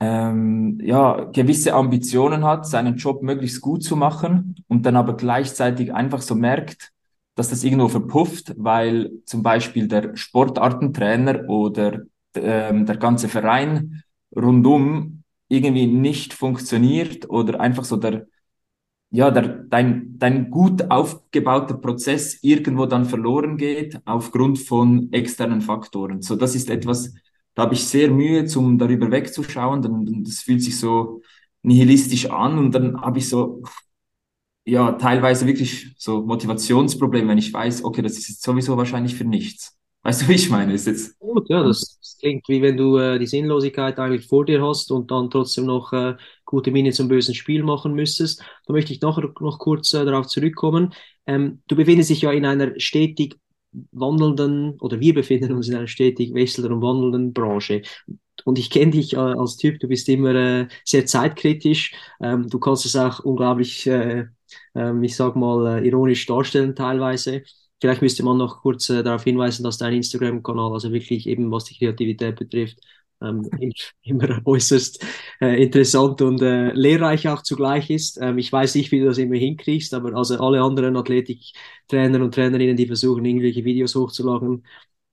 ähm, 0.00 0.78
ja, 0.82 1.24
gewisse 1.24 1.74
Ambitionen 1.74 2.44
hat, 2.44 2.66
seinen 2.66 2.96
Job 2.96 3.22
möglichst 3.22 3.60
gut 3.60 3.82
zu 3.82 3.96
machen 3.96 4.56
und 4.68 4.84
dann 4.86 4.96
aber 4.96 5.16
gleichzeitig 5.16 5.94
einfach 5.94 6.20
so 6.20 6.34
merkt, 6.34 6.92
dass 7.34 7.50
das 7.50 7.64
irgendwo 7.64 7.88
verpufft, 7.88 8.54
weil 8.56 9.10
zum 9.24 9.42
Beispiel 9.42 9.88
der 9.88 10.16
Sportartentrainer 10.16 11.48
oder 11.48 12.00
ähm, 12.34 12.86
der 12.86 12.96
ganze 12.96 13.28
Verein 13.28 14.02
rundum 14.34 15.22
irgendwie 15.48 15.86
nicht 15.86 16.34
funktioniert 16.34 17.28
oder 17.30 17.60
einfach 17.60 17.84
so 17.84 17.96
der, 17.96 18.26
ja, 19.10 19.30
der, 19.30 19.42
dein, 19.68 20.18
dein 20.18 20.50
gut 20.50 20.90
aufgebauter 20.90 21.74
Prozess 21.74 22.38
irgendwo 22.42 22.86
dann 22.86 23.04
verloren 23.04 23.56
geht 23.56 24.00
aufgrund 24.04 24.58
von 24.58 25.12
externen 25.12 25.60
Faktoren. 25.60 26.22
So, 26.22 26.36
das 26.36 26.54
ist 26.54 26.70
etwas, 26.70 27.14
da 27.54 27.62
habe 27.62 27.74
ich 27.74 27.84
sehr 27.86 28.10
Mühe, 28.10 28.44
zum 28.46 28.78
darüber 28.78 29.10
wegzuschauen. 29.10 29.82
Dann, 29.82 30.24
das 30.24 30.40
fühlt 30.40 30.62
sich 30.62 30.78
so 30.78 31.22
nihilistisch 31.62 32.30
an 32.30 32.58
und 32.58 32.72
dann 32.74 33.00
habe 33.00 33.18
ich 33.18 33.28
so, 33.28 33.62
ja, 34.64 34.92
teilweise 34.92 35.46
wirklich 35.46 35.94
so 35.98 36.22
Motivationsprobleme, 36.22 37.28
wenn 37.28 37.38
ich 37.38 37.52
weiß, 37.52 37.84
okay, 37.84 38.02
das 38.02 38.18
ist 38.18 38.42
sowieso 38.42 38.76
wahrscheinlich 38.76 39.14
für 39.14 39.24
nichts. 39.24 39.75
Weißt 40.06 40.22
du, 40.22 40.28
wie 40.28 40.34
ich 40.34 40.48
meine? 40.50 40.72
Ist 40.72 40.86
jetzt, 40.86 41.18
Gut, 41.18 41.48
ja, 41.48 41.64
das, 41.64 41.98
das 42.00 42.16
klingt 42.20 42.48
wie 42.48 42.62
wenn 42.62 42.76
du 42.76 42.96
äh, 42.96 43.18
die 43.18 43.26
Sinnlosigkeit 43.26 43.98
eigentlich 43.98 44.28
vor 44.28 44.44
dir 44.44 44.62
hast 44.62 44.92
und 44.92 45.10
dann 45.10 45.30
trotzdem 45.30 45.66
noch 45.66 45.92
äh, 45.92 46.14
gute 46.44 46.70
Miene 46.70 46.92
zum 46.92 47.08
bösen 47.08 47.34
Spiel 47.34 47.64
machen 47.64 47.92
müsstest. 47.92 48.40
Da 48.68 48.72
möchte 48.72 48.92
ich 48.92 49.00
nachher 49.00 49.28
noch 49.40 49.58
kurz 49.58 49.92
äh, 49.94 50.04
darauf 50.04 50.28
zurückkommen. 50.28 50.94
Ähm, 51.26 51.60
du 51.66 51.74
befindest 51.74 52.10
dich 52.10 52.20
ja 52.22 52.30
in 52.30 52.46
einer 52.46 52.78
stetig 52.78 53.40
wandelnden, 53.90 54.78
oder 54.78 55.00
wir 55.00 55.12
befinden 55.12 55.52
uns 55.52 55.68
in 55.68 55.74
einer 55.74 55.88
stetig 55.88 56.32
wechselnden 56.34 56.74
und 56.74 56.82
wandelnden 56.82 57.32
Branche. 57.32 57.82
Und 58.44 58.60
ich 58.60 58.70
kenne 58.70 58.92
dich 58.92 59.14
äh, 59.14 59.16
als 59.16 59.56
Typ, 59.56 59.80
du 59.80 59.88
bist 59.88 60.08
immer 60.08 60.36
äh, 60.36 60.68
sehr 60.84 61.04
zeitkritisch. 61.06 61.92
Ähm, 62.20 62.48
du 62.48 62.60
kannst 62.60 62.86
es 62.86 62.94
auch 62.94 63.24
unglaublich, 63.24 63.84
äh, 63.88 64.26
ähm, 64.76 65.02
ich 65.02 65.16
sag 65.16 65.34
mal, 65.34 65.78
äh, 65.78 65.84
ironisch 65.88 66.26
darstellen 66.26 66.76
teilweise. 66.76 67.42
Vielleicht 67.80 68.02
müsste 68.02 68.22
man 68.22 68.38
noch 68.38 68.62
kurz 68.62 68.88
äh, 68.90 69.02
darauf 69.02 69.24
hinweisen, 69.24 69.62
dass 69.64 69.78
dein 69.78 69.94
Instagram-Kanal, 69.94 70.72
also 70.72 70.92
wirklich 70.92 71.26
eben 71.26 71.50
was 71.50 71.64
die 71.64 71.76
Kreativität 71.78 72.36
betrifft, 72.36 72.78
ähm, 73.22 73.48
immer 74.02 74.40
äußerst 74.44 75.04
äh, 75.40 75.62
interessant 75.62 76.22
und 76.22 76.42
äh, 76.42 76.72
lehrreich 76.72 77.28
auch 77.28 77.42
zugleich 77.42 77.90
ist. 77.90 78.18
Ähm, 78.20 78.38
ich 78.38 78.52
weiß 78.52 78.74
nicht, 78.76 78.92
wie 78.92 79.00
du 79.00 79.06
das 79.06 79.18
immer 79.18 79.36
hinkriegst, 79.36 79.92
aber 79.94 80.14
also 80.14 80.38
alle 80.38 80.62
anderen 80.62 80.96
Athletiktrainer 80.96 82.22
und 82.22 82.34
Trainerinnen, 82.34 82.76
die 82.76 82.86
versuchen, 82.86 83.24
irgendwelche 83.24 83.64
Videos 83.64 83.94
hochzuladen, 83.94 84.64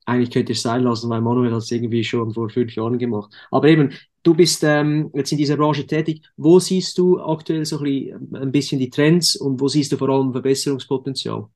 eigentlich 0.05 0.31
könnt 0.31 0.49
ihr 0.49 0.53
es 0.55 0.61
sein 0.61 0.83
lassen, 0.83 1.09
weil 1.09 1.21
Manuel 1.21 1.51
hat 1.53 1.59
es 1.63 1.71
irgendwie 1.71 2.03
schon 2.03 2.33
vor 2.33 2.49
fünf 2.49 2.75
Jahren 2.75 2.97
gemacht. 2.97 3.33
Aber 3.51 3.67
eben, 3.67 3.91
du 4.23 4.33
bist 4.35 4.63
ähm, 4.63 5.11
jetzt 5.13 5.31
in 5.31 5.37
dieser 5.37 5.57
Branche 5.57 5.87
tätig. 5.87 6.23
Wo 6.35 6.59
siehst 6.59 6.97
du 6.97 7.19
aktuell 7.21 7.65
so 7.65 7.79
ein 7.79 8.51
bisschen 8.51 8.79
die 8.79 8.89
Trends 8.89 9.35
und 9.35 9.61
wo 9.61 9.67
siehst 9.67 9.91
du 9.91 9.97
vor 9.97 10.09
allem 10.09 10.33
Verbesserungspotenzial? 10.33 11.47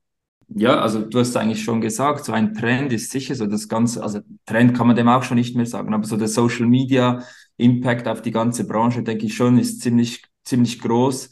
Ja, 0.50 0.80
also 0.80 1.02
du 1.04 1.20
hast 1.20 1.36
eigentlich 1.36 1.64
schon 1.64 1.82
gesagt, 1.82 2.24
so 2.26 2.32
ein 2.32 2.54
Trend 2.54 2.94
ist 2.94 3.12
sicher 3.12 3.36
so 3.36 3.48
das 3.48 3.68
Ganze, 3.68 4.02
also 4.02 4.20
Trend 4.46 4.76
kann 4.78 4.88
man 4.88 4.96
dem 4.96 5.10
auch 5.10 5.24
schon 5.24 5.36
nicht 5.38 5.56
mehr 5.58 5.66
sagen, 5.66 5.94
aber 5.94 6.06
so 6.06 6.16
der 6.16 6.30
Social 6.30 6.66
Media 6.68 7.22
Impact 7.58 8.08
auf 8.08 8.22
die 8.22 8.32
ganze 8.32 8.66
Branche, 8.66 9.04
denke 9.04 9.26
ich 9.26 9.36
schon, 9.36 9.58
ist 9.60 9.82
ziemlich, 9.82 10.24
ziemlich 10.46 10.80
groß. 10.80 11.32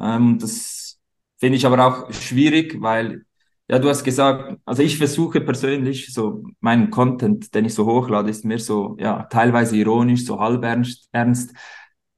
Ähm, 0.00 0.38
das 0.38 1.00
finde 1.38 1.56
ich 1.56 1.66
aber 1.66 1.84
auch 1.86 2.12
schwierig, 2.12 2.80
weil, 2.80 3.24
ja, 3.68 3.78
du 3.80 3.88
hast 3.88 4.04
gesagt, 4.04 4.56
also 4.64 4.82
ich 4.82 4.96
versuche 4.96 5.40
persönlich 5.40 6.12
so 6.14 6.44
meinen 6.60 6.90
Content, 6.90 7.52
den 7.54 7.64
ich 7.64 7.74
so 7.74 7.84
hochlade, 7.86 8.30
ist 8.30 8.44
mehr 8.44 8.58
so, 8.60 8.96
ja, 9.00 9.24
teilweise 9.24 9.76
ironisch, 9.76 10.24
so 10.24 10.38
halb 10.38 10.62
ernst, 10.64 11.08
ernst 11.12 11.52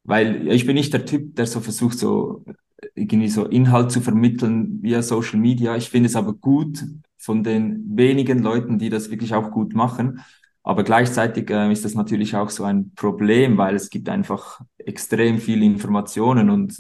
weil 0.05 0.49
ich 0.53 0.67
bin 0.67 0.75
nicht 0.75 0.93
der 0.93 1.07
Typ, 1.07 1.35
der 1.37 1.47
so 1.47 1.61
versucht, 1.61 1.99
so 1.99 2.45
irgendwie 2.95 3.29
so 3.29 3.47
Inhalt 3.47 3.91
zu 3.91 4.01
vermitteln 4.01 4.83
via 4.83 5.03
Social 5.03 5.39
Media. 5.39 5.77
Ich 5.77 5.91
finde 5.91 6.09
es 6.09 6.17
aber 6.17 6.35
gut 6.35 6.85
von 7.19 7.43
den 7.43 7.97
wenigen 7.97 8.41
Leuten, 8.41 8.79
die 8.79 8.91
das 8.91 9.11
wirklich 9.11 9.35
auch 9.35 9.51
gut 9.51 9.75
machen. 9.75 10.21
Aber 10.63 10.83
gleichzeitig 10.83 11.51
äh, 11.51 11.71
ist 11.71 11.85
das 11.85 11.95
natürlich 11.95 12.37
auch 12.37 12.51
so 12.51 12.65
ein 12.65 12.93
Problem, 12.95 13.59
weil 13.59 13.75
es 13.75 13.91
gibt 13.91 14.09
einfach 14.09 14.61
extrem 14.79 15.39
viele 15.39 15.65
Informationen 15.65 16.51
und 16.51 16.77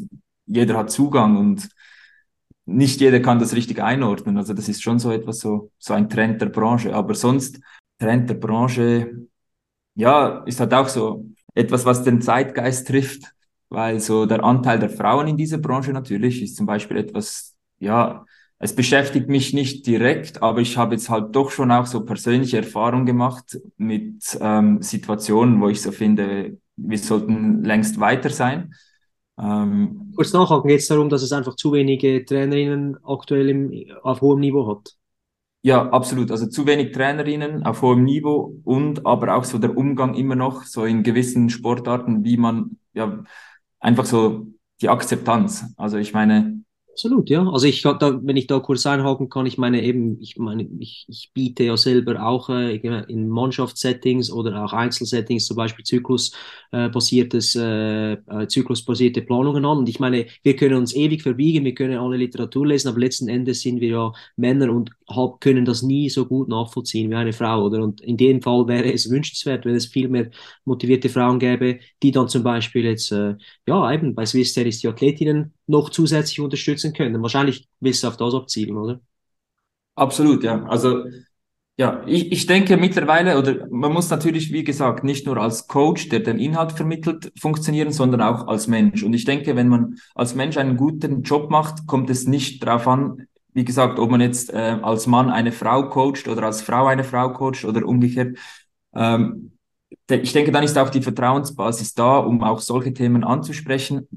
jeder 0.46 0.78
hat 0.78 0.90
Zugang 0.90 1.36
und 1.36 1.68
nicht 2.66 3.00
jeder 3.00 3.20
kann 3.20 3.38
das 3.38 3.54
richtig 3.54 3.82
einordnen. 3.82 4.38
Also 4.38 4.54
das 4.54 4.68
ist 4.68 4.82
schon 4.82 4.98
so 4.98 5.10
etwas 5.12 5.38
so, 5.40 5.70
so 5.78 5.94
ein 5.94 6.08
Trend 6.08 6.40
der 6.40 6.46
Branche. 6.46 6.94
Aber 6.94 7.14
sonst, 7.14 7.60
Trend 7.98 8.28
der 8.30 8.34
Branche, 8.34 9.26
ja, 9.94 10.42
ist 10.46 10.60
halt 10.60 10.72
auch 10.74 10.88
so 10.88 11.26
etwas, 11.54 11.84
was 11.84 12.02
den 12.04 12.22
Zeitgeist 12.22 12.88
trifft 12.88 13.33
weil 13.74 14.00
so 14.00 14.26
der 14.26 14.44
Anteil 14.44 14.78
der 14.78 14.90
Frauen 14.90 15.28
in 15.28 15.36
dieser 15.36 15.58
Branche 15.58 15.92
natürlich 15.92 16.42
ist 16.42 16.56
zum 16.56 16.66
Beispiel 16.66 16.96
etwas, 16.96 17.54
ja, 17.78 18.24
es 18.58 18.74
beschäftigt 18.74 19.28
mich 19.28 19.52
nicht 19.52 19.86
direkt, 19.86 20.42
aber 20.42 20.60
ich 20.60 20.76
habe 20.78 20.94
jetzt 20.94 21.10
halt 21.10 21.34
doch 21.36 21.50
schon 21.50 21.70
auch 21.70 21.86
so 21.86 22.04
persönliche 22.04 22.58
Erfahrungen 22.58 23.04
gemacht 23.04 23.58
mit 23.76 24.22
ähm, 24.40 24.80
Situationen, 24.80 25.60
wo 25.60 25.68
ich 25.68 25.82
so 25.82 25.92
finde, 25.92 26.56
wir 26.76 26.98
sollten 26.98 27.62
längst 27.64 28.00
weiter 28.00 28.30
sein. 28.30 28.74
Ähm, 29.38 30.12
Kurz 30.14 30.32
nachhaken, 30.32 30.68
geht 30.68 30.80
es 30.80 30.86
darum, 30.86 31.08
dass 31.08 31.22
es 31.22 31.32
einfach 31.32 31.56
zu 31.56 31.72
wenige 31.72 32.24
Trainerinnen 32.24 32.96
aktuell 33.04 33.48
im, 33.50 33.84
auf 34.02 34.20
hohem 34.20 34.40
Niveau 34.40 34.66
hat? 34.68 34.94
Ja, 35.62 35.88
absolut. 35.90 36.30
Also 36.30 36.46
zu 36.46 36.66
wenig 36.66 36.92
Trainerinnen 36.92 37.64
auf 37.64 37.80
hohem 37.82 38.04
Niveau 38.04 38.60
und 38.64 39.06
aber 39.06 39.34
auch 39.34 39.44
so 39.44 39.58
der 39.58 39.76
Umgang 39.76 40.14
immer 40.14 40.36
noch 40.36 40.64
so 40.64 40.84
in 40.84 41.02
gewissen 41.02 41.48
Sportarten, 41.48 42.22
wie 42.22 42.36
man 42.36 42.78
ja 42.92 43.24
einfach 43.84 44.06
so 44.06 44.46
die 44.80 44.88
Akzeptanz. 44.88 45.66
Also 45.76 45.98
ich 45.98 46.12
meine, 46.14 46.60
Absolut, 46.94 47.28
ja. 47.28 47.44
Also 47.50 47.66
ich 47.66 47.82
da, 47.82 48.20
wenn 48.22 48.36
ich 48.36 48.46
da 48.46 48.60
kurz 48.60 48.86
einhaken 48.86 49.28
kann, 49.28 49.46
ich 49.46 49.58
meine 49.58 49.82
eben, 49.82 50.20
ich 50.20 50.36
meine, 50.36 50.62
ich, 50.78 51.04
ich 51.08 51.32
biete 51.34 51.64
ja 51.64 51.76
selber 51.76 52.24
auch 52.24 52.48
äh, 52.50 52.76
in 52.76 53.28
Mannschaftssettings 53.28 54.30
oder 54.30 54.64
auch 54.64 54.72
Einzelsettings 54.72 55.44
zum 55.46 55.56
Beispiel 55.56 55.84
zyklusbasiertes, 55.84 57.56
äh, 57.56 58.12
äh, 58.12 58.46
zyklusbasierte 58.46 59.22
Planungen 59.22 59.64
an. 59.64 59.78
Und 59.78 59.88
ich 59.88 59.98
meine, 59.98 60.26
wir 60.44 60.54
können 60.54 60.76
uns 60.76 60.94
ewig 60.94 61.22
verbiegen, 61.22 61.64
wir 61.64 61.74
können 61.74 61.98
alle 61.98 62.16
Literatur 62.16 62.64
lesen, 62.68 62.86
aber 62.86 63.00
letzten 63.00 63.26
Endes 63.28 63.62
sind 63.62 63.80
wir 63.80 63.88
ja 63.88 64.12
Männer 64.36 64.70
und 64.72 64.90
halt 65.10 65.40
können 65.40 65.64
das 65.64 65.82
nie 65.82 66.08
so 66.10 66.26
gut 66.26 66.48
nachvollziehen 66.48 67.10
wie 67.10 67.16
eine 67.16 67.32
Frau, 67.32 67.64
oder? 67.64 67.82
Und 67.82 68.02
in 68.02 68.16
dem 68.16 68.40
Fall 68.40 68.68
wäre 68.68 68.92
es 68.92 69.10
wünschenswert, 69.10 69.64
wenn 69.64 69.74
es 69.74 69.86
viel 69.86 70.08
mehr 70.08 70.30
motivierte 70.64 71.08
Frauen 71.08 71.40
gäbe, 71.40 71.80
die 72.04 72.12
dann 72.12 72.28
zum 72.28 72.44
Beispiel 72.44 72.84
jetzt, 72.84 73.10
äh, 73.10 73.34
ja, 73.66 73.92
eben 73.92 74.14
bei 74.14 74.24
Swiss 74.26 74.52
Tennis 74.54 74.78
die 74.78 74.86
Athletinnen 74.88 75.53
noch 75.66 75.90
zusätzlich 75.90 76.40
unterstützen 76.40 76.92
können. 76.92 77.22
Wahrscheinlich 77.22 77.68
willst 77.80 78.02
du 78.02 78.08
auf 78.08 78.16
das 78.16 78.34
abzielen, 78.34 78.76
oder? 78.76 79.00
Absolut, 79.94 80.42
ja. 80.44 80.64
Also 80.64 81.04
ja, 81.76 82.04
ich, 82.06 82.30
ich 82.30 82.46
denke 82.46 82.76
mittlerweile, 82.76 83.36
oder 83.36 83.66
man 83.68 83.92
muss 83.92 84.08
natürlich, 84.08 84.52
wie 84.52 84.62
gesagt, 84.62 85.02
nicht 85.02 85.26
nur 85.26 85.38
als 85.38 85.66
Coach, 85.66 86.08
der 86.08 86.20
den 86.20 86.38
Inhalt 86.38 86.72
vermittelt, 86.72 87.32
funktionieren, 87.38 87.90
sondern 87.90 88.20
auch 88.20 88.46
als 88.46 88.68
Mensch. 88.68 89.02
Und 89.02 89.12
ich 89.12 89.24
denke, 89.24 89.56
wenn 89.56 89.68
man 89.68 89.96
als 90.14 90.36
Mensch 90.36 90.56
einen 90.56 90.76
guten 90.76 91.22
Job 91.22 91.50
macht, 91.50 91.86
kommt 91.86 92.10
es 92.10 92.28
nicht 92.28 92.62
darauf 92.62 92.86
an, 92.86 93.26
wie 93.54 93.64
gesagt, 93.64 93.98
ob 93.98 94.10
man 94.10 94.20
jetzt 94.20 94.52
äh, 94.52 94.78
als 94.82 95.06
Mann 95.06 95.30
eine 95.30 95.50
Frau 95.52 95.88
coacht 95.88 96.28
oder 96.28 96.44
als 96.44 96.62
Frau 96.62 96.86
eine 96.86 97.04
Frau 97.04 97.32
coacht 97.32 97.64
oder 97.64 97.86
umgekehrt. 97.86 98.38
Ähm, 98.94 99.52
ich 100.08 100.32
denke, 100.32 100.52
dann 100.52 100.64
ist 100.64 100.78
auch 100.78 100.90
die 100.90 101.02
Vertrauensbasis 101.02 101.94
da, 101.94 102.18
um 102.18 102.42
auch 102.42 102.60
solche 102.60 102.92
Themen 102.92 103.24
anzusprechen 103.24 104.08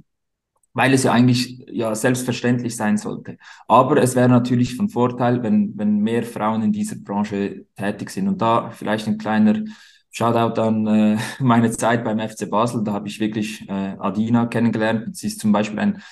weil 0.78 0.94
es 0.94 1.02
ja 1.02 1.12
eigentlich 1.12 1.66
ja 1.72 1.96
selbstverständlich 1.96 2.76
sein 2.76 2.98
sollte. 2.98 3.40
Aber 3.68 3.98
es 3.98 4.16
wäre 4.16 4.30
natürlich 4.30 4.76
von 4.76 4.90
Vorteil, 4.90 5.42
wenn, 5.42 5.76
wenn 5.76 5.98
mehr 5.98 6.22
Frauen 6.22 6.62
in 6.62 6.72
dieser 6.72 6.98
Branche 6.98 7.66
tätig 7.76 8.12
sind. 8.12 8.28
Und 8.28 8.44
da 8.44 8.70
vielleicht 8.70 9.08
ein 9.08 9.18
kleiner 9.18 9.64
Shoutout 10.12 10.62
an 10.62 10.86
äh, 10.86 11.18
meine 11.40 11.72
Zeit 11.72 12.04
beim 12.04 12.20
FC 12.20 12.48
Basel. 12.48 12.84
Da 12.84 12.94
habe 12.94 13.08
ich 13.08 13.20
wirklich 13.20 13.68
äh, 13.68 13.96
Adina 13.98 14.46
kennengelernt. 14.46 15.18
Sie 15.18 15.26
ist 15.26 15.40
zum 15.40 15.52
Beispiel 15.52 15.80
ein, 15.80 16.04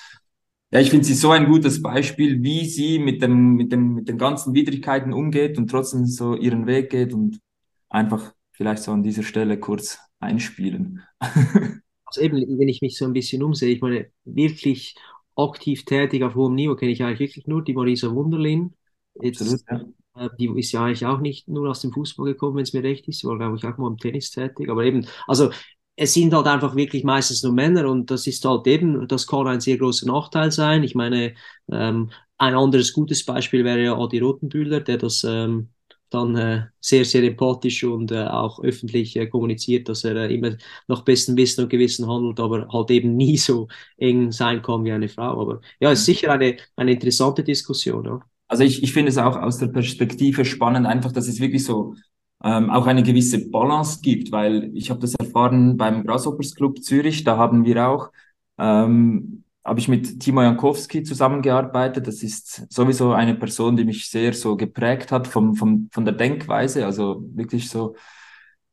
ja, 0.72 0.80
ich 0.80 0.90
finde 0.90 1.06
sie 1.06 1.14
so 1.14 1.30
ein 1.30 1.46
gutes 1.46 1.80
Beispiel, 1.80 2.42
wie 2.42 2.66
sie 2.68 2.98
mit 2.98 3.22
dem, 3.22 3.54
mit 3.54 3.70
dem, 3.70 3.94
mit 3.94 4.08
den 4.08 4.18
ganzen 4.18 4.52
Widrigkeiten 4.52 5.12
umgeht 5.12 5.58
und 5.58 5.70
trotzdem 5.70 6.06
so 6.06 6.34
ihren 6.34 6.66
Weg 6.66 6.90
geht 6.90 7.14
und 7.14 7.38
einfach 7.88 8.32
vielleicht 8.50 8.82
so 8.82 8.90
an 8.90 9.04
dieser 9.04 9.22
Stelle 9.22 9.60
kurz 9.60 10.00
einspielen. 10.18 11.02
eben, 12.18 12.58
wenn 12.58 12.68
ich 12.68 12.82
mich 12.82 12.96
so 12.98 13.04
ein 13.04 13.12
bisschen 13.12 13.42
umsehe, 13.42 13.70
ich 13.74 13.80
meine, 13.80 14.10
wirklich 14.24 14.96
aktiv 15.36 15.84
tätig 15.84 16.22
auf 16.22 16.34
hohem 16.34 16.54
Niveau 16.54 16.74
kenne 16.76 16.92
ich 16.92 17.02
eigentlich 17.02 17.20
wirklich 17.20 17.46
nur 17.46 17.62
die 17.62 17.74
Marisa 17.74 18.10
Wunderlin. 18.12 18.74
Jetzt, 19.20 19.42
Absolut, 19.42 19.62
ja. 20.16 20.26
äh, 20.26 20.30
die 20.38 20.46
ist 20.58 20.72
ja 20.72 20.84
eigentlich 20.84 21.06
auch 21.06 21.20
nicht 21.20 21.48
nur 21.48 21.68
aus 21.70 21.80
dem 21.80 21.92
Fußball 21.92 22.26
gekommen, 22.26 22.56
wenn 22.56 22.62
es 22.64 22.72
mir 22.72 22.82
recht 22.82 23.06
ist, 23.08 23.24
war, 23.24 23.36
glaube 23.38 23.56
ich, 23.56 23.64
auch 23.64 23.76
mal 23.78 23.88
im 23.88 23.98
Tennis 23.98 24.30
tätig. 24.30 24.68
Aber 24.68 24.84
eben, 24.84 25.06
also 25.26 25.50
es 25.96 26.12
sind 26.14 26.34
halt 26.34 26.46
einfach 26.46 26.76
wirklich 26.76 27.04
meistens 27.04 27.42
nur 27.42 27.52
Männer 27.52 27.88
und 27.90 28.10
das 28.10 28.26
ist 28.26 28.44
halt 28.44 28.66
eben, 28.66 29.08
das 29.08 29.26
kann 29.26 29.46
ein 29.46 29.60
sehr 29.60 29.78
großer 29.78 30.06
Nachteil 30.06 30.52
sein. 30.52 30.82
Ich 30.84 30.94
meine, 30.94 31.34
ähm, 31.72 32.10
ein 32.38 32.54
anderes 32.54 32.92
gutes 32.92 33.24
Beispiel 33.24 33.64
wäre 33.64 33.82
ja 33.82 33.96
Adi 33.98 34.18
Rotenbühler, 34.18 34.80
der 34.80 34.98
das 34.98 35.24
ähm, 35.24 35.70
dann 36.16 36.36
äh, 36.36 36.62
sehr, 36.80 37.04
sehr 37.04 37.22
empathisch 37.22 37.84
und 37.84 38.10
äh, 38.10 38.24
auch 38.24 38.62
öffentlich 38.62 39.16
äh, 39.16 39.26
kommuniziert, 39.26 39.88
dass 39.88 40.04
er 40.04 40.16
äh, 40.16 40.34
immer 40.34 40.56
nach 40.88 41.02
bestem 41.02 41.36
Wissen 41.36 41.64
und 41.64 41.70
Gewissen 41.70 42.08
handelt, 42.08 42.40
aber 42.40 42.68
halt 42.72 42.90
eben 42.90 43.16
nie 43.16 43.36
so 43.36 43.68
eng 43.98 44.32
sein 44.32 44.62
kann 44.62 44.84
wie 44.84 44.92
eine 44.92 45.08
Frau. 45.08 45.40
Aber 45.40 45.60
ja, 45.80 45.92
ist 45.92 46.04
sicher 46.04 46.32
eine, 46.32 46.56
eine 46.76 46.92
interessante 46.92 47.44
Diskussion. 47.44 48.04
Ja. 48.04 48.20
Also 48.48 48.64
ich, 48.64 48.82
ich 48.82 48.92
finde 48.92 49.10
es 49.10 49.18
auch 49.18 49.36
aus 49.36 49.58
der 49.58 49.68
Perspektive 49.68 50.44
spannend, 50.44 50.86
einfach, 50.86 51.12
dass 51.12 51.28
es 51.28 51.40
wirklich 51.40 51.64
so 51.64 51.94
ähm, 52.42 52.70
auch 52.70 52.86
eine 52.86 53.02
gewisse 53.02 53.50
Balance 53.50 54.00
gibt, 54.02 54.32
weil 54.32 54.70
ich 54.74 54.90
habe 54.90 55.00
das 55.00 55.14
erfahren 55.14 55.76
beim 55.76 56.04
Grasshoppers 56.04 56.54
Club 56.54 56.82
Zürich, 56.82 57.24
da 57.24 57.36
haben 57.36 57.64
wir 57.64 57.88
auch 57.88 58.10
ähm, 58.58 59.44
habe 59.66 59.80
ich 59.80 59.88
mit 59.88 60.20
Timo 60.20 60.42
Jankowski 60.42 61.02
zusammengearbeitet. 61.02 62.06
Das 62.06 62.22
ist 62.22 62.72
sowieso 62.72 63.12
eine 63.12 63.34
Person, 63.34 63.76
die 63.76 63.84
mich 63.84 64.08
sehr 64.08 64.32
so 64.32 64.56
geprägt 64.56 65.10
hat 65.10 65.26
vom, 65.26 65.56
vom, 65.56 65.88
von 65.92 66.04
der 66.04 66.14
Denkweise, 66.14 66.86
also 66.86 67.24
wirklich 67.34 67.68
so. 67.68 67.96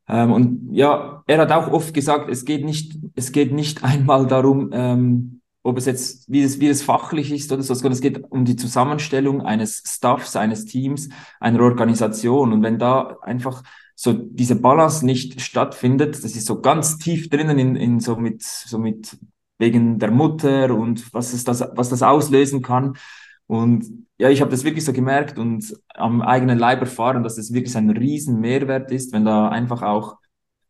Ähm, 0.08 0.32
und 0.32 0.70
ja, 0.72 1.24
er 1.26 1.40
hat 1.40 1.52
auch 1.52 1.72
oft 1.72 1.94
gesagt, 1.94 2.30
es 2.30 2.46
geht 2.46 2.64
nicht, 2.64 2.98
es 3.16 3.32
geht 3.32 3.52
nicht 3.52 3.84
einmal 3.84 4.28
darum, 4.28 4.70
ähm, 4.72 5.42
ob 5.64 5.78
es 5.78 5.86
jetzt, 5.86 6.30
wie 6.32 6.44
es, 6.44 6.60
wie 6.60 6.68
es 6.68 6.84
fachlich 6.84 7.32
ist 7.32 7.52
oder 7.52 7.64
so, 7.64 7.74
es 7.74 8.02
geht 8.02 8.24
um 8.30 8.46
die 8.46 8.58
Zusammenstellung 8.58 9.42
eines 9.42 9.82
Staffs, 9.88 10.36
eines 10.36 10.66
Teams, 10.66 11.10
einer 11.40 11.62
Organisation. 11.62 12.54
Und 12.54 12.62
wenn 12.62 12.78
da 12.78 13.18
einfach 13.22 13.64
so 13.96 14.14
diese 14.14 14.58
Balance 14.58 15.06
nicht 15.06 15.42
stattfindet, 15.42 16.16
das 16.16 16.36
ist 16.36 16.46
so 16.46 16.62
ganz 16.62 16.98
tief 16.98 17.30
drinnen 17.30 17.58
in, 17.58 17.76
in 17.78 18.00
so 18.00 18.18
mit, 18.18 18.44
so 18.44 18.78
mit 18.78 19.18
wegen 19.58 20.00
der 20.00 20.12
Mutter 20.12 20.74
und 20.74 21.14
was, 21.14 21.34
es 21.34 21.44
das, 21.44 21.64
was 21.76 21.90
das 21.90 22.04
auslösen 22.04 22.62
kann. 22.62 22.98
Und 23.48 23.86
ja, 24.18 24.30
ich 24.30 24.42
habe 24.42 24.52
das 24.52 24.64
wirklich 24.64 24.86
so 24.86 24.94
gemerkt 24.94 25.38
und 25.38 25.74
am 25.94 26.22
eigenen 26.22 26.58
Leib 26.58 26.82
erfahren, 26.82 27.24
dass 27.24 27.38
es 27.38 27.54
wirklich 27.54 27.76
ein 27.78 27.90
riesen 27.90 28.40
Mehrwert 28.40 28.92
ist, 28.92 29.14
wenn 29.14 29.26
da 29.26 29.50
einfach 29.50 29.82
auch 29.82 30.18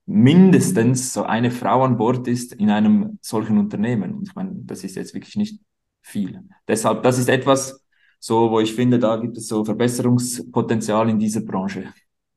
mindestens 0.06 1.14
so 1.14 1.24
eine 1.24 1.52
Frau 1.52 1.84
an 1.84 1.98
Bord 1.98 2.28
ist 2.28 2.54
in 2.54 2.70
einem 2.70 3.20
solchen 3.22 3.58
Unternehmen. 3.58 4.14
Und 4.14 4.28
ich 4.28 4.36
meine, 4.36 4.52
das 4.56 4.84
ist 4.84 4.96
jetzt 4.96 5.14
wirklich 5.14 5.36
nicht 5.36 5.62
viel. 6.02 6.42
Deshalb, 6.68 7.04
das 7.04 7.20
ist 7.20 7.30
etwas, 7.30 7.86
so, 8.20 8.52
wo 8.52 8.60
ich 8.60 8.74
finde, 8.74 9.00
da 9.00 9.18
gibt 9.18 9.38
es 9.38 9.48
so 9.48 9.64
Verbesserungspotenzial 9.66 11.10
in 11.10 11.20
dieser 11.20 11.42
Branche. 11.42 11.94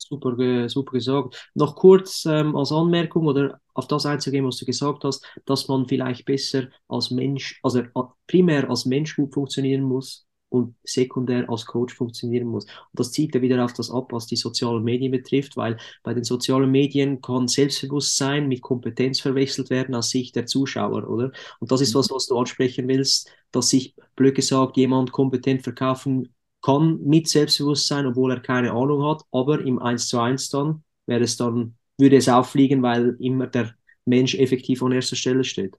Super, 0.08 0.68
super 0.68 0.92
gesagt. 0.92 1.50
Noch 1.54 1.74
kurz 1.74 2.24
ähm, 2.26 2.54
als 2.54 2.70
Anmerkung 2.70 3.26
oder 3.26 3.60
auf 3.74 3.88
das 3.88 4.06
einzugehen, 4.06 4.46
was 4.46 4.56
du 4.58 4.64
gesagt 4.64 5.02
hast, 5.04 5.26
dass 5.46 5.66
man 5.66 5.88
vielleicht 5.88 6.24
besser 6.24 6.68
als 6.86 7.10
Mensch, 7.10 7.58
also 7.62 7.82
primär 8.28 8.70
als 8.70 8.86
Mensch 8.86 9.16
gut 9.16 9.34
funktionieren 9.34 9.82
muss 9.82 10.26
und 10.48 10.76
sekundär 10.84 11.50
als 11.50 11.66
Coach 11.66 11.94
funktionieren 11.94 12.46
muss. 12.46 12.64
Und 12.64 12.90
das 12.92 13.10
zieht 13.10 13.34
ja 13.34 13.42
wieder 13.42 13.64
auf 13.64 13.72
das 13.72 13.90
ab, 13.90 14.12
was 14.12 14.26
die 14.26 14.36
sozialen 14.36 14.84
Medien 14.84 15.10
betrifft, 15.10 15.56
weil 15.56 15.76
bei 16.04 16.14
den 16.14 16.22
sozialen 16.22 16.70
Medien 16.70 17.20
kann 17.20 17.48
Selbstbewusstsein 17.48 18.46
mit 18.46 18.62
Kompetenz 18.62 19.20
verwechselt 19.20 19.70
werden 19.70 19.94
aus 19.96 20.10
Sicht 20.10 20.36
der 20.36 20.46
Zuschauer, 20.46 21.08
oder? 21.08 21.32
Und 21.58 21.72
das 21.72 21.80
ist 21.80 21.94
mhm. 21.94 21.98
was, 21.98 22.10
was 22.10 22.26
du 22.26 22.38
ansprechen 22.38 22.86
willst, 22.86 23.28
dass 23.50 23.70
sich, 23.70 23.94
blöd 24.14 24.36
gesagt, 24.36 24.76
jemand 24.76 25.10
kompetent 25.10 25.62
verkaufen 25.62 26.32
kann 26.66 26.98
mit 27.04 27.28
Selbstbewusstsein, 27.28 28.06
obwohl 28.06 28.32
er 28.32 28.40
keine 28.40 28.72
Ahnung 28.72 29.04
hat, 29.04 29.22
aber 29.30 29.60
im 29.60 29.78
1 29.78 30.08
zu 30.08 30.18
1 30.18 30.50
dann 30.50 30.82
wäre 31.06 31.22
es 31.22 31.36
dann, 31.36 31.76
würde 31.96 32.16
es 32.16 32.28
auffliegen, 32.28 32.82
weil 32.82 33.16
immer 33.20 33.46
der 33.46 33.72
Mensch 34.04 34.34
effektiv 34.34 34.82
an 34.82 34.90
erster 34.90 35.14
Stelle 35.14 35.44
steht. 35.44 35.76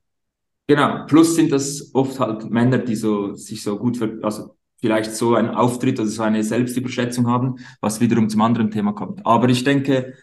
Genau, 0.66 1.06
plus 1.06 1.36
sind 1.36 1.52
das 1.52 1.92
oft 1.94 2.18
halt 2.22 2.50
Männer, 2.50 2.78
die 2.78 2.96
so 2.96 3.34
sich 3.34 3.62
so 3.62 3.78
gut 3.78 3.98
für, 3.98 4.18
also 4.24 4.56
vielleicht 4.80 5.14
so 5.14 5.36
einen 5.36 5.50
Auftritt 5.50 6.00
oder 6.00 6.08
so 6.08 6.24
eine 6.24 6.42
Selbstüberschätzung 6.42 7.28
haben, 7.28 7.56
was 7.82 8.00
wiederum 8.00 8.30
zum 8.30 8.40
anderen 8.42 8.72
Thema 8.72 8.94
kommt. 8.94 9.26
Aber 9.26 9.50
ich 9.50 9.66
denke, 9.66 10.14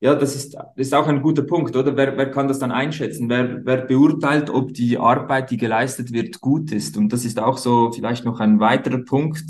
ja, 0.00 0.14
das 0.14 0.36
ist, 0.36 0.56
ist 0.76 0.94
auch 0.94 1.08
ein 1.08 1.22
guter 1.22 1.42
Punkt, 1.42 1.74
oder? 1.74 1.96
Wer, 1.96 2.16
wer 2.16 2.30
kann 2.30 2.46
das 2.46 2.60
dann 2.60 2.70
einschätzen? 2.70 3.28
Wer, 3.28 3.64
wer 3.66 3.78
beurteilt, 3.78 4.48
ob 4.50 4.74
die 4.74 4.96
Arbeit, 4.96 5.50
die 5.50 5.56
geleistet 5.56 6.12
wird, 6.12 6.40
gut 6.40 6.70
ist? 6.70 6.96
Und 6.96 7.12
das 7.12 7.24
ist 7.24 7.40
auch 7.40 7.58
so 7.58 7.90
vielleicht 7.90 8.24
noch 8.24 8.38
ein 8.38 8.60
weiterer 8.60 8.98
Punkt, 8.98 9.44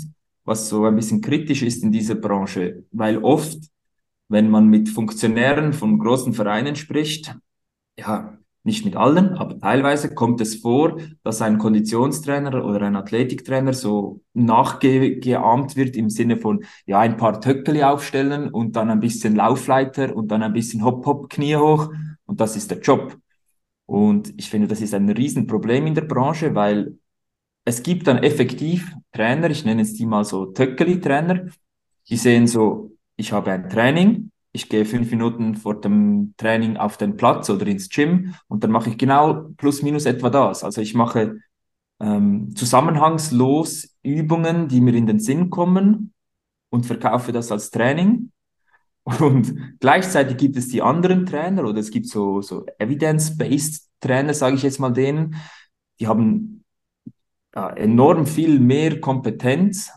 was 0.45 0.69
so 0.69 0.85
ein 0.85 0.95
bisschen 0.95 1.21
kritisch 1.21 1.63
ist 1.63 1.83
in 1.83 1.91
dieser 1.91 2.15
Branche, 2.15 2.83
weil 2.91 3.17
oft, 3.17 3.59
wenn 4.29 4.49
man 4.49 4.67
mit 4.67 4.89
Funktionären 4.89 5.73
von 5.73 5.99
großen 5.99 6.33
Vereinen 6.33 6.75
spricht, 6.75 7.35
ja, 7.97 8.37
nicht 8.63 8.83
mit 8.83 8.95
allen, 8.95 9.35
aber 9.35 9.59
teilweise 9.59 10.13
kommt 10.15 10.41
es 10.41 10.55
vor, 10.55 10.97
dass 11.23 11.41
ein 11.43 11.59
Konditionstrainer 11.59 12.65
oder 12.65 12.81
ein 12.81 12.95
Athletiktrainer 12.95 13.73
so 13.73 14.21
nachgeahmt 14.33 15.75
wird 15.75 15.95
im 15.95 16.09
Sinne 16.09 16.37
von, 16.37 16.65
ja, 16.87 16.99
ein 16.99 17.15
paar 17.15 17.39
Töckeli 17.39 17.83
aufstellen 17.83 18.49
und 18.49 18.75
dann 18.75 18.89
ein 18.89 18.99
bisschen 18.99 19.35
Laufleiter 19.35 20.15
und 20.15 20.29
dann 20.29 20.41
ein 20.41 20.53
bisschen 20.53 20.83
Hop-Hop, 20.83 21.29
Knie 21.29 21.57
hoch 21.57 21.91
und 22.25 22.39
das 22.39 22.55
ist 22.55 22.71
der 22.71 22.79
Job. 22.79 23.15
Und 23.85 24.33
ich 24.37 24.49
finde, 24.49 24.67
das 24.67 24.81
ist 24.81 24.95
ein 24.95 25.09
Riesenproblem 25.09 25.85
in 25.85 25.93
der 25.93 26.01
Branche, 26.01 26.55
weil 26.55 26.97
es 27.65 27.83
gibt 27.83 28.07
dann 28.07 28.19
effektiv 28.19 28.93
Trainer, 29.11 29.49
ich 29.49 29.65
nenne 29.65 29.81
es 29.81 29.93
die 29.93 30.05
mal 30.05 30.23
so 30.23 30.45
Töckeli-Trainer, 30.45 31.47
die 32.07 32.17
sehen 32.17 32.47
so, 32.47 32.91
ich 33.17 33.31
habe 33.31 33.51
ein 33.51 33.69
Training, 33.69 34.31
ich 34.51 34.69
gehe 34.69 34.85
fünf 34.85 35.09
Minuten 35.11 35.55
vor 35.55 35.81
dem 35.81 36.33
Training 36.37 36.77
auf 36.77 36.97
den 36.97 37.17
Platz 37.17 37.49
oder 37.49 37.65
ins 37.67 37.89
Gym 37.89 38.35
und 38.47 38.63
dann 38.63 38.71
mache 38.71 38.91
ich 38.91 38.97
genau 38.97 39.49
plus 39.57 39.81
minus 39.81 40.05
etwa 40.05 40.29
das. 40.29 40.63
Also 40.63 40.79
ich 40.79 40.93
mache 40.93 41.39
ähm, 41.99 42.55
zusammenhangslos 42.55 43.95
Übungen, 44.03 44.67
die 44.67 44.79
mir 44.79 44.93
in 44.93 45.07
den 45.07 45.19
Sinn 45.19 45.49
kommen 45.49 46.13
und 46.69 46.85
verkaufe 46.85 47.31
das 47.31 47.51
als 47.51 47.71
Training. 47.71 48.31
Und 49.03 49.79
gleichzeitig 49.79 50.37
gibt 50.37 50.55
es 50.57 50.67
die 50.67 50.81
anderen 50.81 51.25
Trainer 51.25 51.65
oder 51.65 51.79
es 51.79 51.91
gibt 51.91 52.07
so, 52.07 52.41
so 52.41 52.65
Evidence-Based 52.79 53.89
Trainer, 53.99 54.33
sage 54.33 54.55
ich 54.55 54.63
jetzt 54.63 54.79
mal 54.79 54.91
denen, 54.91 55.35
die 55.99 56.07
haben 56.07 56.64
enorm 57.55 58.25
viel 58.25 58.59
mehr 58.59 58.99
Kompetenz. 58.99 59.91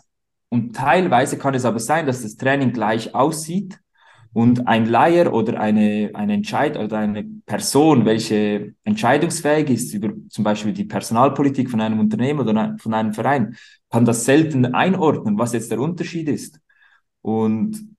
Und 0.49 0.75
teilweise 0.75 1.37
kann 1.37 1.55
es 1.55 1.64
aber 1.64 1.79
sein, 1.79 2.07
dass 2.07 2.23
das 2.23 2.37
Training 2.37 2.73
gleich 2.73 3.14
aussieht 3.14 3.79
und 4.33 4.66
ein 4.66 4.87
Laie 4.87 5.31
oder 5.31 5.61
eine, 5.61 6.11
eine 6.14 6.35
Entscheid 6.35 6.79
oder 6.79 6.99
eine 6.99 7.25
Person, 7.44 8.05
welche 8.05 8.75
entscheidungsfähig 8.85 9.71
ist 9.71 9.92
über 9.94 10.12
zum 10.29 10.44
Beispiel 10.44 10.73
die 10.73 10.85
Personalpolitik 10.85 11.71
von 11.71 11.81
einem 11.81 11.99
Unternehmen 11.99 12.40
oder 12.40 12.77
von 12.79 12.94
einem 12.94 13.12
Verein, 13.12 13.57
kann 13.90 14.05
das 14.05 14.25
selten 14.25 14.66
einordnen, 14.75 15.38
was 15.38 15.53
jetzt 15.53 15.71
der 15.71 15.81
Unterschied 15.81 16.29
ist. 16.29 16.61
Und 17.21 17.97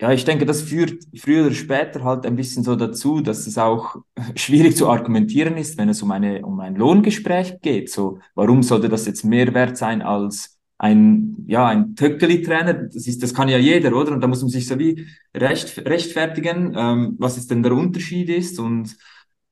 ja, 0.00 0.12
ich 0.12 0.24
denke, 0.24 0.44
das 0.44 0.62
führt 0.62 1.04
früher 1.16 1.46
oder 1.46 1.54
später 1.54 2.04
halt 2.04 2.26
ein 2.26 2.36
bisschen 2.36 2.62
so 2.62 2.76
dazu, 2.76 3.20
dass 3.20 3.46
es 3.46 3.56
auch 3.56 3.96
schwierig 4.36 4.76
zu 4.76 4.88
argumentieren 4.88 5.56
ist, 5.56 5.78
wenn 5.78 5.88
es 5.88 6.02
um 6.02 6.10
eine, 6.10 6.44
um 6.44 6.60
ein 6.60 6.76
Lohngespräch 6.76 7.60
geht. 7.62 7.90
So, 7.90 8.18
warum 8.34 8.62
sollte 8.62 8.88
das 8.88 9.06
jetzt 9.06 9.24
mehr 9.24 9.54
wert 9.54 9.76
sein 9.78 10.02
als 10.02 10.58
ein, 10.78 11.44
ja, 11.46 11.66
ein 11.66 11.96
Töckeli-Trainer? 11.96 12.74
Das 12.74 13.06
ist, 13.06 13.22
das 13.22 13.32
kann 13.32 13.48
ja 13.48 13.56
jeder, 13.56 13.96
oder? 13.96 14.12
Und 14.12 14.20
da 14.20 14.26
muss 14.26 14.42
man 14.42 14.50
sich 14.50 14.66
so 14.66 14.78
wie 14.78 15.06
recht, 15.34 15.78
rechtfertigen, 15.78 16.74
ähm, 16.76 17.16
was 17.18 17.36
jetzt 17.36 17.50
denn 17.50 17.62
der 17.62 17.72
Unterschied 17.72 18.28
ist 18.28 18.58
und 18.58 18.96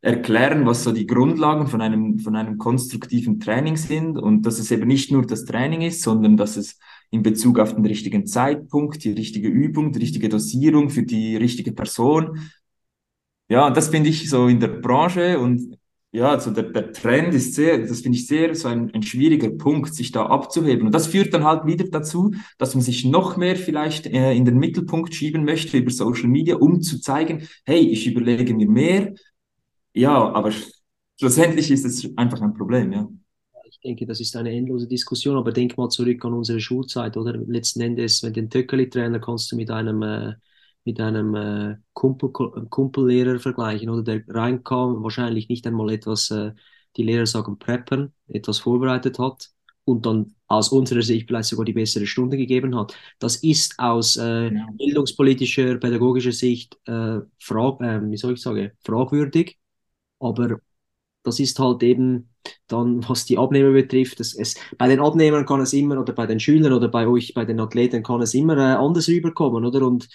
erklären, 0.03 0.67
was 0.67 0.85
so 0.85 0.93
die 0.93 1.07
Grundlagen 1.07 1.67
von 1.67 1.81
einem, 1.81 2.19
von 2.19 2.37
einem 2.37 2.59
konstruktiven 2.59 3.41
Training 3.41 3.79
sind 3.79 4.19
und 4.19 4.43
dass 4.43 4.59
es 4.59 4.71
eben 4.71 4.87
nicht 4.87 5.11
nur 5.11 5.27
das 5.27 5.47
Training 5.47 5.81
ist, 5.81 6.03
sondern 6.03 6.37
dass 6.37 6.59
es 6.59 6.79
in 7.15 7.23
Bezug 7.23 7.61
auf 7.61 7.75
den 7.75 7.87
richtigen 7.87 8.27
Zeitpunkt, 8.27 9.05
die 9.05 9.13
richtige 9.13 9.49
Übung, 9.49 9.93
die 9.93 10.01
richtige 10.01 10.29
Dosierung 10.29 10.91
für 10.91 11.05
die 11.05 11.37
richtige 11.37 11.73
Person. 11.73 12.51
Ja, 13.49 13.71
das 13.71 13.89
finde 13.89 14.11
ich 14.11 14.29
so 14.29 14.49
in 14.49 14.59
der 14.59 14.69
Branche 14.69 15.39
und 15.39 15.79
ja, 16.11 16.31
also 16.31 16.51
der, 16.51 16.65
der 16.65 16.93
Trend 16.93 17.35
ist 17.35 17.55
sehr, 17.55 17.79
das 17.79 18.01
finde 18.01 18.19
ich 18.19 18.27
sehr 18.27 18.55
so 18.55 18.69
ein, 18.69 18.93
ein 18.95 19.03
schwieriger 19.03 19.51
Punkt, 19.51 19.95
sich 19.95 20.13
da 20.13 20.27
abzuheben. 20.27 20.87
Und 20.87 20.95
das 20.95 21.09
führt 21.09 21.35
dann 21.35 21.45
halt 21.45 21.67
wieder 21.67 21.85
dazu, 21.87 22.33
dass 22.59 22.75
man 22.75 22.83
sich 22.83 23.05
noch 23.05 23.37
mehr 23.37 23.57
vielleicht 23.57 24.07
äh, 24.07 24.33
in 24.33 24.45
den 24.45 24.59
Mittelpunkt 24.59 25.15
schieben 25.15 25.45
möchte 25.45 25.77
über 25.77 25.91
Social 25.91 26.29
Media, 26.29 26.57
um 26.57 26.83
zu 26.83 27.01
zeigen, 27.01 27.49
hey, 27.65 27.81
ich 27.81 28.07
überlege 28.07 28.55
mir 28.55 28.69
mehr. 28.69 29.15
Ja, 29.93 30.33
aber 30.33 30.53
schlussendlich 31.19 31.71
ist 31.71 31.85
es 31.85 32.17
einfach 32.17 32.41
ein 32.41 32.55
Problem, 32.55 32.93
ja 32.93 33.09
denke, 33.85 34.07
das 34.07 34.21
ist 34.21 34.37
eine 34.37 34.53
endlose 34.53 34.89
Diskussion, 34.89 35.37
aber 35.37 35.53
denk 35.53 35.77
mal 35.77 35.89
zurück 35.91 36.25
an 36.25 36.33
unsere 36.33 36.61
Schulzeit, 36.61 37.17
oder? 37.17 37.37
Letzten 37.37 37.81
Endes, 37.83 38.23
wenn 38.23 38.33
den 38.33 38.51
Töckeli-Trainer 38.51 39.21
kannst 39.21 39.53
du 39.53 39.57
mit 39.57 39.71
einem, 39.71 40.03
äh, 40.03 40.35
mit 40.85 41.01
einem 41.01 41.35
äh, 41.35 41.77
Kumpel, 41.93 42.31
Kumpellehrer 42.31 43.39
vergleichen, 43.39 43.91
oder? 43.91 44.03
Der 44.03 44.25
reinkam, 44.29 45.03
wahrscheinlich 45.03 45.49
nicht 45.49 45.67
einmal 45.67 45.91
etwas, 45.91 46.31
äh, 46.31 46.53
die 46.97 47.03
Lehrer 47.03 47.27
sagen 47.27 47.59
preppern, 47.59 48.13
etwas 48.29 48.59
vorbereitet 48.59 49.19
hat 49.19 49.51
und 49.85 50.07
dann 50.07 50.35
aus 50.47 50.71
unserer 50.71 51.03
Sicht 51.03 51.27
vielleicht 51.27 51.49
sogar 51.49 51.65
die 51.65 51.73
bessere 51.73 52.07
Stunde 52.07 52.37
gegeben 52.37 52.77
hat. 52.77 52.97
Das 53.19 53.37
ist 53.37 53.75
aus 53.79 54.17
äh, 54.17 54.55
ja. 54.55 54.69
bildungspolitischer, 54.79 55.77
pädagogischer 55.77 56.33
Sicht 56.33 56.79
äh, 56.87 57.19
frag, 57.39 57.81
äh, 57.81 58.01
wie 58.11 58.17
soll 58.17 58.35
ich 58.35 58.41
sagen, 58.41 58.71
fragwürdig, 58.83 59.59
aber 60.21 60.61
das 61.25 61.41
ist 61.41 61.59
halt 61.59 61.83
eben 61.83 62.29
dann, 62.69 63.07
was 63.09 63.25
die 63.25 63.39
Abnehmer 63.39 63.73
betrifft, 63.73 64.21
es, 64.21 64.35
es, 64.35 64.55
bei 64.79 64.89
den 64.89 65.01
Abnehmern 65.01 65.47
kann 65.47 65.61
es 65.61 65.73
immer, 65.73 66.01
oder 66.01 66.13
bei 66.13 66.27
den 66.27 66.39
Schülern 66.39 66.73
oder 66.73 66.89
bei 66.89 67.07
euch, 67.09 67.35
bei 67.35 67.45
den 67.45 67.61
Athleten 67.61 68.03
kann 68.03 68.23
es 68.23 68.35
immer 68.35 68.57
äh, 68.57 68.77
anders 68.77 69.09
rüberkommen, 69.09 69.65
oder? 69.65 69.87
Und 69.87 70.09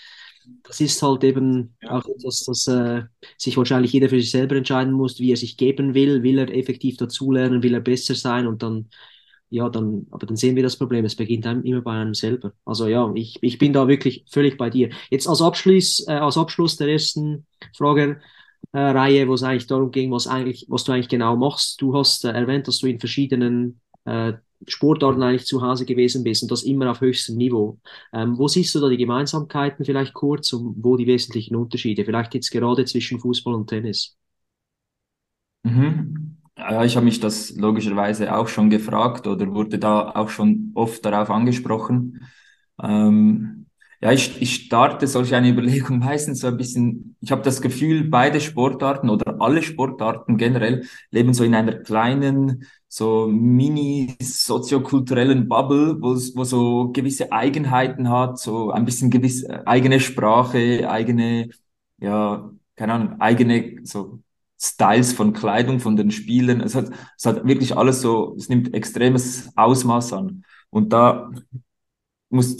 das 0.63 0.79
ist 0.79 1.01
halt 1.01 1.23
eben 1.23 1.75
auch 1.87 2.05
etwas, 2.05 2.45
das 2.45 2.67
äh, 2.67 3.03
sich 3.37 3.57
wahrscheinlich 3.57 3.93
jeder 3.93 4.09
für 4.09 4.19
sich 4.19 4.31
selber 4.31 4.55
entscheiden 4.55 4.93
muss, 4.93 5.19
wie 5.19 5.31
er 5.31 5.37
sich 5.37 5.57
geben 5.57 5.93
will. 5.93 6.23
Will 6.23 6.39
er 6.39 6.53
effektiv 6.53 6.97
dazulernen, 6.97 7.63
will 7.63 7.73
er 7.73 7.81
besser 7.81 8.15
sein 8.15 8.47
und 8.47 8.63
dann, 8.63 8.89
ja, 9.49 9.69
dann, 9.69 10.07
aber 10.11 10.25
dann 10.25 10.37
sehen 10.37 10.55
wir 10.55 10.63
das 10.63 10.77
Problem. 10.77 11.05
Es 11.05 11.15
beginnt 11.15 11.45
einem 11.45 11.63
immer 11.63 11.81
bei 11.81 11.93
einem 11.93 12.13
selber. 12.13 12.53
Also 12.65 12.87
ja, 12.87 13.11
ich, 13.15 13.37
ich 13.41 13.57
bin 13.57 13.73
da 13.73 13.87
wirklich 13.87 14.25
völlig 14.29 14.57
bei 14.57 14.69
dir. 14.69 14.89
Jetzt 15.09 15.27
als 15.27 15.41
Abschluss, 15.41 16.05
äh, 16.07 16.13
als 16.13 16.37
Abschluss 16.37 16.77
der 16.77 16.87
ersten 16.87 17.45
Frage, 17.75 18.21
äh, 18.71 18.79
Reihe, 18.79 19.27
wo 19.27 19.33
es 19.33 19.43
eigentlich 19.43 19.67
darum 19.67 19.91
ging, 19.91 20.11
was 20.11 20.27
eigentlich, 20.27 20.65
was 20.69 20.83
du 20.83 20.91
eigentlich 20.91 21.09
genau 21.09 21.35
machst. 21.35 21.81
Du 21.81 21.95
hast 21.95 22.25
äh, 22.25 22.31
erwähnt, 22.31 22.67
dass 22.67 22.79
du 22.79 22.87
in 22.87 22.99
verschiedenen 22.99 23.81
äh, 24.05 24.33
Sportarten 24.67 25.23
eigentlich 25.23 25.45
zu 25.45 25.61
Hause 25.61 25.85
gewesen 25.85 26.23
bist 26.23 26.43
und 26.43 26.51
das 26.51 26.63
immer 26.63 26.91
auf 26.91 27.01
höchstem 27.01 27.37
Niveau. 27.37 27.79
Ähm, 28.13 28.37
wo 28.37 28.47
siehst 28.47 28.75
du 28.75 28.79
da 28.79 28.89
die 28.89 28.97
Gemeinsamkeiten 28.97 29.85
vielleicht 29.85 30.13
kurz 30.13 30.51
und 30.53 30.75
wo 30.83 30.97
die 30.97 31.07
wesentlichen 31.07 31.55
Unterschiede? 31.55 32.05
Vielleicht 32.05 32.33
jetzt 32.33 32.51
gerade 32.51 32.85
zwischen 32.85 33.19
Fußball 33.19 33.53
und 33.53 33.67
Tennis. 33.67 34.17
Mhm. 35.63 36.37
Ja, 36.57 36.83
ich 36.83 36.95
habe 36.95 37.05
mich 37.05 37.19
das 37.19 37.51
logischerweise 37.55 38.35
auch 38.35 38.47
schon 38.47 38.69
gefragt 38.69 39.27
oder 39.27 39.53
wurde 39.53 39.79
da 39.79 40.11
auch 40.11 40.29
schon 40.29 40.71
oft 40.75 41.05
darauf 41.05 41.29
angesprochen. 41.29 42.21
Ähm, 42.81 43.67
ja, 44.01 44.11
ich, 44.13 44.41
ich 44.41 44.55
starte 44.65 45.07
solch 45.07 45.33
eine 45.35 45.49
Überlegung 45.49 45.99
meistens 46.05 46.39
so 46.39 46.47
ein 46.47 46.55
bisschen, 46.57 47.15
ich 47.21 47.31
habe 47.31 47.41
das 47.41 47.61
Gefühl, 47.61 48.05
beide 48.05 48.39
Sportarten 48.41 49.09
oder 49.09 49.41
alle 49.41 49.61
Sportarten 49.61 50.37
generell 50.37 50.85
leben 51.11 51.33
so 51.33 51.43
in 51.43 51.53
einer 51.55 51.73
kleinen, 51.79 52.65
so 52.87 53.27
mini-soziokulturellen 53.27 55.47
Bubble, 55.47 55.97
wo 56.01 56.15
wo 56.35 56.43
so 56.43 56.91
gewisse 56.91 57.31
Eigenheiten 57.31 58.09
hat, 58.09 58.39
so 58.39 58.71
ein 58.71 58.85
bisschen 58.85 59.11
gewisse 59.11 59.65
eigene 59.67 59.99
Sprache, 59.99 60.89
eigene, 60.89 61.49
ja, 61.99 62.49
keine 62.75 62.93
Ahnung, 62.93 63.19
eigene 63.21 63.79
so 63.85 64.19
Styles 64.61 65.13
von 65.13 65.31
Kleidung 65.33 65.79
von 65.79 65.95
den 65.95 66.11
Spielern. 66.11 66.59
Es 66.61 66.75
hat, 66.75 66.89
es 67.17 67.25
hat 67.25 67.45
wirklich 67.47 67.75
alles 67.77 68.01
so, 68.01 68.35
es 68.37 68.49
nimmt 68.49 68.73
extremes 68.73 69.49
Ausmaß 69.55 70.13
an. 70.13 70.43
Und 70.69 70.91
da 70.93 71.31
muss, 72.29 72.57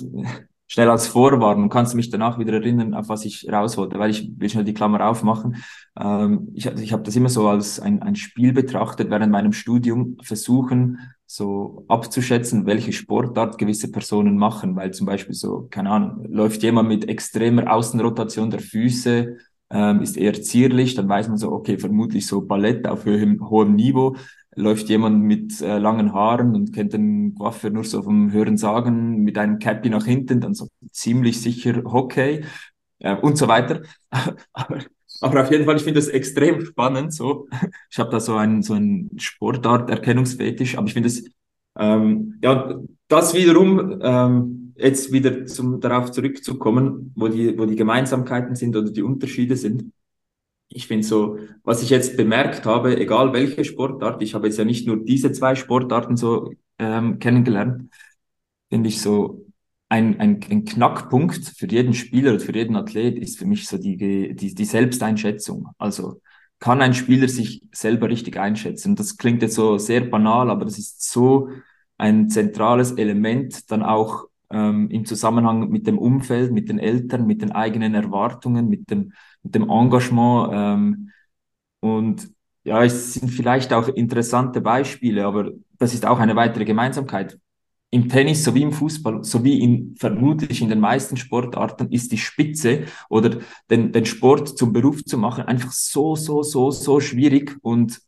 schnell 0.69 0.89
als 0.89 1.07
Vorwarnung. 1.07 1.67
Kannst 1.67 1.93
du 1.93 1.97
mich 1.97 2.11
danach 2.11 2.37
wieder 2.37 2.53
erinnern, 2.53 2.93
auf 2.93 3.09
was 3.09 3.25
ich 3.25 3.51
raus 3.51 3.75
wollte, 3.75 3.97
weil 3.97 4.11
ich 4.11 4.31
will 4.37 4.49
schnell 4.49 4.63
die 4.63 4.75
Klammer 4.75 5.09
aufmachen. 5.09 5.57
Ähm, 5.99 6.49
ich 6.53 6.67
ich 6.67 6.93
habe 6.93 7.03
das 7.03 7.15
immer 7.15 7.29
so 7.29 7.49
als 7.49 7.79
ein, 7.79 8.03
ein 8.03 8.15
Spiel 8.15 8.53
betrachtet, 8.53 9.09
während 9.09 9.31
meinem 9.31 9.51
Studium 9.51 10.17
versuchen, 10.21 10.99
so 11.25 11.85
abzuschätzen, 11.87 12.67
welche 12.67 12.93
Sportart 12.93 13.57
gewisse 13.57 13.91
Personen 13.91 14.37
machen, 14.37 14.75
weil 14.75 14.91
zum 14.91 15.07
Beispiel 15.07 15.33
so, 15.35 15.67
keine 15.71 15.89
Ahnung, 15.89 16.25
läuft 16.29 16.61
jemand 16.61 16.87
mit 16.87 17.09
extremer 17.09 17.73
Außenrotation 17.73 18.51
der 18.51 18.59
Füße, 18.59 19.37
ähm, 19.71 20.01
ist 20.01 20.17
eher 20.17 20.33
zierlich, 20.33 20.93
dann 20.93 21.09
weiß 21.09 21.29
man 21.29 21.37
so, 21.37 21.51
okay, 21.51 21.79
vermutlich 21.79 22.27
so 22.27 22.41
Ballett 22.41 22.87
auf 22.87 23.05
hohem, 23.05 23.49
hohem 23.49 23.75
Niveau 23.75 24.15
läuft 24.55 24.89
jemand 24.89 25.23
mit 25.23 25.61
äh, 25.61 25.77
langen 25.77 26.13
Haaren 26.13 26.55
und 26.55 26.73
kennt 26.73 26.93
den 26.93 27.35
Coiffeur 27.35 27.69
nur 27.69 27.83
so 27.83 28.01
vom 28.01 28.31
Hören 28.31 28.57
sagen, 28.57 29.23
mit 29.23 29.37
einem 29.37 29.59
Cappy 29.59 29.89
nach 29.89 30.05
hinten, 30.05 30.41
dann 30.41 30.53
so 30.53 30.67
ziemlich 30.91 31.41
sicher 31.41 31.83
Hockey 31.83 32.43
äh, 32.99 33.15
und 33.15 33.37
so 33.37 33.47
weiter. 33.47 33.81
aber, 34.53 34.79
aber 35.21 35.41
auf 35.41 35.51
jeden 35.51 35.65
Fall, 35.65 35.77
ich 35.77 35.83
finde 35.83 35.99
das 35.99 36.09
extrem 36.09 36.65
spannend. 36.65 37.13
So, 37.13 37.47
ich 37.89 37.99
habe 37.99 38.09
da 38.09 38.19
so 38.19 38.35
ein 38.35 38.61
so 38.63 38.73
ein 38.73 39.11
Sportart-Erkennungsfetisch, 39.17 40.77
aber 40.77 40.87
ich 40.87 40.93
finde 40.93 41.07
es 41.07 41.25
ähm, 41.77 42.39
ja 42.43 42.79
das 43.07 43.33
wiederum 43.33 43.99
ähm, 44.01 44.73
jetzt 44.75 45.11
wieder 45.11 45.45
zum 45.45 45.79
darauf 45.79 46.11
zurückzukommen, 46.11 47.13
wo 47.15 47.27
die 47.27 47.57
wo 47.57 47.65
die 47.65 47.75
Gemeinsamkeiten 47.75 48.55
sind 48.55 48.75
oder 48.75 48.91
die 48.91 49.03
Unterschiede 49.03 49.55
sind 49.55 49.91
ich 50.69 50.87
finde 50.87 51.05
so, 51.05 51.39
was 51.63 51.83
ich 51.83 51.89
jetzt 51.89 52.17
bemerkt 52.17 52.65
habe, 52.65 52.97
egal 52.99 53.33
welche 53.33 53.65
Sportart, 53.65 54.21
ich 54.21 54.33
habe 54.35 54.47
jetzt 54.47 54.57
ja 54.57 54.65
nicht 54.65 54.87
nur 54.87 55.03
diese 55.03 55.31
zwei 55.31 55.55
Sportarten 55.55 56.15
so 56.17 56.53
ähm, 56.77 57.19
kennengelernt, 57.19 57.91
finde 58.69 58.89
ich 58.89 59.01
so, 59.01 59.45
ein, 59.89 60.19
ein, 60.19 60.39
ein 60.49 60.65
Knackpunkt 60.65 61.45
für 61.57 61.67
jeden 61.67 61.93
Spieler 61.93 62.39
für 62.39 62.53
jeden 62.53 62.75
Athlet 62.75 63.17
ist 63.17 63.39
für 63.39 63.45
mich 63.45 63.67
so 63.67 63.77
die, 63.77 63.97
die, 64.35 64.53
die 64.53 64.65
Selbsteinschätzung. 64.65 65.69
Also 65.79 66.21
kann 66.59 66.81
ein 66.81 66.93
Spieler 66.93 67.27
sich 67.27 67.63
selber 67.71 68.09
richtig 68.09 68.37
einschätzen? 68.37 68.95
Das 68.95 69.17
klingt 69.17 69.41
jetzt 69.41 69.55
so 69.55 69.77
sehr 69.77 70.01
banal, 70.01 70.49
aber 70.51 70.65
das 70.65 70.77
ist 70.77 71.09
so 71.11 71.49
ein 71.97 72.29
zentrales 72.29 72.91
Element 72.93 73.71
dann 73.71 73.81
auch 73.81 74.25
ähm, 74.51 74.89
im 74.91 75.05
Zusammenhang 75.05 75.69
mit 75.69 75.87
dem 75.87 75.97
Umfeld, 75.97 76.51
mit 76.51 76.69
den 76.69 76.79
Eltern, 76.79 77.25
mit 77.25 77.41
den 77.41 77.51
eigenen 77.51 77.95
Erwartungen, 77.95 78.69
mit 78.69 78.91
dem 78.91 79.13
mit 79.43 79.55
dem 79.55 79.69
Engagement. 79.69 80.49
Ähm, 80.53 81.11
und 81.81 82.29
ja, 82.63 82.83
es 82.83 83.13
sind 83.15 83.29
vielleicht 83.29 83.73
auch 83.73 83.87
interessante 83.87 84.61
Beispiele, 84.61 85.25
aber 85.25 85.51
das 85.77 85.93
ist 85.93 86.05
auch 86.05 86.19
eine 86.19 86.35
weitere 86.35 86.65
Gemeinsamkeit. 86.65 87.39
Im 87.91 88.07
Tennis 88.07 88.43
sowie 88.43 88.61
im 88.61 88.71
Fußball, 88.71 89.23
sowie 89.23 89.59
in, 89.63 89.95
vermutlich 89.97 90.61
in 90.61 90.69
den 90.69 90.79
meisten 90.79 91.17
Sportarten 91.17 91.91
ist 91.91 92.11
die 92.11 92.19
Spitze 92.19 92.83
oder 93.09 93.39
den, 93.69 93.91
den 93.91 94.05
Sport 94.05 94.57
zum 94.57 94.73
Beruf 94.73 95.03
zu 95.05 95.17
machen 95.17 95.45
einfach 95.45 95.71
so, 95.71 96.15
so, 96.15 96.43
so, 96.43 96.69
so 96.69 96.99
schwierig 96.99 97.57
und 97.61 97.99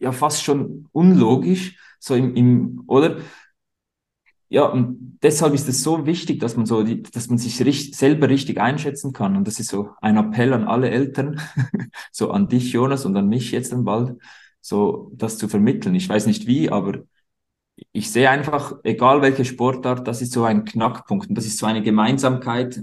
ja 0.00 0.10
fast 0.10 0.42
schon 0.42 0.88
unlogisch, 0.92 1.78
so 2.00 2.14
im, 2.14 2.34
im 2.34 2.82
oder? 2.88 3.18
Ja, 4.48 4.64
und 4.66 5.18
deshalb 5.22 5.54
ist 5.54 5.68
es 5.68 5.82
so 5.82 6.06
wichtig, 6.06 6.38
dass 6.40 6.56
man 6.56 6.66
so, 6.66 6.82
die, 6.82 7.02
dass 7.02 7.28
man 7.28 7.38
sich 7.38 7.60
richtig, 7.64 7.96
selber 7.96 8.28
richtig 8.28 8.60
einschätzen 8.60 9.12
kann. 9.12 9.36
Und 9.36 9.46
das 9.46 9.58
ist 9.58 9.70
so 9.70 9.90
ein 10.00 10.16
Appell 10.16 10.52
an 10.52 10.64
alle 10.64 10.90
Eltern, 10.90 11.40
so 12.12 12.30
an 12.30 12.48
dich, 12.48 12.72
Jonas, 12.72 13.04
und 13.04 13.16
an 13.16 13.28
mich 13.28 13.50
jetzt 13.50 13.72
dann 13.72 13.84
bald, 13.84 14.18
so 14.60 15.10
das 15.14 15.38
zu 15.38 15.48
vermitteln. 15.48 15.94
Ich 15.94 16.08
weiß 16.08 16.26
nicht 16.26 16.46
wie, 16.46 16.70
aber 16.70 17.02
ich 17.92 18.10
sehe 18.10 18.30
einfach, 18.30 18.74
egal 18.84 19.20
welche 19.22 19.44
Sportart, 19.44 20.06
das 20.06 20.22
ist 20.22 20.32
so 20.32 20.44
ein 20.44 20.64
Knackpunkt 20.64 21.28
und 21.28 21.34
das 21.36 21.46
ist 21.46 21.58
so 21.58 21.66
eine 21.66 21.82
Gemeinsamkeit, 21.82 22.82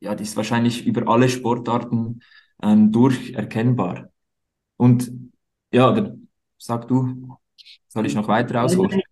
ja, 0.00 0.14
die 0.14 0.22
ist 0.22 0.36
wahrscheinlich 0.36 0.86
über 0.86 1.10
alle 1.10 1.28
Sportarten 1.28 2.20
ähm, 2.62 2.92
durch 2.92 3.32
erkennbar. 3.32 4.10
Und 4.76 5.10
ja, 5.72 6.14
sag 6.58 6.88
du, 6.88 7.38
soll 7.88 8.06
ich 8.06 8.14
noch 8.14 8.28
weiter 8.28 8.62
ausholen? 8.62 9.02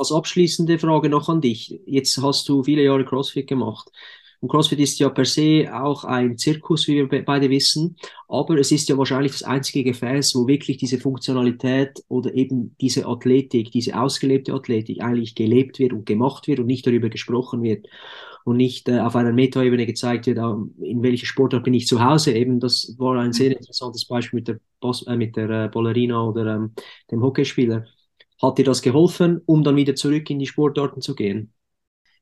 Als 0.00 0.12
abschließende 0.12 0.78
Frage 0.78 1.10
noch 1.10 1.28
an 1.28 1.42
dich. 1.42 1.78
Jetzt 1.84 2.16
hast 2.22 2.48
du 2.48 2.62
viele 2.62 2.82
Jahre 2.82 3.04
CrossFit 3.04 3.46
gemacht. 3.46 3.92
Und 4.40 4.48
CrossFit 4.48 4.80
ist 4.80 4.98
ja 4.98 5.10
per 5.10 5.26
se 5.26 5.68
auch 5.70 6.04
ein 6.04 6.38
Zirkus, 6.38 6.88
wie 6.88 6.94
wir 7.10 7.24
beide 7.26 7.50
wissen, 7.50 7.96
aber 8.26 8.56
es 8.56 8.72
ist 8.72 8.88
ja 8.88 8.96
wahrscheinlich 8.96 9.32
das 9.32 9.42
einzige 9.42 9.84
Gefäß, 9.84 10.34
wo 10.36 10.46
wirklich 10.46 10.78
diese 10.78 10.98
Funktionalität 10.98 12.02
oder 12.08 12.34
eben 12.34 12.74
diese 12.80 13.04
Athletik, 13.04 13.72
diese 13.72 14.00
ausgelebte 14.00 14.54
Athletik 14.54 15.02
eigentlich 15.02 15.34
gelebt 15.34 15.78
wird 15.78 15.92
und 15.92 16.06
gemacht 16.06 16.48
wird 16.48 16.60
und 16.60 16.66
nicht 16.66 16.86
darüber 16.86 17.10
gesprochen 17.10 17.62
wird 17.62 17.86
und 18.44 18.56
nicht 18.56 18.88
äh, 18.88 19.00
auf 19.00 19.16
einer 19.16 19.34
Metaebene 19.34 19.84
gezeigt 19.84 20.26
wird, 20.26 20.38
in 20.38 21.02
welcher 21.02 21.26
Sportart 21.26 21.64
bin 21.64 21.74
ich 21.74 21.86
zu 21.86 22.02
Hause. 22.02 22.32
Eben, 22.32 22.58
das 22.58 22.94
war 22.96 23.18
ein 23.18 23.34
sehr 23.34 23.54
interessantes 23.54 24.06
Beispiel 24.06 24.38
mit 24.38 24.48
der, 24.48 24.60
Bos 24.80 25.06
äh, 25.06 25.16
mit 25.16 25.36
der 25.36 25.50
äh, 25.50 25.68
Ballerina 25.68 26.24
oder 26.24 26.56
ähm, 26.56 26.72
dem 27.10 27.20
Hockeyspieler. 27.22 27.84
Hat 28.42 28.58
dir 28.58 28.64
das 28.64 28.82
geholfen, 28.82 29.40
um 29.46 29.62
dann 29.64 29.76
wieder 29.76 29.94
zurück 29.94 30.30
in 30.30 30.38
die 30.38 30.46
Sportarten 30.46 31.00
zu 31.00 31.14
gehen? 31.14 31.52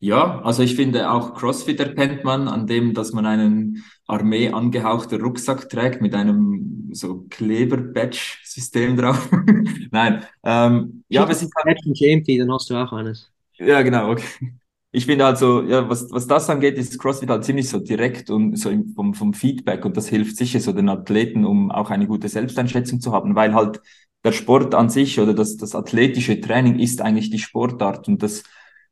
Ja, 0.01 0.41
also 0.43 0.63
ich 0.63 0.77
finde 0.77 1.11
auch 1.11 1.35
CrossFit 1.35 1.81
erkennt 1.81 2.23
man 2.23 2.47
an 2.47 2.69
dem, 2.69 2.95
dass 2.95 3.13
man 3.13 3.27
einen 3.27 3.85
Armee 4.07 4.49
angehauchter 4.49 5.21
Rucksack 5.21 5.69
trägt 5.69 6.01
mit 6.01 6.15
einem 6.15 6.91
so 6.93 7.27
Kleber-Badge-System 7.31 8.97
drauf. 8.97 9.29
Nein, 9.91 10.25
ähm, 10.45 11.03
ja, 11.09 11.23
aber 11.23 11.33
es 11.33 11.43
ist 11.43 11.53
halt... 11.57 11.79
Dann 11.85 12.53
hast 12.53 12.71
du 12.71 12.77
auch 12.77 12.93
eines. 12.93 13.31
Ja, 13.59 13.83
genau, 13.83 14.13
okay. 14.13 14.53
Ich 14.91 15.05
finde 15.05 15.27
also, 15.27 15.63
ja, 15.63 15.89
was, 15.89 16.11
was 16.13 16.27
das 16.27 16.49
angeht, 16.49 16.79
ist 16.79 16.99
CrossFit 16.99 17.29
halt 17.29 17.45
ziemlich 17.45 17.69
so 17.69 17.79
direkt 17.79 18.31
und 18.31 18.57
so 18.57 18.71
im, 18.71 18.95
vom, 18.95 19.15
vom 19.15 19.35
Feedback 19.35 19.85
und 19.85 19.97
das 19.97 20.09
hilft 20.09 20.37
sicher 20.37 20.61
so 20.61 20.73
den 20.73 20.89
Athleten, 20.89 21.45
um 21.45 21.71
auch 21.71 21.91
eine 21.91 22.07
gute 22.07 22.29
Selbsteinschätzung 22.29 23.01
zu 23.01 23.13
haben, 23.13 23.35
weil 23.35 23.53
halt 23.55 23.81
der 24.25 24.33
Sport 24.33 24.75
an 24.75 24.91
sich 24.91 25.21
oder 25.21 25.35
das, 25.35 25.57
das 25.57 25.75
athletische 25.75 26.41
Training 26.41 26.79
ist 26.79 27.01
eigentlich 27.01 27.31
die 27.31 27.39
Sportart 27.39 28.09
und 28.09 28.23
das 28.23 28.43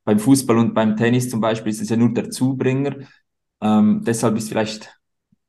beim 0.04 0.18
Fußball 0.20 0.56
und 0.58 0.74
beim 0.74 0.96
Tennis 0.96 1.28
zum 1.28 1.40
Beispiel 1.40 1.72
ist 1.72 1.80
es 1.82 1.88
ja 1.88 1.96
nur 1.96 2.14
der 2.14 2.30
Zubringer. 2.30 2.96
Ähm, 3.60 4.02
deshalb 4.04 4.36
ist 4.36 4.48
vielleicht, 4.48 4.96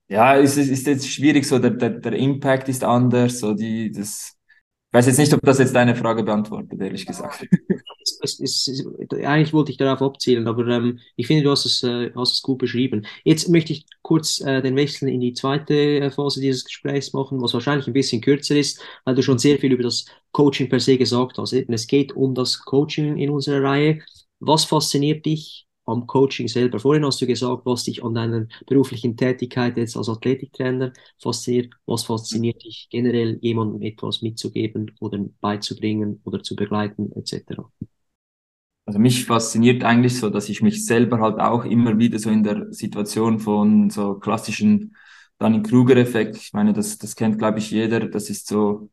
ja, 0.08 0.34
ist, 0.36 0.58
ist 0.58 0.88
jetzt 0.88 1.10
schwierig, 1.10 1.48
so 1.48 1.60
der, 1.60 1.72
der, 1.72 1.92
der 1.92 2.14
Impact 2.14 2.70
ist 2.70 2.84
anders, 2.84 3.40
so 3.40 3.54
die, 3.54 3.92
das, 3.92 4.36
ich 4.92 4.94
weiß 4.98 5.08
jetzt 5.08 5.20
nicht, 5.20 5.34
ob 5.34 5.42
das 5.42 5.60
jetzt 5.60 5.76
deine 5.76 5.96
Frage 5.96 6.24
beantwortet, 6.24 6.82
ehrlich 6.82 7.06
gesagt. 7.06 7.48
Es, 8.22 8.40
es, 8.40 8.68
es, 8.68 8.86
eigentlich 9.12 9.54
wollte 9.54 9.72
ich 9.72 9.78
darauf 9.78 10.02
abzielen, 10.02 10.48
aber 10.48 10.68
ähm, 10.68 11.00
ich 11.16 11.28
finde, 11.28 11.44
du 11.44 11.52
hast 11.52 11.66
es, 11.66 11.84
äh, 11.84 12.12
hast 12.16 12.34
es 12.34 12.42
gut 12.42 12.58
beschrieben. 12.60 13.06
Jetzt 13.24 13.50
möchte 13.50 13.74
ich 13.74 13.86
kurz 14.02 14.42
äh, 14.42 14.62
den 14.62 14.76
Wechsel 14.76 15.10
in 15.10 15.20
die 15.20 15.34
zweite 15.34 15.74
äh, 15.74 16.12
Phase 16.12 16.42
dieses 16.42 16.64
Gesprächs 16.64 17.14
machen, 17.14 17.42
was 17.42 17.54
wahrscheinlich 17.54 17.88
ein 17.88 17.94
bisschen 17.94 18.22
kürzer 18.22 18.56
ist, 18.58 18.82
weil 19.06 19.16
du 19.16 19.24
schon 19.24 19.38
sehr 19.38 19.60
viel 19.60 19.74
über 19.74 19.84
das 19.84 20.06
Coaching 20.32 20.70
per 20.70 20.80
se 20.80 20.98
gesagt 20.98 21.38
hast. 21.38 21.54
Es 21.54 21.88
geht 21.88 22.16
um 22.16 22.36
das 22.36 22.60
Coaching 22.60 23.18
in 23.18 23.30
unserer 23.30 23.64
Reihe. 23.64 24.02
Was 24.40 24.66
fasziniert 24.66 25.26
dich 25.26 25.68
am 25.86 26.06
Coaching 26.06 26.48
selber? 26.48 26.80
Vorhin 26.80 27.06
hast 27.06 27.22
du 27.22 27.28
gesagt, 27.28 27.66
was 27.66 27.84
dich 27.86 28.04
an 28.04 28.14
deiner 28.14 28.48
beruflichen 28.68 29.18
Tätigkeit 29.18 29.78
jetzt 29.78 29.98
als 29.98 30.10
Athletiktrainer 30.10 30.94
fasziniert. 31.22 31.74
Was 31.86 32.04
fasziniert 32.04 32.64
dich 32.64 32.88
generell, 32.92 33.40
jemandem 33.42 33.82
etwas 33.82 34.22
mitzugeben 34.22 34.96
oder 35.00 35.20
beizubringen 35.42 36.22
oder 36.26 36.44
zu 36.44 36.56
begleiten 36.56 37.12
etc.? 37.14 37.62
Also 38.88 39.00
mich 39.00 39.26
fasziniert 39.26 39.84
eigentlich 39.84 40.18
so, 40.18 40.30
dass 40.30 40.48
ich 40.48 40.62
mich 40.62 40.86
selber 40.86 41.20
halt 41.20 41.40
auch 41.40 41.66
immer 41.66 42.00
wieder 42.00 42.20
so 42.20 42.30
in 42.30 42.42
der 42.44 42.72
Situation 42.72 43.40
von 43.40 43.90
so 43.90 44.16
klassischen 44.16 44.96
Dunning-Kruger-Effekt, 45.40 46.38
ich 46.38 46.54
meine, 46.54 46.72
das, 46.72 46.98
das 46.98 47.16
kennt, 47.18 47.38
glaube 47.38 47.60
ich, 47.60 47.70
jeder, 47.70 48.08
das 48.08 48.30
ist 48.30 48.48
so, 48.48 48.90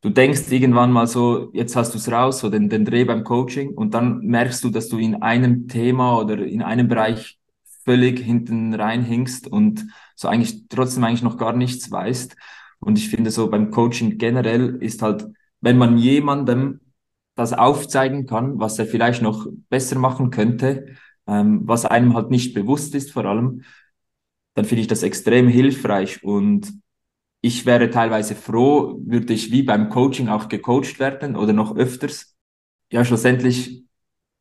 du 0.00 0.08
denkst 0.08 0.50
irgendwann 0.50 0.90
mal 0.90 1.06
so, 1.06 1.50
jetzt 1.52 1.76
hast 1.76 1.92
du 1.92 1.98
es 1.98 2.10
raus, 2.10 2.40
so 2.40 2.48
den, 2.48 2.70
den 2.70 2.86
Dreh 2.86 3.04
beim 3.04 3.22
Coaching 3.22 3.74
und 3.74 3.92
dann 3.92 4.20
merkst 4.20 4.64
du, 4.64 4.70
dass 4.70 4.88
du 4.88 4.96
in 4.98 5.22
einem 5.22 5.68
Thema 5.68 6.18
oder 6.18 6.38
in 6.38 6.62
einem 6.62 6.88
Bereich 6.88 7.38
völlig 7.84 8.20
hinten 8.20 8.72
reinhinkst 8.74 9.46
und 9.46 9.86
so 10.16 10.28
eigentlich 10.28 10.68
trotzdem 10.68 11.04
eigentlich 11.04 11.22
noch 11.22 11.36
gar 11.36 11.52
nichts 11.54 11.90
weißt. 11.90 12.34
Und 12.80 12.98
ich 12.98 13.10
finde 13.10 13.30
so 13.30 13.50
beim 13.50 13.70
Coaching 13.70 14.16
generell 14.16 14.76
ist 14.80 15.02
halt, 15.02 15.26
wenn 15.60 15.76
man 15.76 15.98
jemandem 15.98 16.80
das 17.34 17.52
aufzeigen 17.52 18.26
kann, 18.26 18.58
was 18.60 18.78
er 18.78 18.86
vielleicht 18.86 19.22
noch 19.22 19.46
besser 19.68 19.98
machen 19.98 20.30
könnte, 20.30 20.96
ähm, 21.26 21.62
was 21.64 21.84
einem 21.86 22.14
halt 22.14 22.30
nicht 22.30 22.54
bewusst 22.54 22.94
ist 22.94 23.12
vor 23.12 23.24
allem, 23.24 23.62
dann 24.54 24.64
finde 24.64 24.82
ich 24.82 24.88
das 24.88 25.02
extrem 25.02 25.48
hilfreich 25.48 26.22
und 26.24 26.72
ich 27.42 27.66
wäre 27.66 27.90
teilweise 27.90 28.34
froh, 28.34 29.00
würde 29.04 29.32
ich 29.34 29.52
wie 29.52 29.62
beim 29.62 29.90
Coaching 29.90 30.28
auch 30.28 30.48
gecoacht 30.48 30.98
werden 30.98 31.36
oder 31.36 31.52
noch 31.52 31.76
öfters. 31.76 32.36
Ja, 32.92 33.04
schlussendlich, 33.04 33.84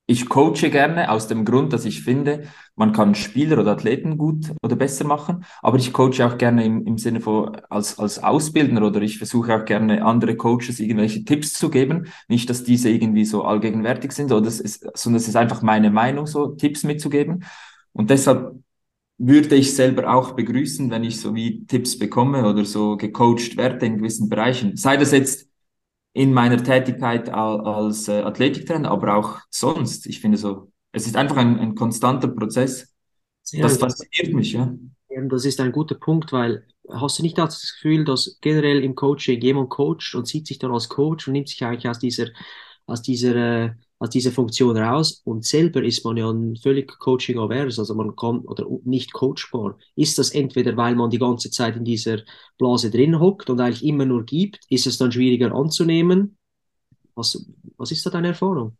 ich 0.05 0.27
coache 0.27 0.69
gerne 0.69 1.09
aus 1.09 1.27
dem 1.27 1.45
Grund, 1.45 1.71
dass 1.71 1.85
ich 1.85 2.03
finde, 2.03 2.47
man 2.75 2.91
kann 2.91 3.15
Spieler 3.15 3.59
oder 3.59 3.71
Athleten 3.71 4.17
gut 4.17 4.51
oder 4.61 4.75
besser 4.75 5.05
machen, 5.05 5.45
aber 5.61 5.77
ich 5.77 5.93
coache 5.93 6.25
auch 6.25 6.37
gerne 6.37 6.65
im, 6.65 6.85
im 6.85 6.97
Sinne 6.97 7.21
von 7.21 7.55
als, 7.69 7.97
als 7.99 8.21
Ausbildner 8.21 8.85
oder 8.85 9.01
ich 9.01 9.17
versuche 9.17 9.55
auch 9.55 9.65
gerne 9.65 10.03
andere 10.03 10.35
Coaches 10.35 10.79
irgendwelche 10.81 11.23
Tipps 11.23 11.53
zu 11.53 11.69
geben. 11.69 12.07
Nicht, 12.27 12.49
dass 12.49 12.63
diese 12.65 12.89
irgendwie 12.89 13.23
so 13.23 13.43
allgegenwärtig 13.43 14.11
sind, 14.11 14.31
oder 14.33 14.47
es 14.47 14.59
ist, 14.59 14.85
sondern 14.93 15.21
es 15.21 15.27
ist 15.29 15.37
einfach 15.37 15.61
meine 15.61 15.89
Meinung, 15.89 16.27
so 16.27 16.47
Tipps 16.47 16.83
mitzugeben. 16.83 17.45
Und 17.93 18.09
deshalb 18.09 18.59
würde 19.17 19.55
ich 19.55 19.73
selber 19.73 20.13
auch 20.13 20.31
begrüßen, 20.33 20.89
wenn 20.91 21.03
ich 21.05 21.21
so 21.21 21.33
wie 21.33 21.65
Tipps 21.65 21.97
bekomme 21.97 22.45
oder 22.49 22.65
so 22.65 22.97
gecoacht 22.97 23.55
werde 23.55 23.85
in 23.85 23.97
gewissen 23.99 24.27
Bereichen. 24.27 24.75
Sei 24.75 24.97
das 24.97 25.11
jetzt 25.11 25.47
in 26.13 26.33
meiner 26.33 26.63
Tätigkeit 26.63 27.29
als, 27.29 28.07
äh, 28.07 28.21
Athletiktrainer, 28.21 28.91
aber 28.91 29.15
auch 29.15 29.39
sonst. 29.49 30.05
Ich 30.05 30.19
finde 30.19 30.37
so, 30.37 30.71
es 30.91 31.07
ist 31.07 31.17
einfach 31.17 31.37
ein, 31.37 31.59
ein 31.59 31.75
konstanter 31.75 32.27
Prozess. 32.27 32.93
Sehr 33.41 33.63
das 33.63 33.77
fasziniert 33.77 34.33
mich, 34.33 34.53
ja. 34.53 34.73
Das 35.29 35.45
ist 35.45 35.59
ein 35.59 35.71
guter 35.71 35.95
Punkt, 35.95 36.31
weil 36.31 36.65
hast 36.89 37.19
du 37.19 37.23
nicht 37.23 37.37
das 37.37 37.73
Gefühl, 37.73 38.05
dass 38.05 38.37
generell 38.41 38.83
im 38.83 38.95
Coaching 38.95 39.41
jemand 39.41 39.69
coacht 39.69 40.15
und 40.15 40.27
sieht 40.27 40.47
sich 40.47 40.59
dann 40.59 40.71
als 40.71 40.89
Coach 40.89 41.27
und 41.27 41.33
nimmt 41.33 41.49
sich 41.49 41.63
eigentlich 41.63 41.87
aus 41.87 41.99
dieser, 41.99 42.27
aus 42.85 43.01
dieser 43.01 43.35
äh, 43.35 43.71
aus 44.03 44.09
dieser 44.09 44.33
Funktion 44.33 44.75
raus 44.75 45.21
und 45.23 45.45
selber 45.45 45.81
ist 45.81 46.03
man 46.03 46.17
ja 46.17 46.33
völlig 46.61 46.99
coaching-avers, 46.99 47.79
also 47.79 47.95
man 47.95 48.13
kann 48.17 48.39
oder 48.39 48.67
nicht 48.83 49.13
coachbar. 49.13 49.77
Ist 49.95 50.17
das 50.17 50.31
entweder, 50.31 50.75
weil 50.75 50.95
man 50.95 51.09
die 51.09 51.19
ganze 51.19 51.49
Zeit 51.49 51.77
in 51.77 51.85
dieser 51.85 52.17
Blase 52.57 52.91
drin 52.91 53.17
hockt 53.17 53.49
und 53.49 53.61
eigentlich 53.61 53.85
immer 53.85 54.05
nur 54.05 54.25
gibt, 54.25 54.59
ist 54.67 54.87
es 54.87 54.97
dann 54.97 55.13
schwieriger 55.13 55.53
anzunehmen? 55.53 56.37
Was, 57.15 57.49
was 57.77 57.91
ist 57.91 58.05
da 58.05 58.09
deine 58.09 58.29
Erfahrung? 58.29 58.75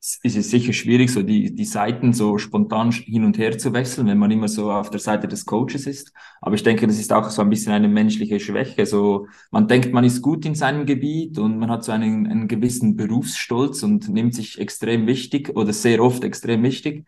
Ist 0.00 0.36
es 0.36 0.50
sicher 0.50 0.72
schwierig, 0.72 1.10
so 1.10 1.22
die, 1.22 1.54
die 1.54 1.64
Seiten 1.64 2.12
so 2.12 2.38
spontan 2.38 2.92
hin 2.92 3.24
und 3.24 3.36
her 3.36 3.58
zu 3.58 3.72
wechseln, 3.72 4.06
wenn 4.06 4.18
man 4.18 4.30
immer 4.30 4.48
so 4.48 4.70
auf 4.70 4.90
der 4.90 5.00
Seite 5.00 5.26
des 5.26 5.44
Coaches 5.44 5.86
ist. 5.86 6.12
Aber 6.40 6.54
ich 6.54 6.62
denke, 6.62 6.86
das 6.86 6.98
ist 6.98 7.12
auch 7.12 7.28
so 7.30 7.42
ein 7.42 7.50
bisschen 7.50 7.72
eine 7.72 7.88
menschliche 7.88 8.38
Schwäche. 8.38 8.86
So, 8.86 9.26
man 9.50 9.66
denkt, 9.66 9.92
man 9.92 10.04
ist 10.04 10.22
gut 10.22 10.46
in 10.46 10.54
seinem 10.54 10.86
Gebiet 10.86 11.38
und 11.38 11.58
man 11.58 11.70
hat 11.70 11.84
so 11.84 11.92
einen, 11.92 12.26
einen 12.28 12.48
gewissen 12.48 12.96
Berufsstolz 12.96 13.82
und 13.82 14.08
nimmt 14.08 14.34
sich 14.34 14.58
extrem 14.60 15.06
wichtig 15.06 15.56
oder 15.56 15.72
sehr 15.72 16.02
oft 16.02 16.22
extrem 16.24 16.62
wichtig. 16.62 17.04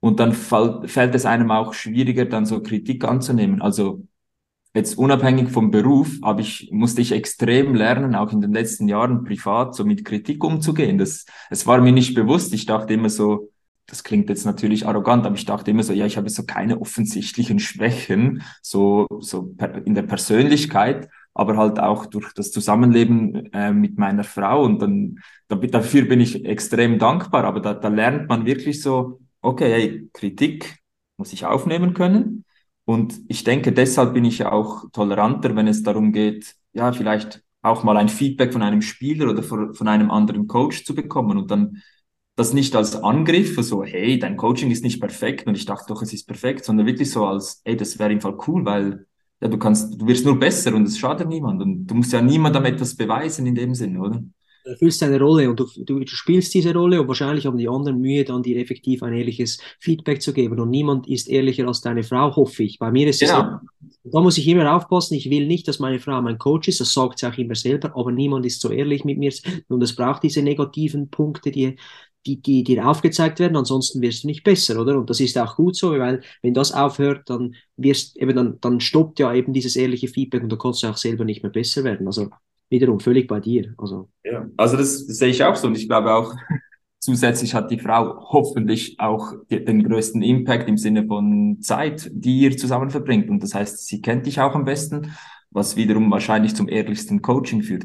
Und 0.00 0.20
dann 0.20 0.32
fällt, 0.34 0.90
fällt 0.90 1.14
es 1.14 1.26
einem 1.26 1.50
auch 1.50 1.74
schwieriger, 1.74 2.26
dann 2.26 2.46
so 2.46 2.62
Kritik 2.62 3.04
anzunehmen. 3.04 3.60
Also 3.60 4.06
jetzt 4.74 4.98
unabhängig 4.98 5.50
vom 5.50 5.70
Beruf, 5.70 6.18
habe 6.22 6.42
ich, 6.42 6.68
musste 6.72 7.00
ich 7.00 7.12
extrem 7.12 7.74
lernen, 7.74 8.14
auch 8.16 8.32
in 8.32 8.40
den 8.40 8.52
letzten 8.52 8.88
Jahren 8.88 9.24
privat, 9.24 9.74
so 9.74 9.84
mit 9.84 10.04
Kritik 10.04 10.42
umzugehen. 10.42 10.98
Das, 10.98 11.26
es 11.48 11.66
war 11.66 11.80
mir 11.80 11.92
nicht 11.92 12.14
bewusst. 12.14 12.52
Ich 12.52 12.66
dachte 12.66 12.92
immer 12.92 13.08
so, 13.08 13.50
das 13.86 14.02
klingt 14.02 14.28
jetzt 14.28 14.44
natürlich 14.44 14.86
arrogant, 14.86 15.26
aber 15.26 15.36
ich 15.36 15.44
dachte 15.44 15.70
immer 15.70 15.84
so, 15.84 15.92
ja, 15.92 16.06
ich 16.06 16.16
habe 16.16 16.28
so 16.28 16.44
keine 16.44 16.80
offensichtlichen 16.80 17.60
Schwächen, 17.60 18.42
so, 18.62 19.06
so 19.20 19.54
in 19.84 19.94
der 19.94 20.02
Persönlichkeit, 20.02 21.08
aber 21.34 21.56
halt 21.56 21.78
auch 21.78 22.06
durch 22.06 22.32
das 22.32 22.50
Zusammenleben 22.50 23.52
äh, 23.52 23.72
mit 23.72 23.96
meiner 23.96 24.24
Frau. 24.24 24.64
Und 24.64 24.82
dann, 24.82 25.20
dafür 25.48 26.02
bin 26.02 26.20
ich 26.20 26.44
extrem 26.44 26.98
dankbar. 26.98 27.44
Aber 27.44 27.60
da, 27.60 27.74
da 27.74 27.88
lernt 27.88 28.28
man 28.28 28.46
wirklich 28.46 28.82
so, 28.82 29.20
okay, 29.40 29.70
hey, 29.70 30.10
Kritik 30.12 30.78
muss 31.16 31.32
ich 31.32 31.46
aufnehmen 31.46 31.94
können 31.94 32.43
und 32.84 33.14
ich 33.28 33.44
denke, 33.44 33.72
deshalb 33.72 34.14
bin 34.14 34.24
ich 34.24 34.38
ja 34.38 34.52
auch 34.52 34.90
toleranter, 34.92 35.56
wenn 35.56 35.68
es 35.68 35.82
darum 35.82 36.12
geht, 36.12 36.54
ja, 36.72 36.92
vielleicht 36.92 37.42
auch 37.62 37.82
mal 37.82 37.96
ein 37.96 38.08
Feedback 38.10 38.52
von 38.52 38.62
einem 38.62 38.82
Spieler 38.82 39.30
oder 39.30 39.42
von 39.42 39.88
einem 39.88 40.10
anderen 40.10 40.46
Coach 40.46 40.84
zu 40.84 40.94
bekommen 40.94 41.38
und 41.38 41.50
dann 41.50 41.82
das 42.36 42.52
nicht 42.52 42.74
als 42.76 42.96
Angriff, 42.96 43.56
so, 43.62 43.84
hey, 43.84 44.18
dein 44.18 44.36
Coaching 44.36 44.70
ist 44.70 44.82
nicht 44.84 45.00
perfekt 45.00 45.46
und 45.46 45.56
ich 45.56 45.64
dachte 45.66 45.86
doch, 45.88 46.02
es 46.02 46.12
ist 46.12 46.26
perfekt, 46.26 46.64
sondern 46.64 46.86
wirklich 46.86 47.10
so 47.10 47.24
als, 47.26 47.62
hey, 47.64 47.76
das 47.76 47.98
wäre 47.98 48.12
im 48.12 48.20
Fall 48.20 48.36
cool, 48.48 48.64
weil 48.64 49.06
ja, 49.40 49.48
du 49.48 49.58
kannst, 49.58 50.00
du 50.00 50.06
wirst 50.06 50.24
nur 50.24 50.38
besser 50.38 50.74
und 50.74 50.86
es 50.88 50.98
schadet 50.98 51.28
niemand 51.28 51.62
und 51.62 51.86
du 51.86 51.94
musst 51.94 52.12
ja 52.12 52.20
niemandem 52.20 52.64
etwas 52.64 52.96
beweisen 52.96 53.46
in 53.46 53.54
dem 53.54 53.74
Sinne, 53.74 54.00
oder? 54.00 54.22
Du 54.64 54.70
erfüllst 54.70 55.02
deine 55.02 55.20
Rolle 55.20 55.50
und 55.50 55.60
du, 55.60 55.66
du, 55.76 56.00
du, 56.00 56.06
spielst 56.06 56.54
diese 56.54 56.72
Rolle 56.72 57.00
und 57.00 57.08
wahrscheinlich 57.08 57.44
haben 57.44 57.58
die 57.58 57.68
anderen 57.68 58.00
Mühe, 58.00 58.24
dann 58.24 58.42
dir 58.42 58.56
effektiv 58.56 59.02
ein 59.02 59.12
ehrliches 59.12 59.58
Feedback 59.78 60.22
zu 60.22 60.32
geben. 60.32 60.58
Und 60.58 60.70
niemand 60.70 61.06
ist 61.06 61.28
ehrlicher 61.28 61.68
als 61.68 61.82
deine 61.82 62.02
Frau, 62.02 62.34
hoffe 62.34 62.62
ich. 62.62 62.78
Bei 62.78 62.90
mir 62.90 63.06
ist 63.08 63.22
es. 63.22 63.30
Genau. 63.30 63.58
Da 64.04 64.20
muss 64.20 64.38
ich 64.38 64.48
immer 64.48 64.74
aufpassen. 64.74 65.14
Ich 65.14 65.28
will 65.28 65.46
nicht, 65.46 65.68
dass 65.68 65.80
meine 65.80 66.00
Frau 66.00 66.20
mein 66.22 66.38
Coach 66.38 66.68
ist. 66.68 66.80
Das 66.80 66.94
sagt 66.94 67.18
sie 67.18 67.26
auch 67.26 67.36
immer 67.36 67.54
selber. 67.54 67.94
Aber 67.94 68.10
niemand 68.10 68.46
ist 68.46 68.60
so 68.60 68.70
ehrlich 68.70 69.04
mit 69.04 69.18
mir. 69.18 69.32
Und 69.68 69.82
es 69.82 69.94
braucht 69.94 70.22
diese 70.22 70.40
negativen 70.40 71.10
Punkte, 71.10 71.50
die, 71.50 71.76
die, 72.26 72.40
die 72.40 72.64
dir 72.64 72.88
aufgezeigt 72.88 73.38
werden, 73.38 73.56
ansonsten 73.56 74.00
wirst 74.00 74.24
du 74.24 74.28
nicht 74.28 74.44
besser, 74.44 74.80
oder? 74.80 74.98
Und 74.98 75.10
das 75.10 75.20
ist 75.20 75.36
auch 75.36 75.56
gut 75.56 75.76
so, 75.76 75.92
weil 75.92 76.22
wenn 76.42 76.54
das 76.54 76.72
aufhört, 76.72 77.28
dann 77.28 77.54
wirst 77.76 78.16
eben 78.16 78.34
dann, 78.34 78.58
dann 78.60 78.80
stoppt 78.80 79.18
ja 79.18 79.34
eben 79.34 79.52
dieses 79.52 79.76
ehrliche 79.76 80.08
Feedback 80.08 80.42
und 80.42 80.48
du 80.48 80.56
kannst 80.56 80.84
auch 80.84 80.96
selber 80.96 81.24
nicht 81.24 81.42
mehr 81.42 81.52
besser 81.52 81.84
werden. 81.84 82.06
Also 82.06 82.30
wiederum 82.70 83.00
völlig 83.00 83.28
bei 83.28 83.40
dir. 83.40 83.74
Also, 83.78 84.08
ja, 84.24 84.46
also 84.56 84.76
das, 84.76 84.98
sehe 84.98 85.28
ich 85.28 85.44
auch 85.44 85.56
so 85.56 85.68
und 85.68 85.76
ich 85.76 85.88
glaube 85.88 86.12
auch, 86.12 86.34
zusätzlich 86.98 87.54
hat 87.54 87.70
die 87.70 87.78
Frau 87.78 88.18
hoffentlich 88.30 88.98
auch 88.98 89.34
den 89.50 89.84
größten 89.84 90.22
Impact 90.22 90.68
im 90.68 90.78
Sinne 90.78 91.06
von 91.06 91.60
Zeit, 91.60 92.10
die 92.12 92.40
ihr 92.40 92.56
zusammen 92.56 92.90
verbringt. 92.90 93.28
Und 93.28 93.42
das 93.42 93.54
heißt, 93.54 93.86
sie 93.86 94.00
kennt 94.00 94.26
dich 94.26 94.40
auch 94.40 94.54
am 94.54 94.64
besten, 94.64 95.12
was 95.50 95.76
wiederum 95.76 96.10
wahrscheinlich 96.10 96.54
zum 96.56 96.68
ehrlichsten 96.68 97.20
Coaching 97.20 97.62
führt. 97.62 97.84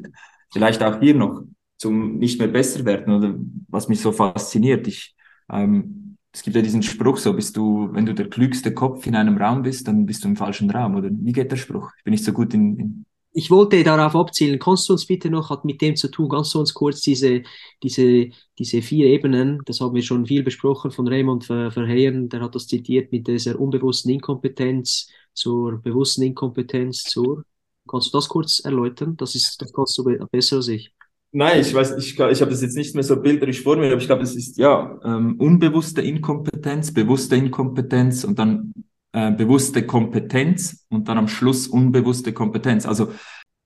Vielleicht 0.51 0.81
auch 0.81 0.99
hier 0.99 1.15
noch 1.15 1.43
zum 1.77 2.17
nicht 2.17 2.39
mehr 2.39 2.47
besser 2.47 2.85
werden 2.85 3.13
oder 3.13 3.35
was 3.67 3.89
mich 3.89 4.01
so 4.01 4.11
fasziniert. 4.11 4.87
Ich, 4.87 5.15
ähm, 5.51 6.17
es 6.31 6.43
gibt 6.43 6.55
ja 6.55 6.61
diesen 6.61 6.83
Spruch 6.83 7.17
so, 7.17 7.33
bist 7.33 7.57
du, 7.57 7.89
wenn 7.91 8.05
du 8.05 8.13
der 8.13 8.29
klügste 8.29 8.73
Kopf 8.73 9.05
in 9.05 9.15
einem 9.15 9.37
Raum 9.37 9.63
bist, 9.63 9.87
dann 9.87 10.05
bist 10.05 10.23
du 10.23 10.27
im 10.27 10.35
falschen 10.35 10.69
Raum, 10.69 10.95
oder? 10.95 11.09
Wie 11.11 11.31
geht 11.31 11.51
der 11.51 11.57
Spruch? 11.57 11.91
Ich 11.97 12.03
bin 12.03 12.11
nicht 12.11 12.23
so 12.23 12.33
gut 12.33 12.53
in, 12.53 12.77
in 12.77 13.05
ich 13.39 13.49
wollte 13.49 13.81
darauf 13.85 14.17
abzielen, 14.17 14.59
kannst 14.59 14.89
du 14.89 14.93
uns 14.93 15.05
bitte 15.05 15.29
noch, 15.29 15.49
hat 15.49 15.63
mit 15.63 15.81
dem 15.81 15.95
zu 15.95 16.11
tun, 16.11 16.27
ganz 16.27 16.53
uns 16.55 16.73
kurz 16.73 16.99
diese, 16.99 17.43
diese, 17.81 18.27
diese 18.57 18.81
vier 18.81 19.05
Ebenen, 19.05 19.61
das 19.65 19.79
haben 19.79 19.95
wir 19.95 20.01
schon 20.01 20.25
viel 20.25 20.43
besprochen 20.43 20.91
von 20.91 21.07
Raymond 21.07 21.45
Verheyen, 21.45 22.27
der 22.27 22.41
hat 22.41 22.55
das 22.55 22.67
zitiert 22.67 23.13
mit 23.13 23.27
dieser 23.27 23.57
unbewussten 23.57 24.11
Inkompetenz 24.11 25.07
zur 25.33 25.81
bewussten 25.81 26.23
Inkompetenz 26.23 27.03
zur, 27.03 27.45
kannst 27.89 28.13
du 28.13 28.17
das 28.17 28.27
kurz 28.27 28.59
erläutern? 28.59 29.15
Das 29.15 29.35
ist, 29.35 29.55
das 29.61 29.71
kannst 29.71 29.97
du 29.97 30.03
besser 30.29 30.57
als 30.57 30.67
ich. 30.67 30.93
Nein, 31.31 31.61
ich 31.61 31.73
weiß, 31.73 31.95
ich, 31.97 32.19
ich 32.19 32.41
habe 32.41 32.51
das 32.51 32.61
jetzt 32.61 32.75
nicht 32.75 32.93
mehr 32.93 33.03
so 33.05 33.21
bilderisch 33.21 33.63
vor 33.63 33.77
mir, 33.77 33.87
aber 33.87 34.01
ich 34.01 34.07
glaube, 34.07 34.23
es 34.23 34.35
ist 34.35 34.57
ja 34.57 34.99
ähm, 35.05 35.35
unbewusste 35.39 36.01
Inkompetenz, 36.01 36.93
bewusste 36.93 37.37
Inkompetenz 37.37 38.25
und 38.25 38.37
dann 38.37 38.73
äh, 39.13 39.31
bewusste 39.31 39.85
Kompetenz 39.85 40.85
und 40.89 41.07
dann 41.07 41.17
am 41.17 41.27
Schluss 41.27 41.67
unbewusste 41.67 42.33
Kompetenz. 42.33 42.85
Also 42.85 43.11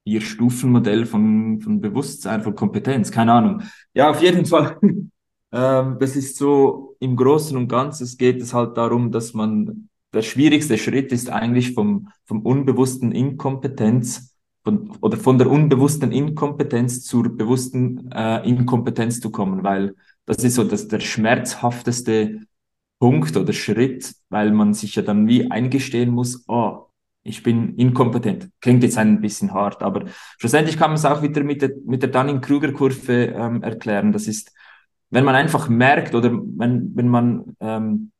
ihr 0.05 0.21
Stufenmodell 0.21 1.05
von, 1.05 1.61
von 1.61 1.81
Bewusstsein, 1.81 2.41
von 2.41 2.55
Kompetenz, 2.55 3.11
keine 3.11 3.33
Ahnung. 3.33 3.63
Ja, 3.93 4.09
auf 4.09 4.21
jeden 4.21 4.45
Fall. 4.45 4.77
ähm, 5.51 5.97
das 5.99 6.15
ist 6.15 6.37
so 6.37 6.95
im 6.99 7.15
Großen 7.15 7.57
und 7.57 7.67
Ganzen 7.67 8.17
geht 8.17 8.41
es 8.41 8.53
halt 8.53 8.77
darum, 8.77 9.11
dass 9.11 9.33
man 9.33 9.89
der 10.13 10.21
schwierigste 10.21 10.77
Schritt 10.77 11.11
ist 11.11 11.29
eigentlich 11.29 11.73
vom, 11.73 12.09
vom 12.25 12.41
unbewussten 12.41 13.11
Inkompetenz 13.11 14.33
von, 14.63 14.91
oder 15.01 15.17
von 15.17 15.37
der 15.37 15.49
unbewussten 15.49 16.11
Inkompetenz 16.11 17.03
zur 17.03 17.35
bewussten 17.35 18.11
äh, 18.11 18.47
Inkompetenz 18.47 19.19
zu 19.19 19.31
kommen, 19.31 19.63
weil 19.63 19.95
das 20.25 20.43
ist 20.43 20.55
so 20.55 20.63
das, 20.63 20.87
der 20.87 20.99
schmerzhafteste 20.99 22.41
Punkt 23.03 23.35
oder 23.35 23.51
Schritt, 23.51 24.15
weil 24.29 24.53
man 24.53 24.73
sich 24.73 24.95
ja 24.95 25.01
dann 25.01 25.27
wie 25.27 25.51
eingestehen 25.51 26.09
muss, 26.09 26.45
oh, 26.47 26.85
ich 27.21 27.43
bin 27.43 27.75
inkompetent. 27.75 28.49
Klingt 28.61 28.81
jetzt 28.81 28.97
ein 28.97 29.19
bisschen 29.19 29.53
hart, 29.53 29.83
aber 29.83 30.05
schlussendlich 30.37 30.77
kann 30.77 30.91
man 30.91 30.95
es 30.95 31.03
auch 31.03 31.21
wieder 31.21 31.43
mit 31.43 31.61
der, 31.61 31.71
mit 31.85 32.01
der 32.01 32.11
Dunning-Kruger-Kurve 32.11 33.25
ähm, 33.35 33.61
erklären. 33.61 34.13
Das 34.13 34.25
ist, 34.29 34.53
wenn 35.09 35.25
man 35.25 35.35
einfach 35.35 35.67
merkt 35.67 36.15
oder 36.15 36.31
wenn, 36.31 36.95
wenn 36.95 37.09
man, 37.09 37.57
ähm, 37.59 38.11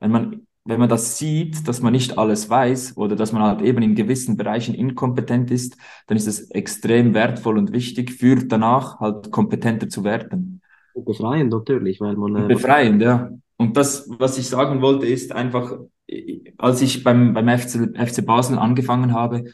wenn 0.00 0.10
man, 0.10 0.40
wenn 0.64 0.80
man 0.80 0.88
das 0.88 1.18
sieht, 1.18 1.68
dass 1.68 1.80
man 1.80 1.92
nicht 1.92 2.18
alles 2.18 2.50
weiß 2.50 2.96
oder 2.96 3.14
dass 3.14 3.30
man 3.30 3.42
halt 3.42 3.62
eben 3.62 3.80
in 3.80 3.94
gewissen 3.94 4.36
Bereichen 4.36 4.74
inkompetent 4.74 5.52
ist, 5.52 5.76
dann 6.08 6.16
ist 6.16 6.26
es 6.26 6.50
extrem 6.50 7.14
wertvoll 7.14 7.58
und 7.58 7.70
wichtig 7.70 8.10
für 8.10 8.34
danach 8.34 8.98
halt 8.98 9.30
kompetenter 9.30 9.88
zu 9.88 10.02
werden. 10.02 10.62
Befreiend 10.96 11.52
natürlich, 11.52 12.00
weil 12.00 12.16
man. 12.16 12.34
Äh, 12.34 12.48
Befreiend, 12.48 13.00
ja. 13.02 13.30
Und 13.56 13.76
das, 13.76 14.06
was 14.08 14.38
ich 14.38 14.48
sagen 14.48 14.82
wollte, 14.82 15.06
ist 15.06 15.32
einfach, 15.32 15.78
als 16.58 16.82
ich 16.82 17.02
beim, 17.02 17.32
beim 17.34 17.48
FC, 17.48 17.96
FC 17.96 18.24
Basel 18.24 18.58
angefangen 18.58 19.12
habe, 19.12 19.44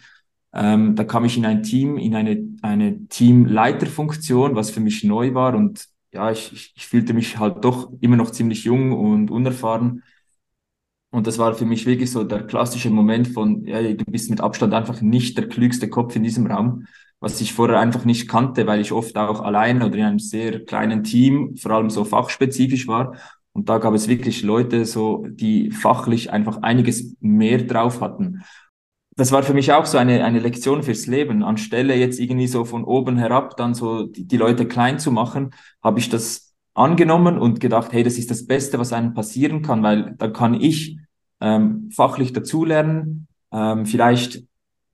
ähm, 0.55 0.97
da 0.97 1.05
kam 1.05 1.25
ich 1.25 1.37
in 1.39 1.47
ein 1.47 1.63
Team, 1.63 1.97
in 1.97 2.15
eine, 2.15 2.57
eine 2.63 3.07
Teamleiterfunktion, 3.09 4.55
was 4.55 4.71
für 4.71 4.81
mich 4.81 5.05
neu 5.05 5.35
war. 5.35 5.55
Und 5.55 5.87
ja, 6.13 6.31
ich, 6.31 6.53
ich, 6.53 6.73
ich 6.77 6.87
fühlte 6.87 7.15
mich 7.15 7.39
halt 7.39 7.65
doch 7.65 7.91
immer 8.01 8.17
noch 8.17 8.31
ziemlich 8.31 8.65
jung 8.65 8.93
und 8.93 9.31
unerfahren. 9.31 10.03
Und 11.11 11.27
das 11.27 11.39
war 11.39 11.55
für 11.55 11.67
mich 11.67 11.85
wirklich 11.87 12.11
so 12.11 12.25
der 12.25 12.47
klassische 12.47 12.91
Moment 12.91 13.29
von, 13.29 13.65
ja, 13.67 13.83
du 13.83 14.05
bist 14.07 14.31
mit 14.31 14.41
Abstand 14.41 14.73
einfach 14.73 15.01
nicht 15.03 15.37
der 15.37 15.49
klügste 15.49 15.89
Kopf 15.89 16.17
in 16.17 16.23
diesem 16.23 16.47
Raum, 16.47 16.87
was 17.21 17.41
ich 17.41 17.53
vorher 17.53 17.79
einfach 17.79 18.05
nicht 18.05 18.29
kannte, 18.29 18.67
weil 18.67 18.81
ich 18.81 18.93
oft 18.93 19.17
auch 19.17 19.41
allein 19.43 19.83
oder 19.83 19.95
in 19.97 20.05
einem 20.05 20.19
sehr 20.19 20.65
kleinen 20.65 21.05
Team, 21.05 21.57
vor 21.57 21.73
allem 21.73 21.91
so 21.91 22.05
fachspezifisch 22.05 22.89
war. 22.89 23.15
Und 23.53 23.69
da 23.69 23.79
gab 23.79 23.95
es 23.95 24.09
wirklich 24.09 24.43
Leute, 24.43 24.85
so, 24.85 25.27
die 25.29 25.71
fachlich 25.71 26.33
einfach 26.33 26.63
einiges 26.63 27.15
mehr 27.21 27.59
drauf 27.59 28.01
hatten. 28.01 28.43
Das 29.15 29.31
war 29.31 29.43
für 29.43 29.53
mich 29.53 29.73
auch 29.73 29.85
so 29.85 29.99
eine, 29.99 30.25
eine 30.25 30.41
Lektion 30.41 30.83
fürs 30.83 31.07
Leben. 31.07 31.43
Anstelle 31.43 31.95
jetzt 31.95 32.19
irgendwie 32.19 32.47
so 32.47 32.65
von 32.65 32.85
oben 32.85 33.19
herab 33.19 33.57
dann 33.59 33.75
so 33.75 34.07
die, 34.07 34.27
die 34.27 34.39
Leute 34.39 34.67
klein 34.67 34.99
zu 34.99 35.13
machen, 35.13 35.51
habe 35.83 35.99
ich 35.99 36.09
das 36.09 36.55
angenommen 36.75 37.39
und 37.39 37.61
gedacht, 37.61 37.93
hey, 37.93 38.03
das 38.03 38.17
ist 38.17 38.31
das 38.31 38.47
Beste, 38.47 38.79
was 38.79 38.95
einem 38.95 39.13
passieren 39.13 39.61
kann, 39.61 39.83
weil 39.83 40.15
da 40.17 40.29
kann 40.29 40.55
ich 40.55 40.97
ähm, 41.41 41.91
fachlich 41.95 42.33
dazulernen, 42.33 43.29
ähm, 43.53 43.85
vielleicht 43.85 44.45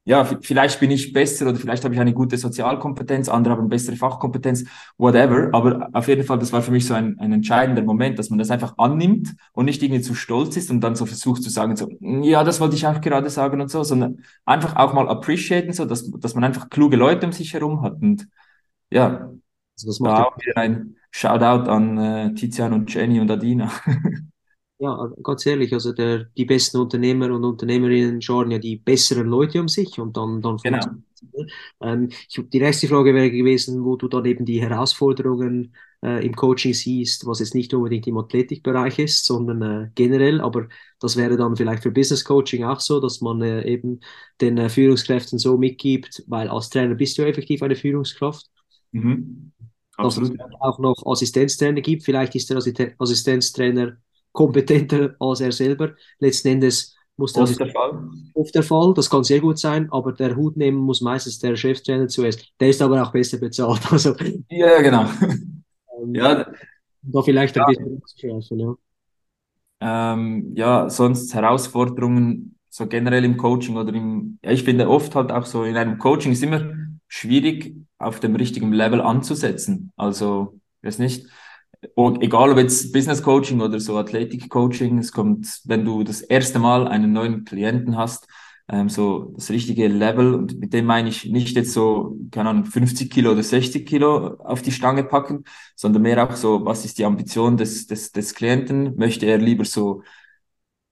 ja, 0.09 0.24
vielleicht 0.24 0.80
bin 0.80 0.90
ich 0.90 1.12
besser 1.12 1.46
oder 1.46 1.56
vielleicht 1.56 1.84
habe 1.84 1.92
ich 1.92 2.00
eine 2.00 2.14
gute 2.14 2.38
Sozialkompetenz, 2.38 3.28
andere 3.28 3.59
haben 3.59 3.68
bessere 3.68 3.94
Fachkompetenz, 3.94 4.64
whatever. 4.96 5.50
Aber 5.52 5.90
auf 5.92 6.09
jeden 6.09 6.24
Fall, 6.24 6.38
das 6.38 6.50
war 6.50 6.62
für 6.62 6.70
mich 6.70 6.86
so 6.86 6.94
ein, 6.94 7.18
ein 7.18 7.30
entscheidender 7.30 7.82
Moment, 7.82 8.18
dass 8.18 8.30
man 8.30 8.38
das 8.38 8.50
einfach 8.50 8.72
annimmt 8.78 9.34
und 9.52 9.66
nicht 9.66 9.82
irgendwie 9.82 10.00
zu 10.00 10.14
stolz 10.14 10.56
ist 10.56 10.70
und 10.70 10.80
dann 10.80 10.94
so 10.94 11.04
versucht 11.04 11.42
zu 11.42 11.50
sagen, 11.50 11.76
so, 11.76 11.90
ja, 12.00 12.42
das 12.42 12.59
wollte 12.59 12.74
ich 12.74 12.86
auch 12.86 13.02
gerade 13.02 13.28
sagen 13.28 13.61
und 13.61 13.70
so, 13.70 13.82
sondern 13.84 14.24
einfach 14.46 14.76
auch 14.76 14.94
mal 14.94 15.06
appreciaten, 15.11 15.74
so, 15.74 15.84
dass, 15.84 16.11
dass 16.11 16.34
man 16.34 16.42
einfach 16.42 16.70
kluge 16.70 16.96
Leute 16.96 17.26
um 17.26 17.32
sich 17.32 17.52
herum 17.52 17.82
hat. 17.82 18.00
Und 18.00 18.28
ja, 18.88 19.30
also 19.78 20.04
da 20.04 20.24
auch 20.24 20.38
wieder 20.38 20.56
ein 20.56 20.96
Shoutout 21.11 21.70
an 21.70 21.98
äh, 21.98 22.34
Tizian 22.34 22.72
und 22.72 22.94
Jenny 22.94 23.20
und 23.20 23.30
Adina. 23.30 23.70
Ja, 24.81 25.12
ganz 25.24 25.45
ehrlich, 25.45 25.72
also 25.72 25.93
der, 25.93 26.26
die 26.37 26.45
besten 26.45 26.79
Unternehmer 26.79 27.35
und 27.35 27.45
Unternehmerinnen 27.45 28.22
schauen 28.22 28.53
ja 28.53 28.59
die 28.59 28.76
besseren 28.76 29.26
Leute 29.26 29.61
um 29.61 29.66
sich 29.68 29.99
und 29.99 30.16
dann, 30.16 30.41
dann 30.41 30.57
genau. 30.59 30.79
Ähm, 31.81 32.11
ich, 32.29 32.41
die 32.49 32.61
nächste 32.61 32.87
Frage 32.87 33.12
wäre 33.12 33.31
gewesen, 33.31 33.85
wo 33.85 33.97
du 33.97 34.07
dann 34.07 34.24
eben 34.24 34.45
die 34.45 34.61
Herausforderungen 34.61 35.74
äh, 36.03 36.24
im 36.24 36.35
Coaching 36.37 36.74
siehst, 36.74 37.26
was 37.26 37.41
jetzt 37.41 37.57
nicht 37.57 37.74
unbedingt 37.74 38.07
im 38.07 38.18
Athletikbereich 38.18 39.01
ist, 39.01 39.24
sondern 39.24 39.62
äh, 39.62 39.91
generell, 39.97 40.41
aber 40.41 40.68
das 41.01 41.16
wäre 41.16 41.37
dann 41.37 41.57
vielleicht 41.57 41.83
für 41.83 41.91
Business 41.91 42.24
Coaching 42.24 42.62
auch 42.64 42.79
so, 42.79 43.01
dass 43.01 43.20
man 43.20 43.43
äh, 43.43 43.66
eben 43.66 44.01
den 44.41 44.59
äh, 44.59 44.68
Führungskräften 44.68 45.41
so 45.41 45.57
mitgibt, 45.57 46.22
weil 46.29 46.49
als 46.49 46.70
Trainer 46.70 46.95
bist 46.95 47.18
du 47.18 47.22
effektiv 47.22 47.62
eine 47.62 47.74
Führungskraft. 47.74 48.47
Mhm. 48.93 49.53
Absolut. 49.97 50.39
Dass 50.39 50.47
es 50.47 50.61
auch 50.61 50.79
noch 50.79 51.03
Assistenztrainer 51.05 51.81
gibt, 51.81 52.05
vielleicht 52.05 52.37
ist 52.37 52.49
der 52.49 52.59
Assistenztrainer 52.99 53.97
kompetenter 54.39 55.16
als 55.18 55.41
er 55.41 55.51
selber. 55.51 55.95
Letzten 56.20 56.49
Endes 56.49 56.97
muss 57.16 57.32
das 57.32 57.51
oft 57.51 57.59
der 57.59 57.70
Fall. 57.70 58.09
Oft 58.34 58.55
der 58.55 58.62
Fall. 58.62 58.95
Das 58.95 59.11
kann 59.11 59.24
sehr 59.24 59.41
gut 59.41 59.59
sein, 59.59 59.89
aber 59.91 60.12
der 60.12 60.36
Hut 60.36 60.57
nehmen 60.57 60.78
muss 60.78 61.01
meistens 61.01 61.41
der 61.41 61.57
Cheftrainer 61.57 62.07
zuerst. 62.07 62.47
Der 62.61 62.68
ist 62.68 62.80
aber 62.80 63.03
auch 63.03 63.11
besser 63.11 63.39
bezahlt. 63.39 63.80
Also, 63.91 64.14
ja, 64.49 64.80
genau. 64.80 65.07
Ähm, 66.01 66.14
ja, 66.14 66.47
da 67.03 67.22
vielleicht 67.22 67.59
ein 67.59 67.64
ja. 67.68 67.84
bisschen 68.01 68.43
schaffen, 68.43 68.61
ja. 68.61 68.74
Ähm, 69.80 70.53
ja, 70.55 70.89
sonst 70.89 71.34
Herausforderungen 71.34 72.55
so 72.68 72.86
generell 72.86 73.24
im 73.24 73.36
Coaching 73.36 73.76
oder 73.76 73.93
im, 73.93 74.39
ja, 74.45 74.53
ich 74.53 74.62
finde 74.62 74.89
oft 74.89 75.16
halt 75.16 75.32
auch 75.32 75.47
so 75.47 75.64
in 75.64 75.76
einem 75.76 75.99
Coaching 75.99 76.30
ist 76.30 76.45
immer 76.45 76.72
schwierig 77.09 77.74
auf 77.99 78.20
dem 78.20 78.36
richtigen 78.36 78.72
Level 78.72 79.01
anzusetzen. 79.01 79.93
Also, 79.97 80.61
ich 80.80 80.86
weiß 80.86 80.99
nicht, 81.01 81.26
und 81.95 82.22
egal 82.22 82.51
ob 82.51 82.59
jetzt 82.59 82.93
Business 82.93 83.22
Coaching 83.22 83.61
oder 83.61 83.79
so 83.81 83.97
Athletik 83.97 84.49
Coaching, 84.51 84.99
es 84.99 85.12
kommt, 85.12 85.61
wenn 85.64 85.85
du 85.85 86.03
das 86.03 86.20
erste 86.20 86.59
Mal 86.59 86.89
einen 86.89 87.12
neuen 87.12 87.45
Klienten 87.45 87.97
hast, 87.97 88.26
ähm, 88.68 88.89
so 88.89 89.33
das 89.37 89.51
richtige 89.51 89.89
Level 89.89 90.35
und 90.35 90.59
mit 90.59 90.72
dem 90.72 90.85
meine 90.87 91.09
ich 91.09 91.24
nicht 91.26 91.57
jetzt 91.57 91.72
so, 91.72 92.18
keine 92.31 92.51
Ahnung, 92.51 92.64
50 92.66 93.11
Kilo 93.11 93.33
oder 93.33 93.43
60 93.43 93.87
Kilo 93.87 94.35
auf 94.39 94.62
die 94.62 94.72
Stange 94.72 95.05
packen, 95.05 95.45
sondern 95.76 96.03
mehr 96.03 96.22
auch 96.29 96.37
so, 96.37 96.64
was 96.64 96.85
ist 96.85 96.99
die 96.99 97.05
Ambition 97.05 97.57
des, 97.57 97.87
des, 97.87 98.12
des 98.12 98.35
Klienten? 98.35 98.97
Möchte 98.97 99.26
er 99.26 99.39
lieber 99.39 99.64
so 99.64 100.03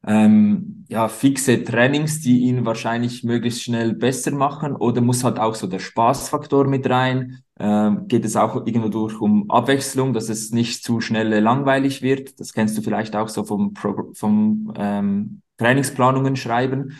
ähm, 0.06 0.84
ja, 0.88 1.08
fixe 1.08 1.64
Trainings, 1.64 2.20
die 2.20 2.40
ihn 2.40 2.64
wahrscheinlich 2.64 3.24
möglichst 3.24 3.62
schnell 3.64 3.94
besser 3.94 4.30
machen 4.30 4.74
oder 4.76 5.00
muss 5.00 5.24
halt 5.24 5.38
auch 5.38 5.54
so 5.54 5.66
der 5.66 5.80
Spaßfaktor 5.80 6.66
mit 6.66 6.88
rein? 6.88 7.42
Äh, 7.58 7.90
geht 8.06 8.24
es 8.24 8.36
auch 8.36 8.66
irgendwo 8.66 8.88
durch 8.88 9.20
um 9.20 9.50
Abwechslung, 9.50 10.12
dass 10.12 10.28
es 10.28 10.50
nicht 10.50 10.84
zu 10.84 11.00
schnell 11.00 11.38
langweilig 11.40 12.02
wird. 12.02 12.38
Das 12.40 12.52
kennst 12.52 12.76
du 12.76 12.82
vielleicht 12.82 13.16
auch 13.16 13.28
so 13.28 13.44
vom, 13.44 13.72
Pro 13.74 14.10
vom 14.14 14.72
ähm, 14.76 15.42
Trainingsplanungen 15.58 16.36
schreiben. 16.36 16.98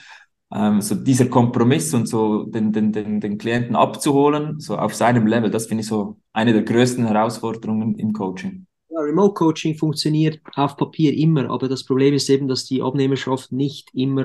Ähm, 0.55 0.81
so 0.81 0.95
dieser 0.95 1.27
Kompromiss 1.27 1.93
und 1.93 2.07
so 2.07 2.45
den, 2.45 2.73
den, 2.73 2.93
den, 2.93 3.21
den 3.21 3.37
Klienten 3.37 3.75
abzuholen, 3.75 4.61
so 4.61 4.79
auf 4.79 4.95
seinem 4.95 5.27
Level, 5.27 5.51
das 5.51 5.67
finde 5.67 5.83
ich 5.83 5.89
so 5.89 6.19
eine 6.33 6.53
der 6.53 6.63
größten 6.63 7.05
Herausforderungen 7.05 7.97
im 7.97 8.13
Coaching. 8.13 8.67
Ja, 8.89 9.01
Remote 9.01 9.35
Coaching 9.35 9.77
funktioniert 9.77 10.41
auf 10.55 10.77
Papier 10.77 11.13
immer, 11.15 11.51
aber 11.51 11.69
das 11.69 11.85
Problem 11.85 12.15
ist 12.15 12.31
eben, 12.31 12.47
dass 12.47 12.65
die 12.65 12.81
Abnehmerschaft 12.81 13.51
nicht 13.51 13.91
immer 13.93 14.25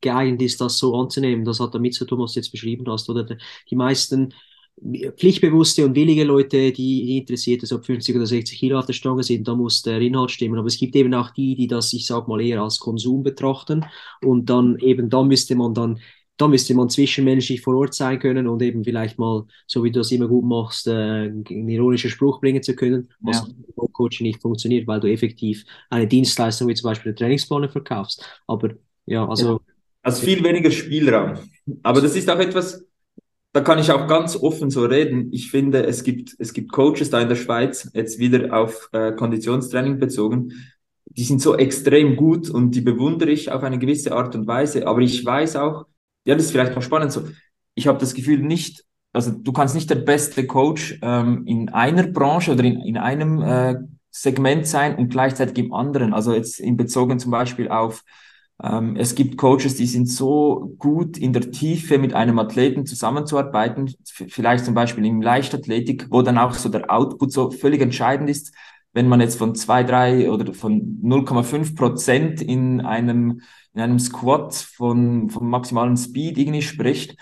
geeignet 0.00 0.40
ist, 0.40 0.60
das 0.60 0.78
so 0.78 0.94
anzunehmen. 0.94 1.44
Das 1.44 1.58
hat 1.58 1.74
damit 1.74 1.94
zu 1.94 2.06
tun, 2.06 2.20
was 2.20 2.34
du 2.34 2.38
jetzt 2.38 2.52
beschrieben 2.52 2.86
hast, 2.88 3.10
oder 3.10 3.26
die 3.68 3.76
meisten 3.76 4.32
pflichtbewusste 5.16 5.84
und 5.84 5.94
willige 5.94 6.24
Leute, 6.24 6.72
die 6.72 7.18
interessiert 7.18 7.62
ist, 7.62 7.72
ob 7.72 7.84
50 7.84 8.16
oder 8.16 8.26
60 8.26 8.58
Kilo 8.58 8.78
auf 8.78 8.86
der 8.86 8.94
Stange 8.94 9.22
sind, 9.22 9.46
da 9.46 9.54
muss 9.54 9.82
der 9.82 10.00
Inhalt 10.00 10.30
stimmen. 10.30 10.58
Aber 10.58 10.68
es 10.68 10.78
gibt 10.78 10.96
eben 10.96 11.12
auch 11.14 11.30
die, 11.30 11.54
die 11.54 11.66
das, 11.66 11.92
ich 11.92 12.06
sag 12.06 12.28
mal, 12.28 12.40
eher 12.40 12.62
als 12.62 12.78
Konsum 12.78 13.22
betrachten. 13.22 13.84
Und 14.24 14.48
dann 14.48 14.78
eben, 14.78 15.10
da 15.10 15.22
müsste 15.22 15.54
man 15.54 15.74
dann, 15.74 16.00
da 16.38 16.48
müsste 16.48 16.74
man 16.74 16.88
zwischenmenschlich 16.88 17.60
vor 17.60 17.76
Ort 17.76 17.92
sein 17.94 18.18
können 18.18 18.48
und 18.48 18.62
eben 18.62 18.82
vielleicht 18.82 19.18
mal, 19.18 19.44
so 19.66 19.84
wie 19.84 19.90
du 19.90 20.00
das 20.00 20.10
immer 20.10 20.28
gut 20.28 20.44
machst, 20.44 20.86
äh, 20.86 20.92
einen 20.92 21.68
ironischen 21.68 22.08
Spruch 22.08 22.40
bringen 22.40 22.62
zu 22.62 22.74
können, 22.74 23.10
was 23.20 23.46
ja. 23.46 23.46
im 23.76 23.92
Coaching 23.92 24.26
nicht 24.26 24.40
funktioniert, 24.40 24.86
weil 24.86 25.00
du 25.00 25.10
effektiv 25.10 25.64
eine 25.90 26.06
Dienstleistung 26.06 26.68
wie 26.68 26.74
zum 26.74 26.88
Beispiel 26.88 27.10
eine 27.10 27.16
Trainingspläne 27.16 27.68
verkaufst. 27.68 28.24
Aber 28.46 28.70
ja, 29.04 29.28
also. 29.28 29.52
Ja. 29.52 29.60
Also 30.02 30.24
viel 30.24 30.42
weniger 30.42 30.70
Spielraum. 30.70 31.34
Aber 31.82 32.00
das 32.00 32.16
ist 32.16 32.30
auch 32.30 32.38
etwas, 32.38 32.86
da 33.52 33.60
kann 33.60 33.78
ich 33.78 33.90
auch 33.90 34.06
ganz 34.06 34.36
offen 34.36 34.70
so 34.70 34.84
reden. 34.84 35.28
Ich 35.32 35.50
finde, 35.50 35.84
es 35.84 36.04
gibt, 36.04 36.36
es 36.38 36.52
gibt 36.52 36.72
Coaches 36.72 37.10
da 37.10 37.20
in 37.20 37.28
der 37.28 37.36
Schweiz, 37.36 37.90
jetzt 37.94 38.18
wieder 38.18 38.56
auf 38.56 38.88
äh, 38.92 39.12
Konditionstraining 39.12 39.98
bezogen, 39.98 40.52
die 41.06 41.24
sind 41.24 41.42
so 41.42 41.56
extrem 41.56 42.14
gut 42.16 42.48
und 42.48 42.72
die 42.74 42.80
bewundere 42.80 43.30
ich 43.30 43.50
auf 43.50 43.64
eine 43.64 43.78
gewisse 43.78 44.12
Art 44.12 44.34
und 44.36 44.46
Weise. 44.46 44.86
Aber 44.86 45.00
ich 45.00 45.24
weiß 45.24 45.56
auch, 45.56 45.86
ja, 46.24 46.34
das 46.34 46.46
ist 46.46 46.52
vielleicht 46.52 46.74
noch 46.74 46.82
spannend 46.82 47.10
so, 47.10 47.24
ich 47.74 47.88
habe 47.88 47.98
das 47.98 48.14
Gefühl 48.14 48.38
nicht, 48.38 48.84
also 49.12 49.32
du 49.32 49.52
kannst 49.52 49.74
nicht 49.74 49.90
der 49.90 49.96
beste 49.96 50.46
Coach 50.46 50.98
ähm, 51.02 51.44
in 51.46 51.68
einer 51.70 52.06
Branche 52.06 52.52
oder 52.52 52.62
in, 52.62 52.80
in 52.80 52.96
einem 52.96 53.42
äh, 53.42 53.76
Segment 54.12 54.66
sein 54.66 54.96
und 54.96 55.08
gleichzeitig 55.08 55.58
im 55.58 55.72
anderen. 55.72 56.14
Also 56.14 56.32
jetzt 56.32 56.60
in 56.60 56.76
bezogen 56.76 57.18
zum 57.18 57.32
Beispiel 57.32 57.68
auf 57.68 58.04
es 58.62 59.14
gibt 59.14 59.38
Coaches, 59.38 59.76
die 59.76 59.86
sind 59.86 60.06
so 60.06 60.74
gut 60.78 61.16
in 61.16 61.32
der 61.32 61.50
Tiefe 61.50 61.96
mit 61.96 62.12
einem 62.12 62.38
Athleten 62.38 62.84
zusammenzuarbeiten, 62.84 63.94
vielleicht 64.04 64.66
zum 64.66 64.74
Beispiel 64.74 65.06
im 65.06 65.22
Leichtathletik, 65.22 66.08
wo 66.10 66.20
dann 66.20 66.36
auch 66.36 66.52
so 66.52 66.68
der 66.68 66.90
Output 66.90 67.32
so 67.32 67.50
völlig 67.50 67.80
entscheidend 67.80 68.28
ist. 68.28 68.52
Wenn 68.92 69.08
man 69.08 69.20
jetzt 69.20 69.38
von 69.38 69.54
zwei, 69.54 69.82
drei 69.82 70.30
oder 70.30 70.52
von 70.52 71.00
0,5 71.02 71.74
Prozent 71.74 72.42
in 72.42 72.82
einem, 72.82 73.40
in 73.72 73.80
einem 73.80 73.98
Squat 73.98 74.54
von, 74.54 75.30
vom 75.30 75.48
maximalen 75.48 75.96
Speed 75.96 76.36
irgendwie 76.36 76.60
spricht. 76.60 77.16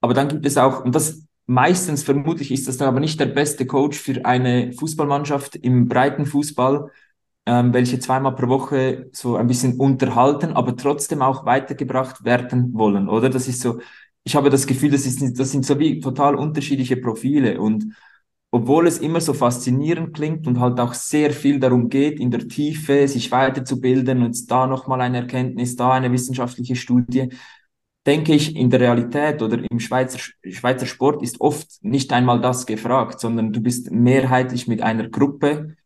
Aber 0.00 0.14
dann 0.14 0.28
gibt 0.28 0.46
es 0.46 0.56
auch, 0.56 0.84
und 0.84 0.94
das 0.94 1.26
meistens 1.44 2.02
vermutlich 2.02 2.50
ist 2.50 2.66
das 2.66 2.78
dann 2.78 2.88
aber 2.88 3.00
nicht 3.00 3.20
der 3.20 3.26
beste 3.26 3.66
Coach 3.66 3.98
für 3.98 4.24
eine 4.24 4.72
Fußballmannschaft 4.72 5.56
im 5.56 5.88
breiten 5.88 6.24
Fußball, 6.24 6.90
ähm, 7.48 7.72
welche 7.72 7.98
zweimal 7.98 8.34
pro 8.34 8.48
Woche 8.48 9.08
so 9.12 9.36
ein 9.36 9.46
bisschen 9.46 9.80
unterhalten, 9.80 10.52
aber 10.52 10.76
trotzdem 10.76 11.22
auch 11.22 11.46
weitergebracht 11.46 12.22
werden 12.22 12.74
wollen, 12.74 13.08
oder? 13.08 13.30
Das 13.30 13.48
ist 13.48 13.62
so, 13.62 13.80
ich 14.22 14.36
habe 14.36 14.50
das 14.50 14.66
Gefühl, 14.66 14.90
das, 14.90 15.06
ist, 15.06 15.38
das 15.38 15.50
sind 15.50 15.64
so 15.64 15.78
wie 15.78 15.98
total 15.98 16.34
unterschiedliche 16.34 16.98
Profile 16.98 17.58
und 17.58 17.86
obwohl 18.50 18.86
es 18.86 18.98
immer 18.98 19.22
so 19.22 19.32
faszinierend 19.32 20.14
klingt 20.14 20.46
und 20.46 20.60
halt 20.60 20.78
auch 20.78 20.92
sehr 20.92 21.30
viel 21.32 21.58
darum 21.58 21.88
geht, 21.88 22.20
in 22.20 22.30
der 22.30 22.46
Tiefe 22.48 23.08
sich 23.08 23.30
weiterzubilden 23.32 24.22
und 24.22 24.50
da 24.50 24.66
nochmal 24.66 25.00
eine 25.00 25.18
Erkenntnis, 25.18 25.74
da 25.74 25.92
eine 25.92 26.12
wissenschaftliche 26.12 26.76
Studie, 26.76 27.30
denke 28.06 28.34
ich, 28.34 28.56
in 28.56 28.68
der 28.68 28.80
Realität 28.80 29.40
oder 29.40 29.58
im 29.70 29.80
Schweizer, 29.80 30.18
Schweizer 30.18 30.86
Sport 30.86 31.22
ist 31.22 31.40
oft 31.40 31.82
nicht 31.82 32.12
einmal 32.12 32.42
das 32.42 32.66
gefragt, 32.66 33.20
sondern 33.20 33.52
du 33.54 33.60
bist 33.62 33.90
mehrheitlich 33.90 34.68
mit 34.68 34.82
einer 34.82 35.08
Gruppe 35.08 35.76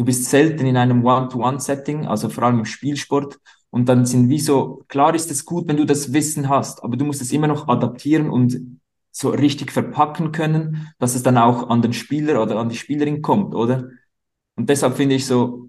du 0.00 0.06
bist 0.06 0.24
selten 0.30 0.64
in 0.64 0.78
einem 0.78 1.04
One-to-One-Setting, 1.04 2.06
also 2.06 2.30
vor 2.30 2.44
allem 2.44 2.60
im 2.60 2.64
Spielsport. 2.64 3.38
Und 3.68 3.86
dann 3.86 4.06
sind 4.06 4.30
wie 4.30 4.40
so, 4.40 4.82
klar 4.88 5.14
ist 5.14 5.30
es 5.30 5.44
gut, 5.44 5.68
wenn 5.68 5.76
du 5.76 5.84
das 5.84 6.14
Wissen 6.14 6.48
hast, 6.48 6.82
aber 6.82 6.96
du 6.96 7.04
musst 7.04 7.20
es 7.20 7.32
immer 7.32 7.48
noch 7.48 7.68
adaptieren 7.68 8.30
und 8.30 8.80
so 9.10 9.28
richtig 9.28 9.70
verpacken 9.70 10.32
können, 10.32 10.90
dass 10.98 11.14
es 11.14 11.22
dann 11.22 11.36
auch 11.36 11.68
an 11.68 11.82
den 11.82 11.92
Spieler 11.92 12.42
oder 12.42 12.58
an 12.58 12.70
die 12.70 12.76
Spielerin 12.76 13.20
kommt, 13.20 13.54
oder? 13.54 13.90
Und 14.56 14.70
deshalb 14.70 14.96
finde 14.96 15.16
ich 15.16 15.26
so, 15.26 15.68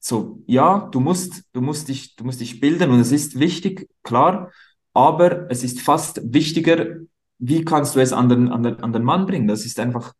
so, 0.00 0.42
ja, 0.46 0.90
du 0.92 1.00
musst, 1.00 1.44
du 1.54 1.62
musst 1.62 1.88
dich, 1.88 2.14
du 2.14 2.24
musst 2.24 2.42
dich 2.42 2.60
bilden 2.60 2.90
und 2.90 3.00
es 3.00 3.10
ist 3.10 3.40
wichtig, 3.40 3.88
klar, 4.02 4.52
aber 4.92 5.50
es 5.50 5.64
ist 5.64 5.80
fast 5.80 6.20
wichtiger, 6.22 6.98
wie 7.38 7.64
kannst 7.64 7.96
du 7.96 8.00
es 8.00 8.12
an 8.12 8.28
den, 8.28 8.48
an 8.52 8.62
den, 8.62 8.80
an 8.80 8.92
den 8.92 9.02
Mann 9.02 9.24
bringen? 9.24 9.48
Das 9.48 9.64
ist 9.64 9.80
einfach, 9.80 10.12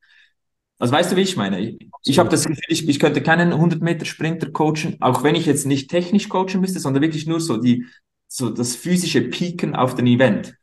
also 0.79 0.93
weißt 0.93 1.12
du, 1.12 1.16
wie 1.16 1.22
ich 1.22 1.37
meine? 1.37 1.61
Ich, 1.61 1.89
ich 2.05 2.18
habe 2.18 2.29
das 2.29 2.45
Gefühl, 2.45 2.64
ich, 2.68 2.89
ich 2.89 3.01
könnte 3.01 3.22
keinen 3.22 3.53
100 3.53 3.81
Meter 3.81 4.05
Sprinter 4.05 4.51
coachen, 4.51 4.97
auch 5.01 5.22
wenn 5.22 5.35
ich 5.35 5.47
jetzt 5.47 5.66
nicht 5.66 5.91
technisch 5.91 6.29
coachen 6.29 6.61
müsste, 6.61 6.81
sondern 6.81 7.03
wirklich 7.03 7.27
nur 7.27 7.41
so 7.41 7.57
die, 7.57 7.87
so 8.29 8.51
das 8.51 8.77
physische 8.77 9.22
Pieken 9.22 9.74
auf 9.74 9.95
den 9.95 10.07
Event. 10.07 10.57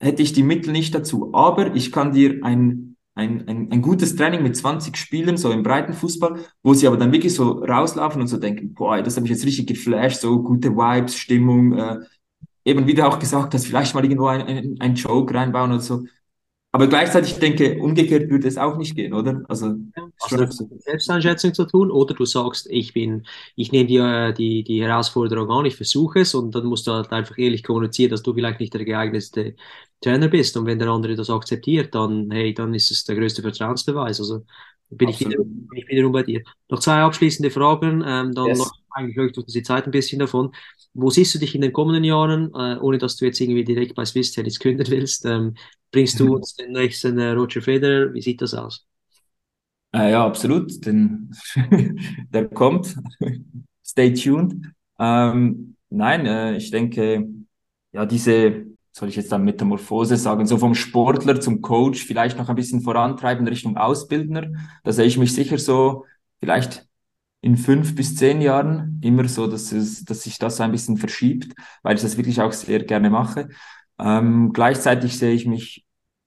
Hätte 0.00 0.22
ich 0.22 0.32
die 0.32 0.42
Mittel 0.42 0.72
nicht 0.72 0.94
dazu. 0.94 1.32
Aber 1.34 1.74
ich 1.76 1.92
kann 1.92 2.12
dir 2.12 2.40
ein, 2.42 2.96
ein, 3.14 3.46
ein, 3.48 3.70
ein 3.70 3.82
gutes 3.82 4.16
Training 4.16 4.42
mit 4.42 4.56
20 4.56 4.96
Spielen, 4.96 5.36
so 5.36 5.52
im 5.52 5.62
breiten 5.62 5.92
Fußball, 5.92 6.40
wo 6.62 6.74
sie 6.74 6.86
aber 6.86 6.96
dann 6.96 7.12
wirklich 7.12 7.34
so 7.34 7.62
rauslaufen 7.62 8.20
und 8.20 8.28
so 8.28 8.38
denken, 8.38 8.74
boah, 8.74 9.02
das 9.02 9.16
habe 9.16 9.26
ich 9.26 9.32
jetzt 9.32 9.46
richtig 9.46 9.68
geflasht, 9.68 10.20
so 10.20 10.42
gute 10.42 10.70
Vibes, 10.70 11.16
Stimmung, 11.16 11.74
äh, 11.78 11.98
eben 12.64 12.86
wie 12.86 12.94
du 12.94 13.06
auch 13.06 13.18
gesagt 13.18 13.54
hast, 13.54 13.66
vielleicht 13.66 13.94
mal 13.94 14.04
irgendwo 14.04 14.26
ein, 14.26 14.42
ein, 14.42 14.76
ein 14.80 14.94
Joke 14.94 15.34
reinbauen 15.34 15.72
oder 15.72 15.80
so 15.80 16.04
aber 16.72 16.86
gleichzeitig 16.86 17.38
denke, 17.40 17.78
umgekehrt 17.80 18.30
würde 18.30 18.46
es 18.46 18.56
auch 18.56 18.76
nicht 18.76 18.94
gehen, 18.94 19.12
oder? 19.12 19.42
Also, 19.48 19.74
also 20.20 20.46
Selbsteinschätzung 20.78 21.52
zu 21.52 21.64
tun, 21.66 21.90
oder 21.90 22.14
du 22.14 22.24
sagst, 22.24 22.68
ich 22.70 22.92
bin, 22.92 23.26
ich 23.56 23.72
nehme 23.72 23.86
dir 23.88 24.04
äh, 24.28 24.32
die, 24.34 24.62
die 24.62 24.82
Herausforderung 24.82 25.50
an, 25.50 25.66
ich 25.66 25.74
versuche 25.76 26.20
es 26.20 26.34
und 26.34 26.54
dann 26.54 26.66
musst 26.66 26.86
du 26.86 26.92
halt 26.92 27.10
einfach 27.10 27.36
ehrlich 27.38 27.64
kommunizieren, 27.64 28.10
dass 28.12 28.22
du 28.22 28.32
vielleicht 28.34 28.60
nicht 28.60 28.72
der 28.72 28.84
geeignete 28.84 29.56
Trainer 30.00 30.28
bist. 30.28 30.56
Und 30.56 30.66
wenn 30.66 30.78
der 30.78 30.88
andere 30.88 31.16
das 31.16 31.28
akzeptiert, 31.30 31.94
dann, 31.94 32.30
hey, 32.30 32.54
dann 32.54 32.72
ist 32.72 32.90
es 32.92 33.04
der 33.04 33.16
größte 33.16 33.42
Vertrauensbeweis. 33.42 34.20
Also 34.20 34.44
bin 34.90 35.08
ich, 35.08 35.20
wieder, 35.20 35.38
bin 35.38 35.76
ich 35.76 35.88
wiederum 35.88 36.12
bei 36.12 36.22
dir. 36.22 36.42
Noch 36.68 36.80
zwei 36.80 37.00
abschließende 37.00 37.50
Fragen, 37.50 38.02
ähm, 38.06 38.32
dann 38.32 38.48
yes. 38.48 38.70
eigentlich 38.90 39.16
läuft 39.16 39.38
uns 39.38 39.52
die 39.52 39.62
Zeit 39.62 39.86
ein 39.86 39.92
bisschen 39.92 40.18
davon. 40.18 40.52
Wo 40.92 41.10
siehst 41.10 41.34
du 41.34 41.38
dich 41.38 41.54
in 41.54 41.60
den 41.60 41.72
kommenden 41.72 42.02
Jahren, 42.02 42.52
äh, 42.54 42.76
ohne 42.80 42.98
dass 42.98 43.16
du 43.16 43.24
jetzt 43.24 43.40
irgendwie 43.40 43.64
direkt 43.64 43.94
bei 43.94 44.04
Swiss 44.04 44.32
Tennis 44.32 44.58
künden 44.58 44.88
willst? 44.88 45.24
Ähm, 45.24 45.54
bringst 45.92 46.18
du 46.18 46.26
mhm. 46.26 46.30
uns 46.32 46.56
den 46.56 46.72
nächsten 46.72 47.18
äh, 47.18 47.30
Roger 47.30 47.62
Federer? 47.62 48.12
Wie 48.12 48.20
sieht 48.20 48.42
das 48.42 48.54
aus? 48.54 48.84
Äh, 49.92 50.10
ja, 50.12 50.26
absolut. 50.26 50.84
Den, 50.84 51.30
der 52.32 52.48
kommt. 52.48 52.96
Stay 53.84 54.12
tuned. 54.12 54.54
Ähm, 54.98 55.76
nein, 55.88 56.26
äh, 56.26 56.56
ich 56.56 56.70
denke, 56.70 57.28
ja, 57.92 58.06
diese, 58.06 58.66
soll 59.00 59.08
ich 59.08 59.16
jetzt 59.16 59.32
dann 59.32 59.44
Metamorphose 59.44 60.16
sagen, 60.16 60.46
so 60.46 60.58
vom 60.58 60.74
Sportler 60.74 61.40
zum 61.40 61.62
Coach 61.62 62.04
vielleicht 62.04 62.36
noch 62.38 62.50
ein 62.50 62.54
bisschen 62.54 62.82
vorantreiben 62.82 63.48
Richtung 63.48 63.78
Ausbildner. 63.78 64.52
Da 64.84 64.92
sehe 64.92 65.06
ich 65.06 65.16
mich 65.16 65.34
sicher 65.34 65.58
so 65.58 66.04
vielleicht 66.38 66.86
in 67.40 67.56
fünf 67.56 67.94
bis 67.94 68.14
zehn 68.16 68.42
Jahren 68.42 69.00
immer 69.02 69.26
so, 69.26 69.46
dass, 69.46 69.72
es, 69.72 70.04
dass 70.04 70.22
sich 70.22 70.38
das 70.38 70.60
ein 70.60 70.70
bisschen 70.70 70.98
verschiebt, 70.98 71.54
weil 71.82 71.96
ich 71.96 72.02
das 72.02 72.18
wirklich 72.18 72.42
auch 72.42 72.52
sehr 72.52 72.84
gerne 72.84 73.08
mache. 73.08 73.48
Ähm, 73.98 74.52
gleichzeitig 74.52 75.16
sehe 75.18 75.32
ich 75.32 75.46
mich 75.46 75.86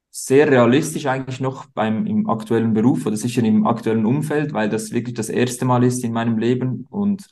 sehr 0.09 0.49
realistisch 0.49 1.05
eigentlich 1.05 1.39
noch 1.39 1.67
beim 1.67 2.07
im 2.07 2.27
aktuellen 2.27 2.73
Beruf 2.73 3.05
oder 3.05 3.17
sicher 3.17 3.43
im 3.43 3.67
aktuellen 3.67 4.07
Umfeld, 4.07 4.51
weil 4.53 4.69
das 4.69 4.91
wirklich 4.91 5.15
das 5.15 5.29
erste 5.29 5.65
Mal 5.65 5.83
ist 5.83 6.03
in 6.03 6.11
meinem 6.11 6.39
Leben 6.39 6.87
und 6.89 7.27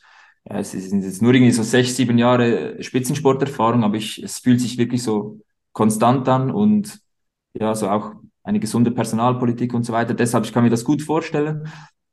ja, 0.50 0.60
es 0.60 0.72
sind 0.72 1.04
jetzt 1.04 1.22
nur 1.22 1.34
irgendwie 1.34 1.52
so 1.52 1.64
sechs, 1.64 1.96
sieben 1.96 2.18
Jahre 2.18 2.82
Spitzensporterfahrung, 2.82 3.84
aber 3.84 3.96
ich, 3.98 4.22
es 4.24 4.40
fühlt 4.40 4.60
sich 4.60 4.78
wirklich 4.78 5.04
so 5.04 5.40
konstant 5.72 6.28
an 6.28 6.52
und 6.52 7.00
ja, 7.54 7.76
so 7.76 7.90
auch 7.90 8.14
eine 8.44 8.60
gesunde 8.60 8.92
Personalpolitik 8.92 9.74
und 9.74 9.84
so 9.84 9.94
weiter. 9.94 10.14
Deshalb, 10.14 10.46
ich 10.46 10.54
kann 10.54 10.64
mir 10.64 10.70
das 10.70 10.84
gut 10.84 11.02
vorstellen. 11.02 11.68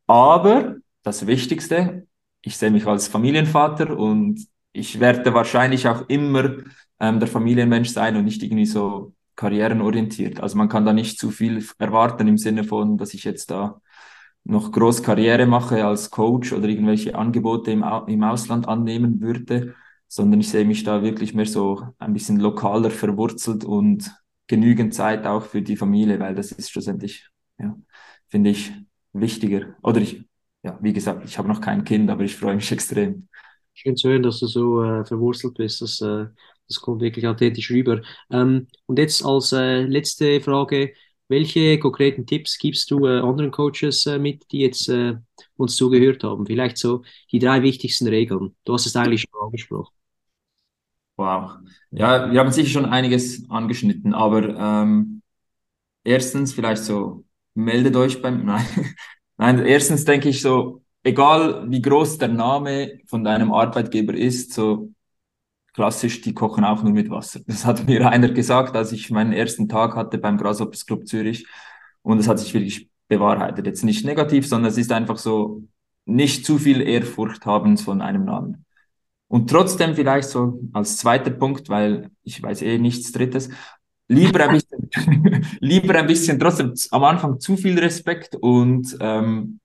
Aber 0.07 0.77
das 1.03 1.27
Wichtigste, 1.27 2.07
ich 2.43 2.57
sehe 2.57 2.71
mich 2.71 2.87
als 2.87 3.09
Familienvater 3.09 3.97
und 3.97 4.47
ich 4.73 5.01
werde 5.01 5.33
wahrscheinlich 5.35 5.89
auch 5.89 6.09
immer 6.09 6.59
ähm, 7.01 7.21
der 7.21 7.29
Familienmensch 7.29 7.91
sein 7.91 8.17
und 8.17 8.25
nicht 8.25 8.43
irgendwie 8.43 8.67
so 8.67 9.15
karrierenorientiert. 9.37 10.41
Also 10.41 10.59
man 10.59 10.69
kann 10.69 10.85
da 10.85 10.93
nicht 10.93 11.19
zu 11.19 11.31
viel 11.31 11.65
erwarten 11.79 12.29
im 12.29 12.39
Sinne 12.39 12.65
von, 12.65 12.99
dass 12.99 13.15
ich 13.15 13.25
jetzt 13.25 13.51
da 13.51 13.81
noch 14.45 14.73
groß 14.73 15.03
Karriere 15.03 15.47
mache 15.47 15.85
als 15.85 16.11
Coach 16.11 16.53
oder 16.53 16.69
irgendwelche 16.69 17.15
Angebote 17.15 17.71
im, 17.71 17.85
im 18.07 18.23
Ausland 18.23 18.67
annehmen 18.69 19.21
würde, 19.21 19.75
sondern 20.09 20.41
ich 20.41 20.49
sehe 20.49 20.65
mich 20.65 20.85
da 20.85 21.03
wirklich 21.03 21.35
mehr 21.35 21.47
so 21.47 21.83
ein 21.99 22.13
bisschen 22.15 22.41
lokaler 22.41 22.91
verwurzelt 22.91 23.65
und 23.65 24.11
genügend 24.47 24.95
Zeit 24.95 25.27
auch 25.27 25.43
für 25.45 25.63
die 25.63 25.77
Familie, 25.77 26.19
weil 26.21 26.35
das 26.35 26.53
ist 26.53 26.71
schlussendlich 26.71 27.29
ja, 27.59 27.77
finde 28.29 28.51
ich 28.51 28.73
wichtiger. 29.13 29.77
Oder 29.83 30.01
ich, 30.01 30.25
ja, 30.63 30.79
wie 30.81 30.93
gesagt, 30.93 31.25
ich 31.25 31.39
habe 31.39 31.49
noch 31.49 31.61
kein 31.61 31.85
Kind, 31.85 32.11
aber 32.11 32.25
ich 32.25 32.37
freue 32.37 32.57
mich 32.57 32.71
extrem. 32.73 33.29
Schön 33.75 33.97
zu 33.97 34.09
hören, 34.09 34.23
dass 34.23 34.41
du 34.41 34.47
so 34.47 34.83
äh, 34.83 35.05
verwurzelt 35.05 35.55
bist. 35.55 35.83
Das, 35.83 36.01
äh, 36.01 36.27
das 36.67 36.81
kommt 36.81 37.01
wirklich 37.01 37.27
authentisch 37.27 37.71
rüber. 37.71 38.03
Ähm, 38.31 38.67
und 38.87 38.99
jetzt 38.99 39.25
als 39.25 39.53
äh, 39.53 39.83
letzte 39.83 40.41
Frage, 40.41 40.93
welche 41.29 41.79
konkreten 41.79 42.27
Tipps 42.27 42.59
gibst 42.59 42.91
du 42.91 43.07
äh, 43.07 43.21
anderen 43.21 43.51
Coaches 43.51 44.07
äh, 44.07 44.19
mit, 44.19 44.51
die 44.51 44.61
jetzt 44.61 44.89
äh, 44.89 45.17
uns 45.57 45.77
zugehört 45.77 46.25
haben? 46.25 46.47
Vielleicht 46.47 46.79
so 46.79 47.03
die 47.31 47.39
drei 47.39 47.63
wichtigsten 47.63 48.09
Regeln. 48.09 48.57
Du 48.65 48.75
hast 48.75 48.87
es 48.87 48.97
eigentlich 48.97 49.23
schon 49.23 49.41
angesprochen. 49.41 49.95
Wow. 51.17 51.59
Ja, 51.91 52.31
wir 52.31 52.41
haben 52.41 52.53
sicher 52.53 52.69
schon 52.71 52.85
einiges 52.87 53.49
angeschnitten, 53.51 54.15
aber 54.15 54.57
ähm, 54.57 55.23
erstens 56.05 56.55
vielleicht 56.55 56.85
so, 56.85 57.25
meldet 57.55 57.97
euch 57.97 58.23
beim, 58.23 58.45
nein, 58.47 58.67
nein, 59.37 59.67
erstens 59.67 60.05
denke 60.05 60.29
ich 60.29 60.41
so, 60.41 60.83
egal 61.03 61.69
wie 61.71 61.83
groß 61.83 62.19
der 62.19 62.29
Name 62.29 63.01
von 63.07 63.25
deinem 63.25 63.53
Arbeitgeber 63.53 64.15
ist, 64.15 64.53
so 64.53 64.93
klassisch, 65.79 66.23
die 66.23 66.35
kochen 66.35 66.65
auch 66.65 66.83
nur 66.83 66.93
mit 66.93 67.09
Wasser. 67.09 67.39
Das 67.47 67.65
hat 67.65 67.87
mir 67.87 68.11
einer 68.11 68.31
gesagt, 68.31 68.75
als 68.75 68.91
ich 68.91 69.11
meinen 69.11 69.33
ersten 69.33 69.69
Tag 69.69 69.95
hatte 69.95 70.19
beim 70.19 70.37
Grasshoppers 70.37 70.85
Club 70.87 71.07
Zürich 71.07 71.47
und 72.03 72.19
es 72.19 72.27
hat 72.27 72.41
sich 72.41 72.53
wirklich 72.53 72.91
bewahrheitet. 73.07 73.65
Jetzt 73.65 73.85
nicht 73.85 74.05
negativ, 74.05 74.49
sondern 74.49 74.73
es 74.73 74.77
ist 74.77 74.91
einfach 74.91 75.19
so 75.19 75.63
nicht 76.05 76.45
zu 76.45 76.59
viel 76.59 76.81
Ehrfurcht 76.81 77.47
haben 77.47 77.79
von 77.79 78.03
einem 78.03 78.25
Namen. 78.25 78.65
Und 79.29 79.51
trotzdem 79.51 79.95
vielleicht 79.95 80.29
so 80.31 80.61
als 80.73 80.97
zweiter 80.97 81.31
Punkt, 81.31 81.69
weil 81.69 82.11
ich 82.25 82.43
weiß 82.43 82.63
eh 82.63 82.79
nichts 82.79 83.13
Drittes, 83.13 83.49
lieber 84.09 84.49
ein 84.49 84.55
bisschen, 84.55 85.47
lieber 85.61 85.95
ein 85.95 86.09
bisschen 86.09 86.41
trotzdem 86.41 86.75
am 86.91 87.05
Anfang 87.05 87.39
zu 87.39 87.57
viel 87.57 87.79
Respekt 87.79 88.35
und 88.35 88.97
ähm, 88.99 89.61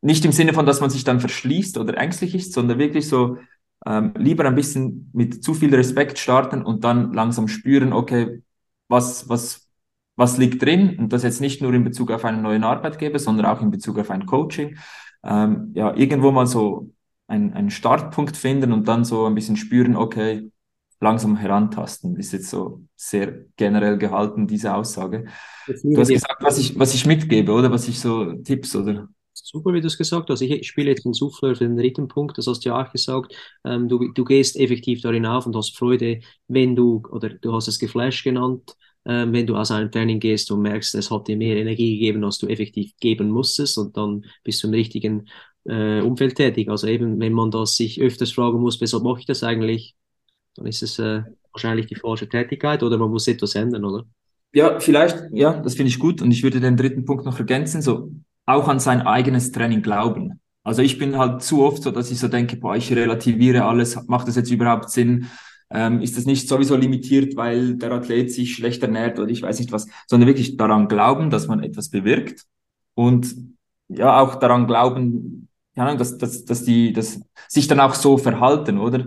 nicht 0.00 0.24
im 0.24 0.32
Sinne 0.32 0.54
von, 0.54 0.64
dass 0.64 0.80
man 0.80 0.88
sich 0.88 1.04
dann 1.04 1.20
verschließt 1.20 1.76
oder 1.76 1.98
ängstlich 1.98 2.34
ist, 2.34 2.54
sondern 2.54 2.78
wirklich 2.78 3.06
so 3.06 3.36
ähm, 3.86 4.12
lieber 4.16 4.44
ein 4.44 4.54
bisschen 4.54 5.10
mit 5.12 5.44
zu 5.44 5.54
viel 5.54 5.74
Respekt 5.74 6.18
starten 6.18 6.62
und 6.62 6.84
dann 6.84 7.12
langsam 7.12 7.48
spüren, 7.48 7.92
okay, 7.92 8.42
was, 8.88 9.28
was, 9.28 9.68
was 10.16 10.38
liegt 10.38 10.62
drin? 10.62 10.98
Und 10.98 11.12
das 11.12 11.22
jetzt 11.22 11.40
nicht 11.40 11.60
nur 11.60 11.72
in 11.74 11.84
Bezug 11.84 12.10
auf 12.10 12.24
einen 12.24 12.42
neuen 12.42 12.64
Arbeitgeber, 12.64 13.18
sondern 13.18 13.46
auch 13.46 13.60
in 13.60 13.70
Bezug 13.70 13.98
auf 13.98 14.10
ein 14.10 14.26
Coaching. 14.26 14.76
Ähm, 15.22 15.72
ja, 15.74 15.94
irgendwo 15.94 16.30
mal 16.30 16.46
so 16.46 16.90
ein, 17.26 17.52
einen 17.54 17.70
Startpunkt 17.70 18.36
finden 18.36 18.72
und 18.72 18.88
dann 18.88 19.04
so 19.04 19.26
ein 19.26 19.34
bisschen 19.34 19.56
spüren, 19.56 19.96
okay, 19.96 20.50
langsam 21.00 21.36
herantasten. 21.36 22.16
Ist 22.16 22.32
jetzt 22.32 22.50
so 22.50 22.82
sehr 22.96 23.44
generell 23.56 23.98
gehalten, 23.98 24.46
diese 24.46 24.74
Aussage. 24.74 25.26
Du 25.66 26.00
hast 26.00 26.08
gesagt, 26.08 26.42
was 26.42 26.58
ich, 26.58 26.78
was 26.78 26.94
ich 26.94 27.06
mitgebe, 27.06 27.52
oder? 27.52 27.70
Was 27.70 27.88
ich 27.88 28.00
so 28.00 28.32
Tipps, 28.34 28.74
oder? 28.76 29.08
Super, 29.36 29.72
wie 29.72 29.80
du 29.80 29.88
es 29.88 29.98
gesagt 29.98 30.30
hast. 30.30 30.40
Ich 30.42 30.66
spiele 30.66 30.90
jetzt 30.90 31.04
den 31.04 31.12
Souffleur 31.12 31.56
für 31.56 31.64
den 31.64 31.76
dritten 31.76 32.06
Punkt. 32.06 32.38
Das 32.38 32.46
hast 32.46 32.64
du 32.64 32.68
ja 32.68 32.80
auch 32.80 32.92
gesagt. 32.92 33.34
Ähm, 33.64 33.88
du, 33.88 34.12
du 34.12 34.24
gehst 34.24 34.56
effektiv 34.56 35.00
darin 35.02 35.26
auf 35.26 35.46
und 35.46 35.56
hast 35.56 35.76
Freude, 35.76 36.20
wenn 36.46 36.76
du, 36.76 37.02
oder 37.10 37.30
du 37.30 37.52
hast 37.52 37.66
es 37.66 37.80
Geflash 37.80 38.22
genannt, 38.22 38.76
ähm, 39.04 39.32
wenn 39.32 39.46
du 39.46 39.56
aus 39.56 39.72
einem 39.72 39.90
Training 39.90 40.20
gehst 40.20 40.50
und 40.52 40.62
merkst, 40.62 40.94
es 40.94 41.10
hat 41.10 41.26
dir 41.26 41.36
mehr 41.36 41.56
Energie 41.56 41.98
gegeben, 41.98 42.24
als 42.24 42.38
du 42.38 42.46
effektiv 42.46 42.92
geben 43.00 43.30
musstest 43.30 43.76
und 43.76 43.96
dann 43.96 44.24
bist 44.44 44.62
du 44.62 44.68
im 44.68 44.74
richtigen 44.74 45.28
äh, 45.64 46.00
Umfeld 46.00 46.36
tätig. 46.36 46.68
Also 46.68 46.86
eben, 46.86 47.18
wenn 47.18 47.32
man 47.32 47.50
das 47.50 47.74
sich 47.74 48.00
öfters 48.00 48.32
fragen 48.32 48.60
muss, 48.60 48.80
weshalb 48.80 49.02
mache 49.02 49.20
ich 49.20 49.26
das 49.26 49.42
eigentlich, 49.42 49.96
dann 50.54 50.66
ist 50.66 50.82
es 50.82 51.00
äh, 51.00 51.22
wahrscheinlich 51.52 51.86
die 51.86 51.96
falsche 51.96 52.28
Tätigkeit 52.28 52.84
oder 52.84 52.98
man 52.98 53.10
muss 53.10 53.26
etwas 53.26 53.56
ändern, 53.56 53.84
oder? 53.84 54.04
Ja, 54.52 54.78
vielleicht, 54.78 55.16
ja, 55.32 55.60
das 55.60 55.74
finde 55.74 55.88
ich 55.88 55.98
gut. 55.98 56.22
Und 56.22 56.30
ich 56.30 56.44
würde 56.44 56.60
den 56.60 56.76
dritten 56.76 57.04
Punkt 57.04 57.24
noch 57.24 57.38
ergänzen, 57.40 57.82
so 57.82 58.12
auch 58.46 58.68
an 58.68 58.80
sein 58.80 59.02
eigenes 59.02 59.52
Training 59.52 59.82
glauben. 59.82 60.40
Also 60.62 60.82
ich 60.82 60.98
bin 60.98 61.18
halt 61.18 61.42
zu 61.42 61.62
oft 61.62 61.82
so, 61.82 61.90
dass 61.90 62.10
ich 62.10 62.18
so 62.18 62.28
denke, 62.28 62.56
boah, 62.56 62.74
ich 62.76 62.90
relativiere 62.90 63.64
alles, 63.64 63.98
macht 64.06 64.28
das 64.28 64.36
jetzt 64.36 64.50
überhaupt 64.50 64.90
Sinn? 64.90 65.28
Ähm, 65.70 66.00
ist 66.00 66.16
das 66.16 66.24
nicht 66.24 66.48
sowieso 66.48 66.76
limitiert, 66.76 67.36
weil 67.36 67.76
der 67.76 67.92
Athlet 67.92 68.32
sich 68.32 68.54
schlecht 68.54 68.82
ernährt 68.82 69.18
oder 69.18 69.28
ich 69.28 69.42
weiß 69.42 69.58
nicht 69.58 69.72
was, 69.72 69.86
sondern 70.06 70.28
wirklich 70.28 70.56
daran 70.56 70.88
glauben, 70.88 71.30
dass 71.30 71.48
man 71.48 71.62
etwas 71.62 71.90
bewirkt 71.90 72.44
und 72.94 73.34
ja 73.88 74.20
auch 74.20 74.36
daran 74.36 74.66
glauben, 74.66 75.48
ja, 75.76 75.94
dass, 75.94 76.18
dass, 76.18 76.44
dass 76.44 76.64
die 76.64 76.92
dass 76.92 77.20
sich 77.48 77.66
dann 77.66 77.80
auch 77.80 77.94
so 77.94 78.16
verhalten, 78.16 78.78
oder? 78.78 79.06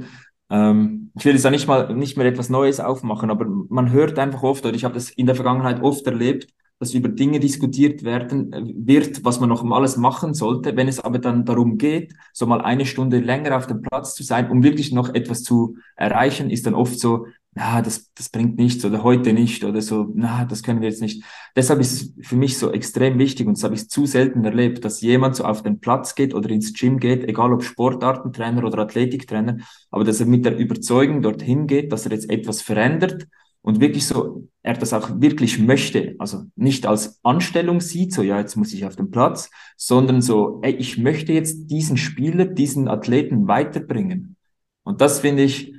Ähm, 0.49 1.11
ich 1.17 1.25
will 1.25 1.33
jetzt 1.33 1.45
da 1.45 1.51
nicht 1.51 1.67
mal 1.67 1.93
nicht 1.95 2.17
mehr 2.17 2.27
etwas 2.27 2.49
Neues 2.49 2.79
aufmachen, 2.79 3.31
aber 3.31 3.45
man 3.45 3.91
hört 3.91 4.19
einfach 4.19 4.43
oft, 4.43 4.65
oder 4.65 4.75
ich 4.75 4.83
habe 4.83 4.93
das 4.93 5.09
in 5.09 5.25
der 5.25 5.35
Vergangenheit 5.35 5.81
oft 5.81 6.05
erlebt, 6.05 6.47
dass 6.79 6.93
über 6.93 7.09
Dinge 7.09 7.39
diskutiert 7.39 8.03
werden 8.03 8.53
äh, 8.53 8.61
wird, 8.75 9.25
was 9.25 9.39
man 9.39 9.49
noch 9.49 9.69
alles 9.71 9.97
machen 9.97 10.33
sollte. 10.33 10.75
Wenn 10.75 10.87
es 10.87 10.99
aber 10.99 11.19
dann 11.19 11.45
darum 11.45 11.77
geht, 11.77 12.13
so 12.33 12.45
mal 12.45 12.61
eine 12.61 12.85
Stunde 12.85 13.19
länger 13.19 13.57
auf 13.57 13.67
dem 13.67 13.81
Platz 13.81 14.15
zu 14.15 14.23
sein, 14.23 14.49
um 14.49 14.63
wirklich 14.63 14.91
noch 14.91 15.13
etwas 15.13 15.43
zu 15.43 15.77
erreichen, 15.95 16.49
ist 16.49 16.65
dann 16.65 16.75
oft 16.75 16.99
so, 16.99 17.27
na, 17.57 17.81
das, 17.81 18.13
das 18.13 18.29
bringt 18.29 18.57
nichts 18.57 18.85
oder 18.85 19.01
heute 19.01 19.33
nicht 19.33 19.63
oder 19.63 19.81
so, 19.81 20.11
na, 20.13 20.45
das 20.45 20.61
können 20.61 20.79
wir 20.81 20.89
jetzt 20.89 21.01
nicht. 21.01 21.23
Deshalb 21.55 21.79
ist 21.79 21.91
es 21.93 22.27
für 22.27 22.35
mich 22.35 22.59
so 22.59 22.71
extrem 22.71 23.17
wichtig 23.17 23.47
und 23.47 23.57
das 23.57 23.63
habe 23.63 23.73
ich 23.73 23.89
zu 23.89 24.05
selten 24.05 24.45
erlebt, 24.45 24.85
dass 24.85 25.01
jemand 25.01 25.35
so 25.35 25.43
auf 25.43 25.63
den 25.63 25.79
Platz 25.79 26.13
geht 26.13 26.35
oder 26.35 26.51
ins 26.51 26.73
Gym 26.73 26.99
geht, 26.99 27.27
egal 27.27 27.51
ob 27.51 27.63
Sportartentrainer 27.63 28.63
oder 28.63 28.83
Athletiktrainer, 28.83 29.57
aber 29.89 30.03
dass 30.03 30.19
er 30.19 30.27
mit 30.27 30.45
der 30.45 30.55
Überzeugung 30.55 31.23
dorthin 31.23 31.65
geht, 31.65 31.91
dass 31.91 32.05
er 32.05 32.11
jetzt 32.11 32.29
etwas 32.29 32.61
verändert 32.61 33.27
und 33.67 33.81
wirklich 33.81 34.07
so, 34.07 34.47
er 34.63 34.75
das 34.75 34.93
auch 34.93 35.19
wirklich 35.19 35.59
möchte, 35.59 36.15
also 36.19 36.45
nicht 36.55 36.85
als 36.85 37.19
Anstellung 37.25 37.81
sieht, 37.81 38.13
so 38.13 38.21
ja, 38.21 38.39
jetzt 38.39 38.55
muss 38.55 38.71
ich 38.71 38.85
auf 38.85 38.95
den 38.95 39.11
Platz, 39.11 39.49
sondern 39.75 40.21
so, 40.21 40.61
ey, 40.61 40.71
ich 40.75 40.97
möchte 40.97 41.33
jetzt 41.33 41.67
diesen 41.67 41.97
Spieler, 41.97 42.45
diesen 42.45 42.87
Athleten 42.87 43.49
weiterbringen. 43.49 44.37
Und 44.83 45.01
das 45.01 45.19
finde 45.19 45.43
ich, 45.43 45.75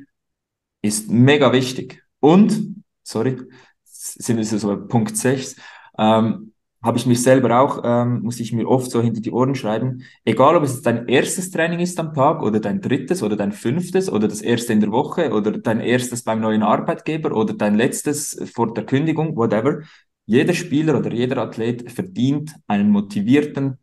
ist 0.82 1.10
mega 1.10 1.50
wichtig. 1.54 2.02
Und, 2.20 2.84
sorry, 3.02 3.38
sind 3.84 4.36
wir 4.36 4.44
so 4.44 4.68
bei 4.68 4.76
Punkt 4.76 5.16
6, 5.16 5.56
ähm, 5.96 6.52
habe 6.82 6.96
ich 6.98 7.06
mich 7.06 7.22
selber 7.22 7.60
auch, 7.60 7.82
ähm, 7.84 8.20
muss 8.22 8.38
ich 8.40 8.52
mir 8.52 8.68
oft 8.68 8.90
so 8.90 9.02
hinter 9.02 9.20
die 9.20 9.32
Ohren 9.32 9.54
schreiben, 9.54 10.04
egal 10.24 10.56
ob 10.56 10.62
es 10.62 10.80
dein 10.82 11.08
erstes 11.08 11.50
Training 11.50 11.80
ist 11.80 11.98
am 11.98 12.14
Tag 12.14 12.42
oder 12.42 12.60
dein 12.60 12.80
drittes 12.80 13.22
oder 13.22 13.36
dein 13.36 13.52
fünftes 13.52 14.10
oder 14.10 14.28
das 14.28 14.40
erste 14.42 14.72
in 14.72 14.80
der 14.80 14.92
Woche 14.92 15.32
oder 15.32 15.52
dein 15.58 15.80
erstes 15.80 16.22
beim 16.22 16.40
neuen 16.40 16.62
Arbeitgeber 16.62 17.36
oder 17.36 17.54
dein 17.54 17.74
letztes 17.74 18.40
vor 18.54 18.72
der 18.74 18.86
Kündigung, 18.86 19.36
whatever. 19.36 19.82
Jeder 20.26 20.54
Spieler 20.54 20.98
oder 20.98 21.12
jeder 21.12 21.38
Athlet 21.38 21.90
verdient 21.90 22.54
einen 22.66 22.90
motivierten 22.90 23.78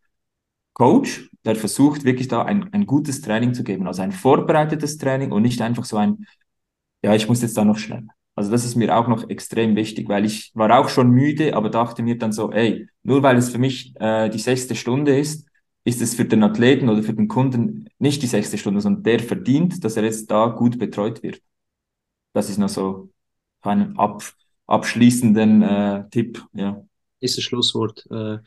Coach, 0.74 1.30
der 1.46 1.56
versucht 1.56 2.04
wirklich 2.06 2.28
da 2.28 2.44
ein, 2.44 2.72
ein 2.74 2.86
gutes 2.86 3.22
Training 3.22 3.54
zu 3.54 3.64
geben, 3.64 3.88
also 3.88 4.02
ein 4.02 4.12
vorbereitetes 4.12 4.98
Training 4.98 5.32
und 5.32 5.42
nicht 5.44 5.62
einfach 5.62 5.86
so 5.86 5.98
ein, 5.98 6.26
ja, 7.04 7.16
ich 7.16 7.28
muss 7.30 7.42
jetzt 7.42 7.58
da 7.58 7.66
noch 7.66 7.78
schnell. 7.78 8.08
Also 8.36 8.52
das 8.52 8.66
ist 8.66 8.76
mir 8.76 8.96
auch 8.98 9.08
noch 9.08 9.30
extrem 9.30 9.76
wichtig, 9.78 10.10
weil 10.10 10.26
ich 10.26 10.52
war 10.56 10.78
auch 10.78 10.90
schon 10.90 11.10
müde, 11.10 11.56
aber 11.56 11.70
dachte 11.70 12.04
mir 12.04 12.18
dann 12.18 12.34
so, 12.34 12.52
ey, 12.52 12.88
nur 13.04 13.24
weil 13.24 13.38
es 13.38 13.50
für 13.50 13.58
mich 13.58 13.94
äh, 14.00 14.30
die 14.30 14.40
sechste 14.40 14.76
Stunde 14.76 15.18
ist, 15.18 15.48
ist 15.86 16.02
es 16.02 16.16
für 16.16 16.26
den 16.26 16.44
Athleten 16.44 16.90
oder 16.90 17.02
für 17.02 17.14
den 17.14 17.30
Kunden 17.30 17.90
nicht 17.98 18.22
die 18.22 18.28
sechste 18.28 18.58
Stunde, 18.58 18.82
sondern 18.82 19.04
der 19.04 19.20
verdient, 19.20 19.84
dass 19.84 19.96
er 19.96 20.04
jetzt 20.04 20.30
da 20.30 20.48
gut 20.48 20.78
betreut 20.80 21.24
wird. 21.24 21.42
Das 22.34 22.50
ist 22.50 22.58
noch 22.58 22.70
so 22.70 23.10
ein 23.62 23.98
ab, 23.98 24.22
abschließenden 24.68 25.62
äh, 25.62 26.10
Tipp, 26.10 26.44
ja. 26.54 26.82
Ist 27.22 27.38
das 27.38 27.46
Schlusswort. 27.46 28.06
Äh, 28.12 28.34
ja, 28.34 28.42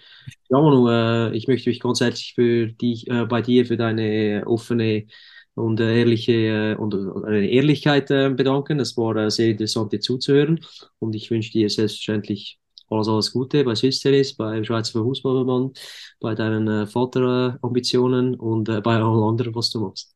Manu, 0.51 0.89
äh, 0.91 1.34
ich 1.36 1.49
möchte 1.49 1.70
mich 1.70 1.80
ganz 1.80 2.01
herzlich 2.01 2.34
für 2.34 2.66
dich, 2.66 3.09
äh, 3.09 3.24
bei 3.24 3.41
dir 3.41 3.64
für 3.64 3.78
deine 3.78 4.45
offene 4.47 5.07
und 5.59 5.80
äh, 5.80 6.00
ehrliche 6.00 6.32
äh, 6.32 6.74
und 6.76 6.94
eine 7.24 7.48
Ehrlichkeit 7.48 8.11
äh, 8.11 8.30
bedanken. 8.30 8.80
Es 8.80 8.96
war 8.96 9.16
äh, 9.16 9.30
sehr 9.30 9.48
interessant, 9.48 9.92
dir 9.92 10.00
zuzuhören 10.00 10.61
und 10.98 11.14
ich 11.14 11.30
wünsche 11.30 11.52
dir 11.52 11.68
selbstverständlich 11.68 12.59
alles, 12.90 13.09
alles 13.09 13.32
Gute 13.32 13.64
bei 13.64 13.74
Swiss 13.74 14.00
Tennis, 14.00 14.34
beim 14.34 14.64
Schweizer 14.64 15.02
Fußballverband, 15.02 15.78
bei 16.20 16.34
deinen 16.34 16.68
äh, 16.68 16.86
Vaterambitionen 16.86 18.34
und 18.34 18.68
äh, 18.68 18.80
bei 18.80 18.96
allem 18.96 19.22
anderen, 19.22 19.54
was 19.54 19.70
du 19.70 19.80
machst. 19.80 20.14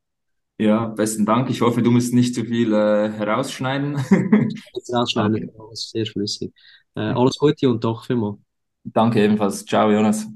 Ja, 0.59 0.86
besten 0.86 1.26
Dank. 1.26 1.51
Ich 1.51 1.61
hoffe, 1.61 1.82
du 1.82 1.90
musst 1.90 2.14
nicht 2.14 2.34
zu 2.34 2.45
viel 2.45 2.72
äh, 2.72 3.11
herausschneiden. 3.11 3.97
herausschneiden, 4.88 5.49
okay. 5.49 5.51
alles 5.59 5.90
sehr 5.90 6.07
flüssig. 6.07 6.53
Äh, 6.95 7.01
alles 7.01 7.36
Gute 7.38 7.68
und 7.70 7.82
doch 7.82 8.05
für 8.05 8.16
mal. 8.16 8.38
Danke 8.84 9.24
ebenfalls. 9.24 9.64
Ciao, 9.64 9.90
Jonas. 9.90 10.26